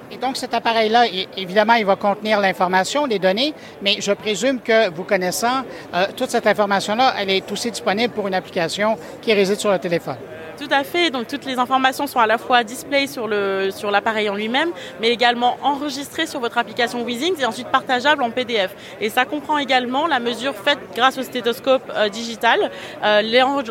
[0.09, 1.05] Et donc, cet appareil-là,
[1.35, 6.29] évidemment, il va contenir l'information, les données, mais je présume que vous connaissant, euh, toute
[6.29, 10.15] cette information-là, elle est aussi disponible pour une application qui réside sur le téléphone.
[10.57, 11.11] Tout à fait.
[11.11, 14.71] Donc toutes les informations sont à la fois display sur le sur l'appareil en lui-même,
[14.99, 18.75] mais également enregistrées sur votre application Weezings et ensuite partageables en PDF.
[18.99, 22.71] Et ça comprend également la mesure faite grâce au stéthoscope euh, digital.
[23.03, 23.21] Euh,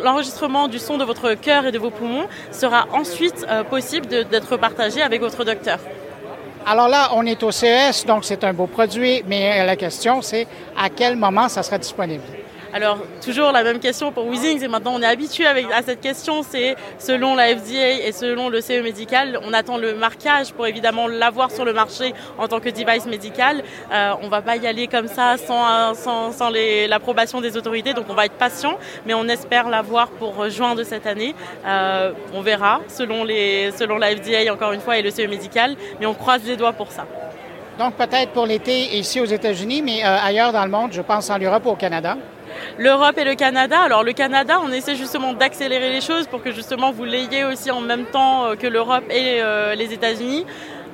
[0.02, 5.02] l'enregistrement du son de votre cœur et de vos poumons sera ensuite possible d'être partagé
[5.02, 5.78] avec votre docteur.
[6.64, 10.46] Alors là, on est au CES, donc c'est un beau produit, mais la question, c'est
[10.76, 12.24] à quel moment ça sera disponible?
[12.76, 16.02] Alors, toujours la même question pour Weezings, et maintenant on est habitué avec, à cette
[16.02, 20.66] question, c'est selon la FDA et selon le CE médical, on attend le marquage pour
[20.66, 23.62] évidemment l'avoir sur le marché en tant que device médical.
[23.90, 28.04] Euh, on va pas y aller comme ça sans, sans, sans l'approbation des autorités, donc
[28.10, 28.76] on va être patient,
[29.06, 31.34] mais on espère l'avoir pour juin de cette année.
[31.64, 35.76] Euh, on verra selon, les, selon la FDA encore une fois et le CE médical,
[35.98, 37.06] mais on croise les doigts pour ça.
[37.78, 41.30] Donc peut-être pour l'été ici aux États-Unis, mais euh, ailleurs dans le monde, je pense
[41.30, 42.18] en Europe ou au Canada
[42.78, 43.80] l'Europe et le Canada.
[43.80, 47.70] Alors le Canada, on essaie justement d'accélérer les choses pour que justement vous l'ayez aussi
[47.70, 50.44] en même temps euh, que l'Europe et euh, les États-Unis.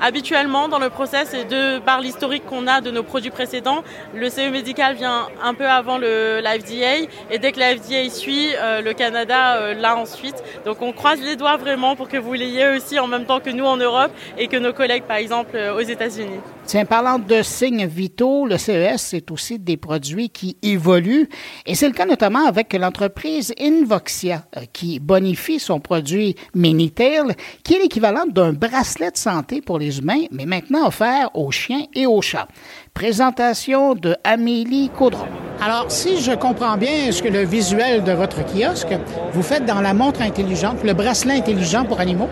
[0.02, 3.84] habituellement dans le process et de par l'historique qu'on a de nos produits précédents,
[4.14, 8.48] le CE médical vient un peu avant le, FDA et dès que la FDA suit,
[8.56, 10.42] euh, le Canada euh, l'a ensuite.
[10.66, 13.50] Donc on croise les doigts vraiment pour que vous l'ayez aussi en même temps que
[13.50, 16.40] nous en Europe et que nos collègues par exemple aux États-Unis.
[16.64, 21.28] Tiens, parlant de signes vitaux, le CES, c'est aussi des produits qui évoluent
[21.66, 27.34] et c'est le cas notamment avec l'entreprise Invoxia qui bonifie son produit Minitail
[27.64, 31.84] qui est l'équivalent d'un bracelet de santé pour les humains, mais maintenant offert aux chiens
[31.94, 32.48] et aux chats.
[32.94, 35.26] Présentation de Amélie Caudron.
[35.60, 38.94] Alors, si je comprends bien ce que le visuel de votre kiosque,
[39.32, 42.28] vous faites dans la montre intelligente, le bracelet intelligent pour animaux?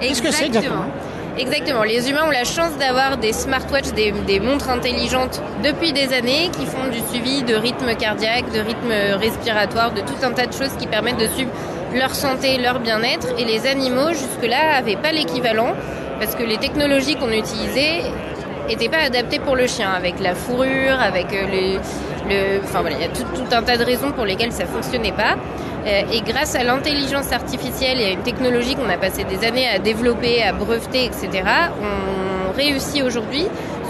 [0.00, 0.86] Qu'est-ce que c'est exactement?
[1.38, 1.84] Exactement.
[1.84, 6.50] Les humains ont la chance d'avoir des smartwatches, des, des, montres intelligentes depuis des années
[6.52, 10.52] qui font du suivi de rythme cardiaque, de rythme respiratoire, de tout un tas de
[10.52, 11.50] choses qui permettent de suivre
[11.94, 13.28] leur santé, leur bien-être.
[13.38, 15.74] Et les animaux, jusque-là, n'avaient pas l'équivalent
[16.18, 18.02] parce que les technologies qu'on utilisait
[18.68, 21.78] n'étaient pas adaptées pour le chien, avec la fourrure, avec les,
[22.28, 25.12] le, enfin voilà, il y a tout, un tas de raisons pour lesquelles ça fonctionnait
[25.12, 25.36] pas.
[25.86, 29.68] Euh, et grâce à l'intelligence artificielle et à une technologie qu'on a passé des années
[29.68, 31.42] à développer, à breveter, etc.,
[31.80, 33.46] on réussit aujourd'hui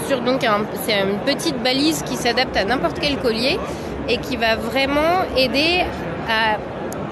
[0.07, 0.45] sur donc
[0.85, 3.59] c'est une petite balise qui s'adapte à n'importe quel collier
[4.07, 5.81] et qui va vraiment aider
[6.27, 6.57] à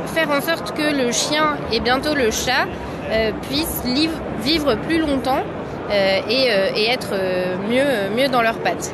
[0.07, 2.65] faire en sorte que le chien et bientôt le chat
[3.11, 3.84] euh, puissent
[4.44, 5.56] vivre plus longtemps euh,
[5.89, 7.14] et, euh, et, être
[7.69, 8.93] mieux, mieux dans leurs pattes.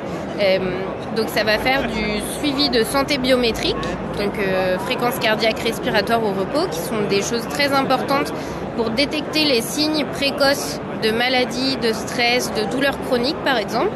[1.16, 3.76] Donc ça va faire du suivi de santé biométrique,
[4.18, 8.34] donc euh, fréquence cardiaque respiratoire au repos, qui sont des choses très importantes
[8.76, 13.92] pour détecter les signes précoces de maladies, de stress, de douleurs chroniques par exemple.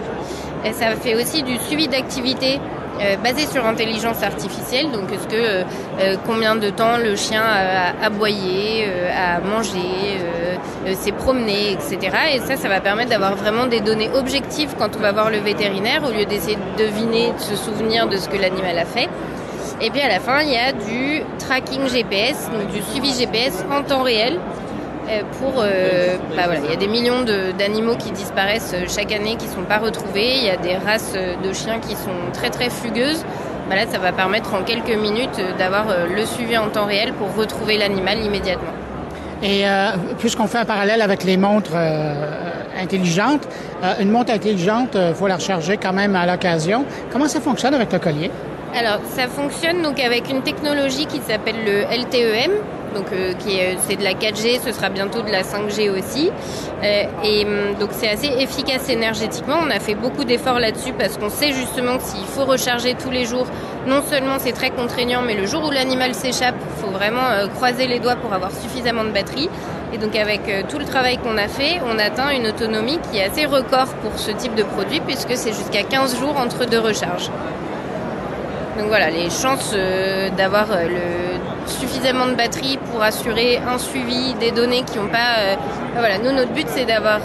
[0.64, 2.60] Et ça fait aussi du suivi d'activité euh,
[3.24, 5.64] basé sur intelligence artificielle, donc est-ce que euh,
[6.00, 10.20] euh, combien de temps le chien a aboyé, a mangé,
[10.94, 12.16] s'est promené, etc.
[12.34, 15.38] Et ça, ça va permettre d'avoir vraiment des données objectives quand on va voir le
[15.38, 19.10] vétérinaire, au lieu d'essayer de deviner, de se souvenir de ce que l'animal a fait.
[19.80, 23.64] Et puis à la fin, il y a du tracking GPS, donc du suivi GPS
[23.72, 24.40] en temps réel,
[25.40, 27.24] pour euh, bah voilà, il y a des millions
[27.58, 31.54] d'animaux qui disparaissent chaque année qui sont pas retrouvés, il y a des races de
[31.54, 33.24] chiens qui sont très très fugueuses.
[33.70, 37.36] Bah là, ça va permettre en quelques minutes d'avoir le suivi en temps réel pour
[37.36, 38.72] retrouver l'animal immédiatement.
[39.44, 42.26] Et euh, puisqu'on fait un parallèle avec les montres euh,
[42.82, 43.48] intelligentes,
[43.84, 46.86] euh, une montre intelligente, il faut la recharger quand même à l'occasion.
[47.12, 48.32] Comment ça fonctionne avec le collier?
[48.76, 52.52] Alors, ça fonctionne donc avec une technologie qui s'appelle le LTEM,
[52.94, 53.34] donc euh,
[53.88, 56.32] c'est de la 4G, ce sera bientôt de la 5G aussi.
[56.84, 57.46] Euh, et
[57.80, 59.56] donc c'est assez efficace énergétiquement.
[59.66, 63.10] On a fait beaucoup d'efforts là-dessus parce qu'on sait justement que s'il faut recharger tous
[63.10, 63.48] les jours,
[63.88, 67.48] non seulement c'est très contraignant, mais le jour où l'animal s'échappe, il faut vraiment euh,
[67.48, 69.50] croiser les doigts pour avoir suffisamment de batterie.
[69.94, 73.24] Et donc avec tout le travail qu'on a fait, on atteint une autonomie qui est
[73.24, 77.32] assez record pour ce type de produit puisque c'est jusqu'à 15 jours entre deux recharges.
[78.78, 79.74] Donc voilà, les chances
[80.36, 81.27] d'avoir le,
[81.68, 85.40] suffisamment de batterie pour assurer un suivi des données qui n'ont pas...
[85.40, 85.56] Euh,
[85.96, 87.20] voilà, nous, notre but, c'est d'avoir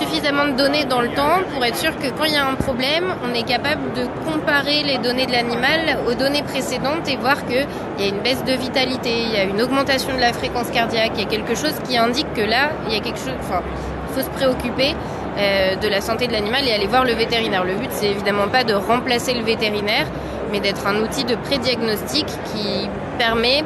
[0.00, 2.54] suffisamment de données dans le temps pour être sûr que quand il y a un
[2.54, 7.44] problème, on est capable de comparer les données de l'animal aux données précédentes et voir
[7.46, 7.66] qu'il
[7.98, 11.12] y a une baisse de vitalité, il y a une augmentation de la fréquence cardiaque,
[11.16, 13.34] il y a quelque chose qui indique que là, il y a quelque chose...
[13.40, 13.60] Enfin,
[14.08, 14.94] il faut se préoccuper
[15.38, 17.64] euh, de la santé de l'animal et aller voir le vétérinaire.
[17.64, 20.06] Le but, c'est évidemment pas de remplacer le vétérinaire,
[20.50, 22.88] mais d'être un outil de prédiagnostic qui
[23.24, 23.62] permet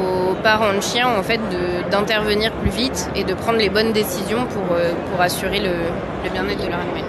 [0.00, 1.40] aux parents de chiens en fait
[1.90, 5.74] d'intervenir plus vite et de prendre les bonnes décisions pour, euh, pour assurer le,
[6.24, 7.06] le bien-être de leur animal.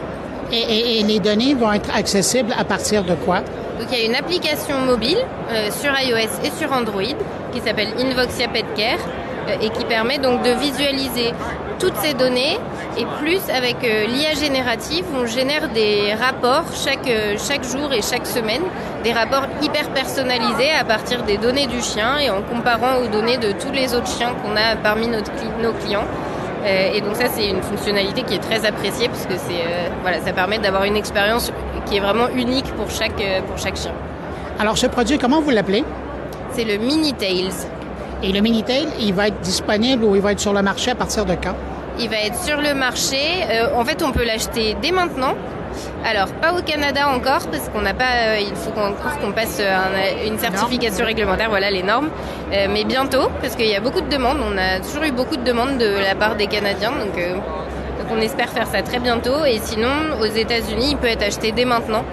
[0.52, 3.40] Et, et, et, les données vont être accessibles à partir de quoi?
[3.80, 5.18] Donc il y a une application mobile
[5.52, 7.18] euh, sur iOS et sur Android
[7.52, 9.04] qui s'appelle Invoxia Pet Care
[9.48, 11.30] euh, et qui permet donc de visualiser
[11.84, 12.58] toutes ces données
[12.98, 18.02] et plus avec euh, l'IA générative, on génère des rapports chaque, euh, chaque jour et
[18.02, 18.62] chaque semaine,
[19.04, 23.38] des rapports hyper personnalisés à partir des données du chien et en comparant aux données
[23.38, 25.30] de tous les autres chiens qu'on a parmi notre,
[25.62, 26.06] nos clients.
[26.64, 29.66] Euh, et donc ça, c'est une fonctionnalité qui est très appréciée parce que c'est
[30.04, 31.52] voilà, ça permet d'avoir une expérience
[31.86, 33.92] qui est vraiment unique pour chaque, pour chaque chien.
[34.58, 35.84] Alors ce produit, comment vous l'appelez?
[36.54, 37.68] C'est le Mini Tails.
[38.22, 40.92] Et le Mini Tail, il va être disponible ou il va être sur le marché
[40.92, 41.56] à partir de quand?
[42.00, 43.44] Il va être sur le marché.
[43.50, 45.36] Euh, en fait, on peut l'acheter dès maintenant.
[46.06, 48.04] Alors, pas au Canada encore, parce qu'on n'a pas.
[48.28, 52.10] Euh, il faut encore qu'on passe un, une certification réglementaire, voilà les normes.
[52.52, 54.38] Euh, mais bientôt, parce qu'il y a beaucoup de demandes.
[54.44, 58.08] On a toujours eu beaucoup de demandes de la part des Canadiens, donc, euh, donc
[58.12, 59.46] on espère faire ça très bientôt.
[59.46, 62.04] Et sinon, aux États-Unis, il peut être acheté dès maintenant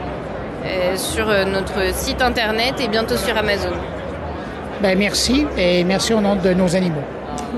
[0.65, 3.73] euh, sur notre site internet et bientôt sur Amazon.
[4.81, 7.03] Ben merci et merci au nom de nos animaux.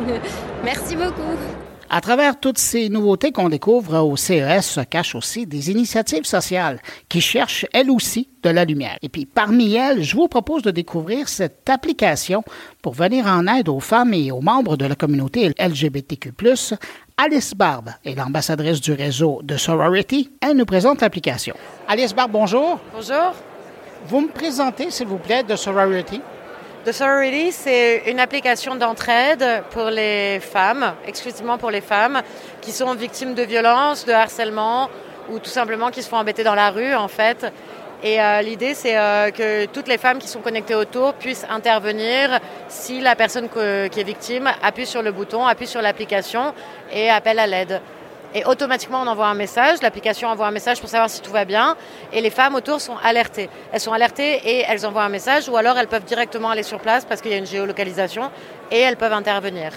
[0.64, 1.61] merci beaucoup.
[1.94, 6.80] À travers toutes ces nouveautés qu'on découvre au CES se cachent aussi des initiatives sociales
[7.10, 8.96] qui cherchent elles aussi de la lumière.
[9.02, 12.44] Et puis parmi elles, je vous propose de découvrir cette application
[12.80, 16.32] pour venir en aide aux femmes et aux membres de la communauté LGBTQ+.
[17.18, 20.30] Alice Barbe est l'ambassadrice du réseau de Sorority.
[20.40, 21.54] Elle nous présente l'application.
[21.88, 22.80] Alice Barbe, bonjour.
[22.94, 23.34] Bonjour.
[24.06, 26.22] Vous me présentez, s'il vous plaît, de Sorority?
[26.84, 32.22] The Sorority, c'est une application d'entraide pour les femmes, exclusivement pour les femmes,
[32.60, 34.90] qui sont victimes de violences, de harcèlement
[35.30, 37.46] ou tout simplement qui se font embêter dans la rue, en fait.
[38.02, 42.40] Et euh, l'idée, c'est euh, que toutes les femmes qui sont connectées autour puissent intervenir
[42.66, 46.52] si la personne qui est victime appuie sur le bouton, appuie sur l'application
[46.92, 47.80] et appelle à l'aide.
[48.34, 51.44] Et automatiquement, on envoie un message, l'application envoie un message pour savoir si tout va
[51.44, 51.76] bien,
[52.12, 53.50] et les femmes autour sont alertées.
[53.72, 56.80] Elles sont alertées et elles envoient un message, ou alors elles peuvent directement aller sur
[56.80, 58.30] place parce qu'il y a une géolocalisation,
[58.70, 59.72] et elles peuvent intervenir.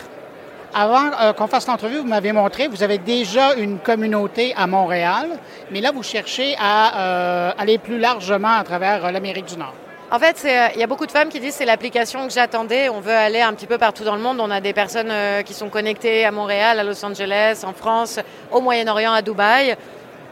[0.74, 5.30] Avant euh, qu'on fasse l'entrevue, vous m'avez montré, vous avez déjà une communauté à Montréal,
[5.72, 9.74] mais là, vous cherchez à euh, aller plus largement à travers euh, l'Amérique du Nord.
[10.16, 12.88] En fait, euh, il y a beaucoup de femmes qui disent c'est l'application que j'attendais.
[12.88, 14.40] On veut aller un petit peu partout dans le monde.
[14.40, 18.22] On a des personnes euh, qui sont connectées à Montréal, à Los Angeles, en France,
[18.50, 19.76] au Moyen-Orient, à Dubaï.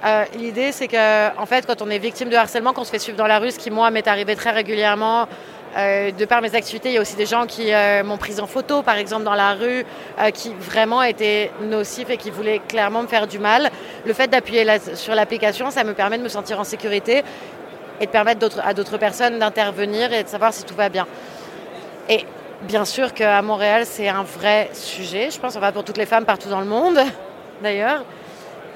[0.06, 3.00] Euh, l'idée, c'est que, en fait, quand on est victime de harcèlement, qu'on se fait
[3.00, 5.28] suivre dans la rue, ce qui moi m'est arrivé très régulièrement,
[5.76, 7.72] de par mes activités, il y a aussi des gens qui
[8.04, 9.84] m'ont prise en photo, par exemple, dans la rue,
[10.32, 13.72] qui vraiment étaient nocifs et qui voulaient clairement me faire du mal.
[14.06, 17.24] Le fait d'appuyer sur l'application, ça me permet de me sentir en sécurité
[18.04, 21.08] et de permettre à d'autres personnes d'intervenir et de savoir si tout va bien.
[22.10, 22.26] Et
[22.64, 25.32] bien sûr qu'à Montréal, c'est un vrai sujet.
[25.32, 27.00] Je pense, va pour toutes les femmes partout dans le monde,
[27.64, 28.04] d'ailleurs.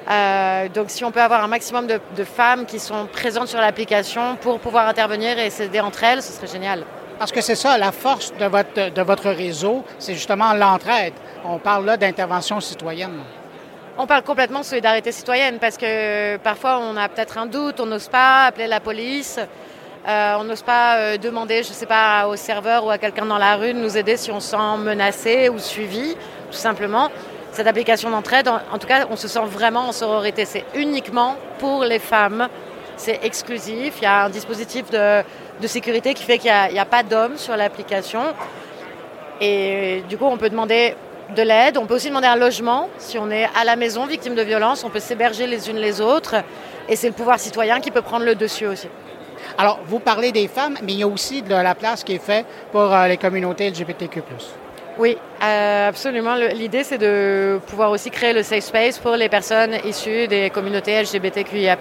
[0.10, 4.38] Euh, donc si on peut avoir un maximum de, femmes qui sont présentes sur l'application
[4.38, 6.84] pour pouvoir intervenir et s'aider entre elles, ce serait génial.
[7.20, 11.14] Parce que c'est ça, la force de votre, de votre réseau, c'est justement l'entraide.
[11.44, 13.20] On parle là d'intervention citoyenne.
[14.00, 17.88] On parle complètement de solidarité citoyenne parce que parfois on a peut-être un doute, on
[17.88, 19.40] n'ose pas appeler la police,
[20.08, 23.26] euh, on n'ose pas euh, demander, je ne sais pas, au serveur ou à quelqu'un
[23.26, 26.16] dans la rue de nous aider si on se sent menacé ou suivi,
[26.52, 27.10] tout simplement.
[27.52, 30.46] Cette application d'entraide, en, tout cas, on se sent vraiment en sororité.
[30.46, 32.50] C'est uniquement pour les femmes.
[32.98, 33.96] C'est exclusif.
[33.98, 35.24] Il y a un dispositif de,
[35.66, 38.22] sécurité qui fait qu'il n'y a, a, pas d'hommes sur l'application.
[39.42, 40.96] Et du coup, on peut demander
[41.36, 41.78] de l'aide.
[41.78, 42.90] On peut aussi demander un logement.
[42.98, 46.02] Si on est à la maison victime de violence, on peut s'héberger les unes les
[46.02, 46.36] autres.
[46.90, 48.88] Et c'est le pouvoir citoyen qui peut prendre le dessus aussi.
[49.58, 52.24] Alors, vous parlez des femmes, mais il y a aussi de la place qui est
[52.24, 54.22] faite pour euh, les communautés LGBTQ.
[54.98, 56.36] Oui, euh, absolument.
[56.36, 61.02] L'idée, c'est de pouvoir aussi créer le safe space pour les personnes issues des communautés
[61.02, 61.78] LGBTQIA.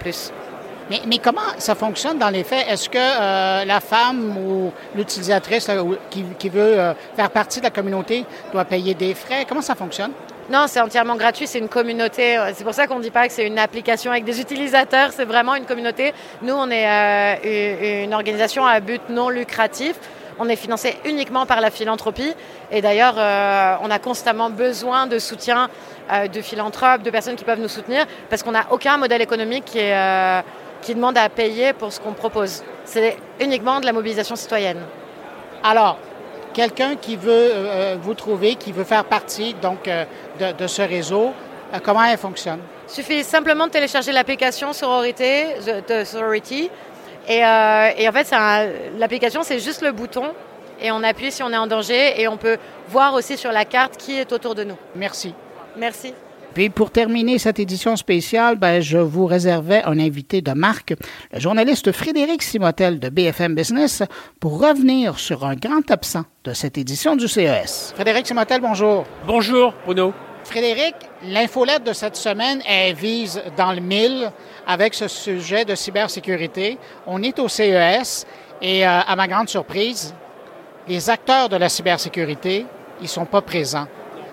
[0.89, 2.65] Mais, comment ça fonctionne dans les faits?
[2.69, 5.69] Est-ce que euh, la femme ou l'utilisatrice
[6.09, 9.45] qui, veut euh, faire partie de la communauté doit payer des frais?
[9.47, 10.11] Comment ça fonctionne?
[10.49, 12.39] Non, c'est entièrement gratuit, c'est une communauté.
[12.55, 15.25] C'est pour ça qu'on ne dit pas que c'est une application avec des utilisateurs, c'est
[15.25, 16.13] vraiment une communauté.
[16.41, 19.95] Nous, on est euh, une organisation à but non lucratif.
[20.39, 22.31] On est financé uniquement par la philanthropie.
[22.71, 23.15] Et d'ailleurs,
[23.81, 25.67] on a constamment besoin de soutien
[26.31, 29.79] de philanthropes, de personnes qui peuvent nous soutenir, parce qu'on n'a aucun modèle économique qui
[29.79, 30.43] est
[30.81, 32.63] qui demande à payer pour ce qu'on propose.
[32.85, 34.79] C'est uniquement de la mobilisation citoyenne.
[35.63, 35.97] Alors,
[36.53, 40.05] quelqu'un qui veut euh, euh, vous trouver, qui veut faire partie donc euh,
[40.39, 41.33] de, ce réseau,
[41.83, 42.59] comment elle fonctionne?
[42.87, 45.55] Il suffit simplement de télécharger l'application Sororité,
[45.89, 46.69] de Sorority.
[47.27, 48.33] Et, et en fait,
[48.97, 50.31] l'application, c'est juste le bouton
[50.81, 53.65] et on appuie si on est en danger et on peut voir aussi sur la
[53.65, 54.77] carte qui est autour de nous.
[54.95, 55.33] Merci.
[55.75, 56.13] Merci.
[56.57, 60.95] Puis pour terminer cette édition spéciale, ben, je vous réservais un invité de marque,
[61.31, 64.01] le journaliste Frédéric Simotel de BFM Business,
[64.39, 67.93] pour revenir sur un grand absent de cette édition du CES.
[67.93, 69.05] Frédéric Simotel, bonjour.
[69.27, 70.15] Bonjour, Bruno.
[70.45, 70.95] Frédéric,
[71.27, 74.31] l'infolette de cette semaine, elle vise dans le mille
[74.65, 76.79] avec ce sujet de cybersécurité.
[77.05, 78.25] On est au CES
[78.63, 80.15] et euh, à ma grande surprise,
[80.87, 82.65] les acteurs de la cybersécurité,
[82.99, 83.85] ils ne sont pas présents.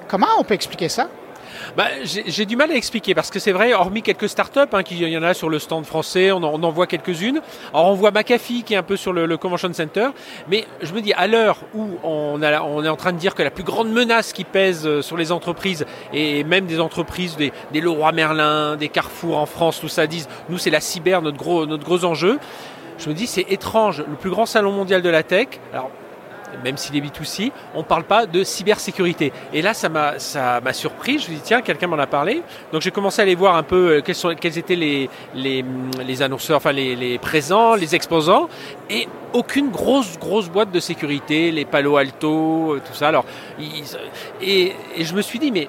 [0.09, 1.11] Comment on peut expliquer ça?
[1.77, 5.09] Bah, j'ai du mal à expliquer parce que c'est vrai, hormis quelques startups, hein, il
[5.09, 7.41] y en a sur le stand français, on en, voit quelques-unes.
[7.73, 10.09] Alors on voit McAfee qui est un peu sur le, Convention Center,
[10.49, 13.35] mais je me dis à l'heure où on, a, on, est en train de dire
[13.35, 17.37] que la plus grande menace qui pèse euh, sur les entreprises et même des entreprises,
[17.37, 21.21] des, des Leroy Merlin, des Carrefour en France, tout ça disent, nous c'est la cyber
[21.21, 22.39] notre gros notre gros enjeu.
[22.99, 25.49] Je me dis c'est étrange, le plus grand salon mondial de la tech.
[25.73, 25.91] Alors
[26.63, 29.33] même s'il est B2C, on ne parle pas de cybersécurité.
[29.53, 31.13] Et là, ça m'a, surpris.
[31.13, 32.43] Je me suis dit, tiens, quelqu'un m'en a parlé.
[32.73, 35.65] Donc j'ai commencé à aller voir un peu euh, quels, étaient les, les,
[36.05, 38.49] les annonceurs, enfin les, présents, les exposants.
[38.91, 43.09] Et aucune grosse, grosse boîte de sécurité, les Palo Alto, euh, tout ça.
[43.09, 43.25] Alors,
[44.41, 45.69] et, et je me suis dit, mais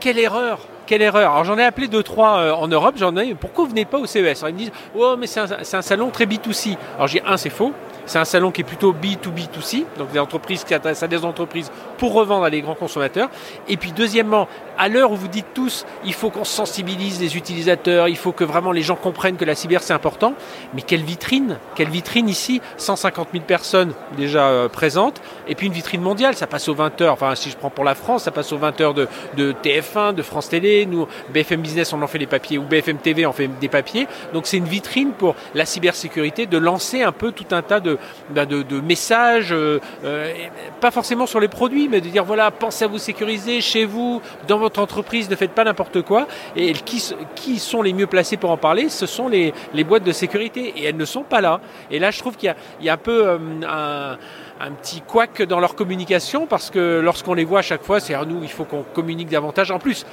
[0.00, 3.34] quelle erreur quelle erreur Alors j'en ai appelé deux trois euh, en Europe, j'en ai.
[3.34, 5.82] Pourquoi vous venez pas au CES Ils me disent oh mais c'est un, c'est un
[5.82, 6.76] salon très B2C.
[6.94, 7.72] Alors j'ai un c'est faux.
[8.06, 11.70] C'est un salon qui est plutôt B2B2C, donc des entreprises qui s'adressent à des entreprises
[11.98, 13.28] pour revendre à des grands consommateurs.
[13.68, 18.08] Et puis deuxièmement, à l'heure où vous dites tous, il faut qu'on sensibilise les utilisateurs,
[18.08, 20.34] il faut que vraiment les gens comprennent que la cyber c'est important.
[20.74, 21.58] Mais quelle vitrine?
[21.74, 22.60] Quelle vitrine ici?
[22.76, 26.36] 150 000 personnes déjà euh, présentes, et puis une vitrine mondiale.
[26.36, 27.12] Ça passe aux 20 heures.
[27.12, 30.14] Enfin, si je prends pour la France, ça passe aux 20 heures de, de TF1,
[30.14, 30.86] de France Télé.
[30.86, 34.06] Nous, BFM Business, on en fait des papiers, ou BFM TV, on fait des papiers.
[34.32, 37.95] Donc c'est une vitrine pour la cybersécurité de lancer un peu tout un tas de,
[38.30, 40.32] bah, de, messages, euh, euh,
[40.80, 44.20] pas forcément sur les produits, mais de dire voilà, pensez à vous sécuriser chez vous,
[44.48, 46.26] dans votre entreprise, ne faites pas n'importe quoi.
[46.56, 48.88] Et qui, sont les mieux placés pour en parler?
[48.88, 49.52] Ce sont les,
[49.84, 51.60] boîtes de sécurité, et elles ne sont pas là.
[51.90, 54.16] Et là, je trouve qu'il y, a un peu euh, un
[54.60, 58.14] un petit couac dans leur communication parce que lorsqu'on les voit à chaque fois, c'est
[58.14, 59.70] à nous, il faut qu'on communique davantage.
[59.70, 60.06] En plus,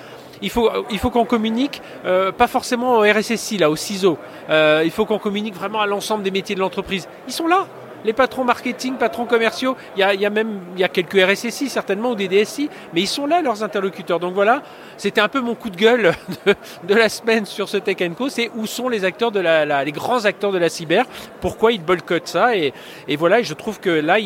[0.43, 4.17] il faut, il faut qu'on communique, euh, pas forcément au RSSI, là, au CISO.
[4.49, 7.07] Euh, il faut qu'on communique vraiment à l'ensemble des métiers de l'entreprise.
[7.27, 7.65] Ils sont là.
[8.05, 12.15] Les patrons marketing, patrons commerciaux, il y a, même y a quelques RSSI certainement ou
[12.15, 14.19] des DSI, mais ils sont là leurs interlocuteurs.
[14.19, 14.61] Donc voilà,
[14.97, 16.11] c'était un peu mon coup de gueule
[16.45, 18.27] de, la semaine sur ce Tech Co.
[18.27, 21.05] C'est où sont les acteurs de la, la, les grands acteurs de la cyber
[21.39, 22.73] Pourquoi ils boycottent ça et,
[23.15, 24.17] voilà, je trouve que là,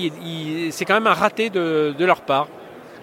[0.72, 2.48] c'est quand même un raté de leur part.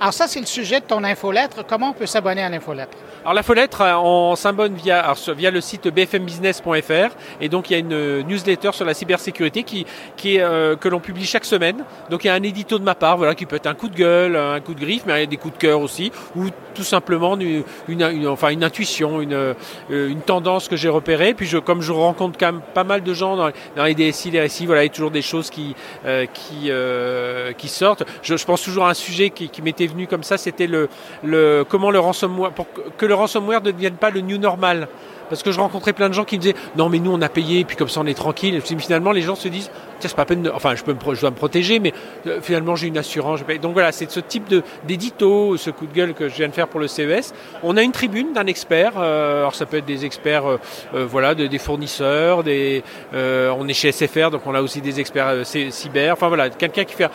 [0.05, 1.65] Alors ça, c'est le sujet de ton infolettre.
[1.67, 2.95] Comment on peut s'abonner à l'infolettre?
[3.23, 8.21] Alors l'infolettre, on s'abonne via, via le site bfmbusiness.fr et donc il y a une
[8.21, 9.87] newsletter sur la cybersécurité qui,
[10.19, 11.87] qui est, euh, que l'on publie chaque semaine.
[12.11, 13.89] Donc il y a un édito de ma part, voilà, qui peut être un coup
[13.89, 16.13] de gueule, un coup de griffe, mais il y a des coups de cœur aussi,
[16.37, 19.55] ou tout simplement une, enfin une intuition, une, euh,
[19.89, 21.33] une tendance que j'ai repérée.
[21.33, 24.45] Puis je, comme je rencontre quand même pas mal de gens dans, les DSI, les
[24.45, 25.75] RSI, voilà, il y a toujours des choses qui,
[26.05, 28.05] euh, qui, euh, sortent.
[28.23, 30.89] Je, je, pense toujours à un sujet qui, qui m'était comme ça, c'était le,
[31.23, 32.67] le comment le ransomware, pour
[32.97, 34.89] que le ransomware ne devienne pas le new normal.
[35.29, 37.29] Parce que je rencontrais plein de gens qui me disaient non mais nous on a
[37.29, 38.55] payé et puis comme ça on est tranquille.
[38.55, 40.51] Et finalement les gens se disent tiens c'est pas peine de...
[40.51, 41.93] enfin je peux me, je dois me protéger mais
[42.27, 43.41] euh, finalement j'ai une assurance.
[43.63, 46.53] Donc voilà c'est ce type de d'édito, ce coup de gueule que je viens de
[46.53, 47.33] faire pour le CES.
[47.63, 48.93] On a une tribune d'un expert.
[48.99, 50.59] Euh, alors ça peut être des experts euh,
[51.07, 55.45] voilà de, des fournisseurs, des on est chez SFR donc on a aussi des experts
[55.45, 56.13] cyber.
[56.13, 57.09] Enfin voilà quelqu'un qui fait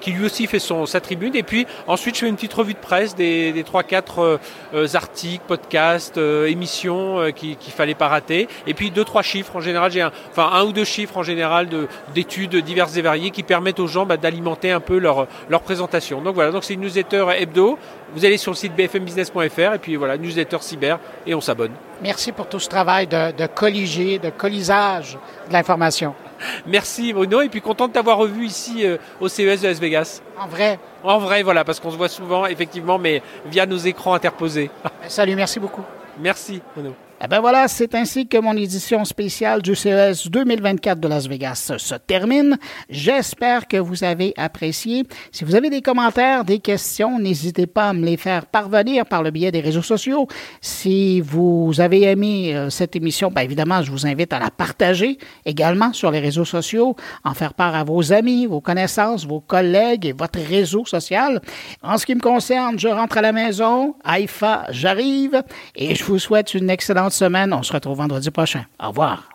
[0.00, 1.34] qui lui aussi fait son, sa tribune.
[1.36, 4.38] Et puis ensuite, je fais une petite revue de presse des, des 3-4
[4.74, 8.48] euh, articles, podcasts, euh, émissions euh, qu'il qui fallait pas rater.
[8.66, 9.56] Et puis deux, trois chiffres.
[9.56, 11.68] En général, j'ai un, enfin, un ou deux chiffres en général
[12.14, 16.20] d'études diverses et variées qui permettent aux gens bah, d'alimenter un peu leur, leur présentation.
[16.22, 17.78] Donc voilà, donc c'est une newsletter hebdo.
[18.14, 21.72] Vous allez sur le site bfmbusiness.fr et puis voilà, newsletter cyber et on s'abonne.
[22.02, 25.18] Merci pour tout ce travail de, de colliger, de collisage
[25.48, 26.14] de l'information.
[26.66, 30.20] Merci Bruno, et puis content de t'avoir revu ici euh, au CES de Las Vegas.
[30.38, 34.14] En vrai En vrai, voilà, parce qu'on se voit souvent, effectivement, mais via nos écrans
[34.14, 34.70] interposés.
[35.08, 35.84] Salut, merci beaucoup.
[36.18, 36.94] Merci Bruno.
[37.22, 41.70] Eh bien voilà, c'est ainsi que mon édition spéciale du CES 2024 de Las Vegas
[41.76, 42.56] se termine.
[42.88, 45.04] J'espère que vous avez apprécié.
[45.30, 49.22] Si vous avez des commentaires, des questions, n'hésitez pas à me les faire parvenir par
[49.22, 50.28] le biais des réseaux sociaux.
[50.62, 55.18] Si vous avez aimé euh, cette émission, bien évidemment, je vous invite à la partager
[55.44, 60.06] également sur les réseaux sociaux, en faire part à vos amis, vos connaissances, vos collègues
[60.06, 61.42] et votre réseau social.
[61.82, 63.94] En ce qui me concerne, je rentre à la maison.
[64.04, 65.42] Haïfa, j'arrive
[65.76, 66.70] et je vous souhaite une
[67.12, 67.52] semaine.
[67.52, 68.64] On se retrouve vendredi prochain.
[68.82, 69.28] Au revoir.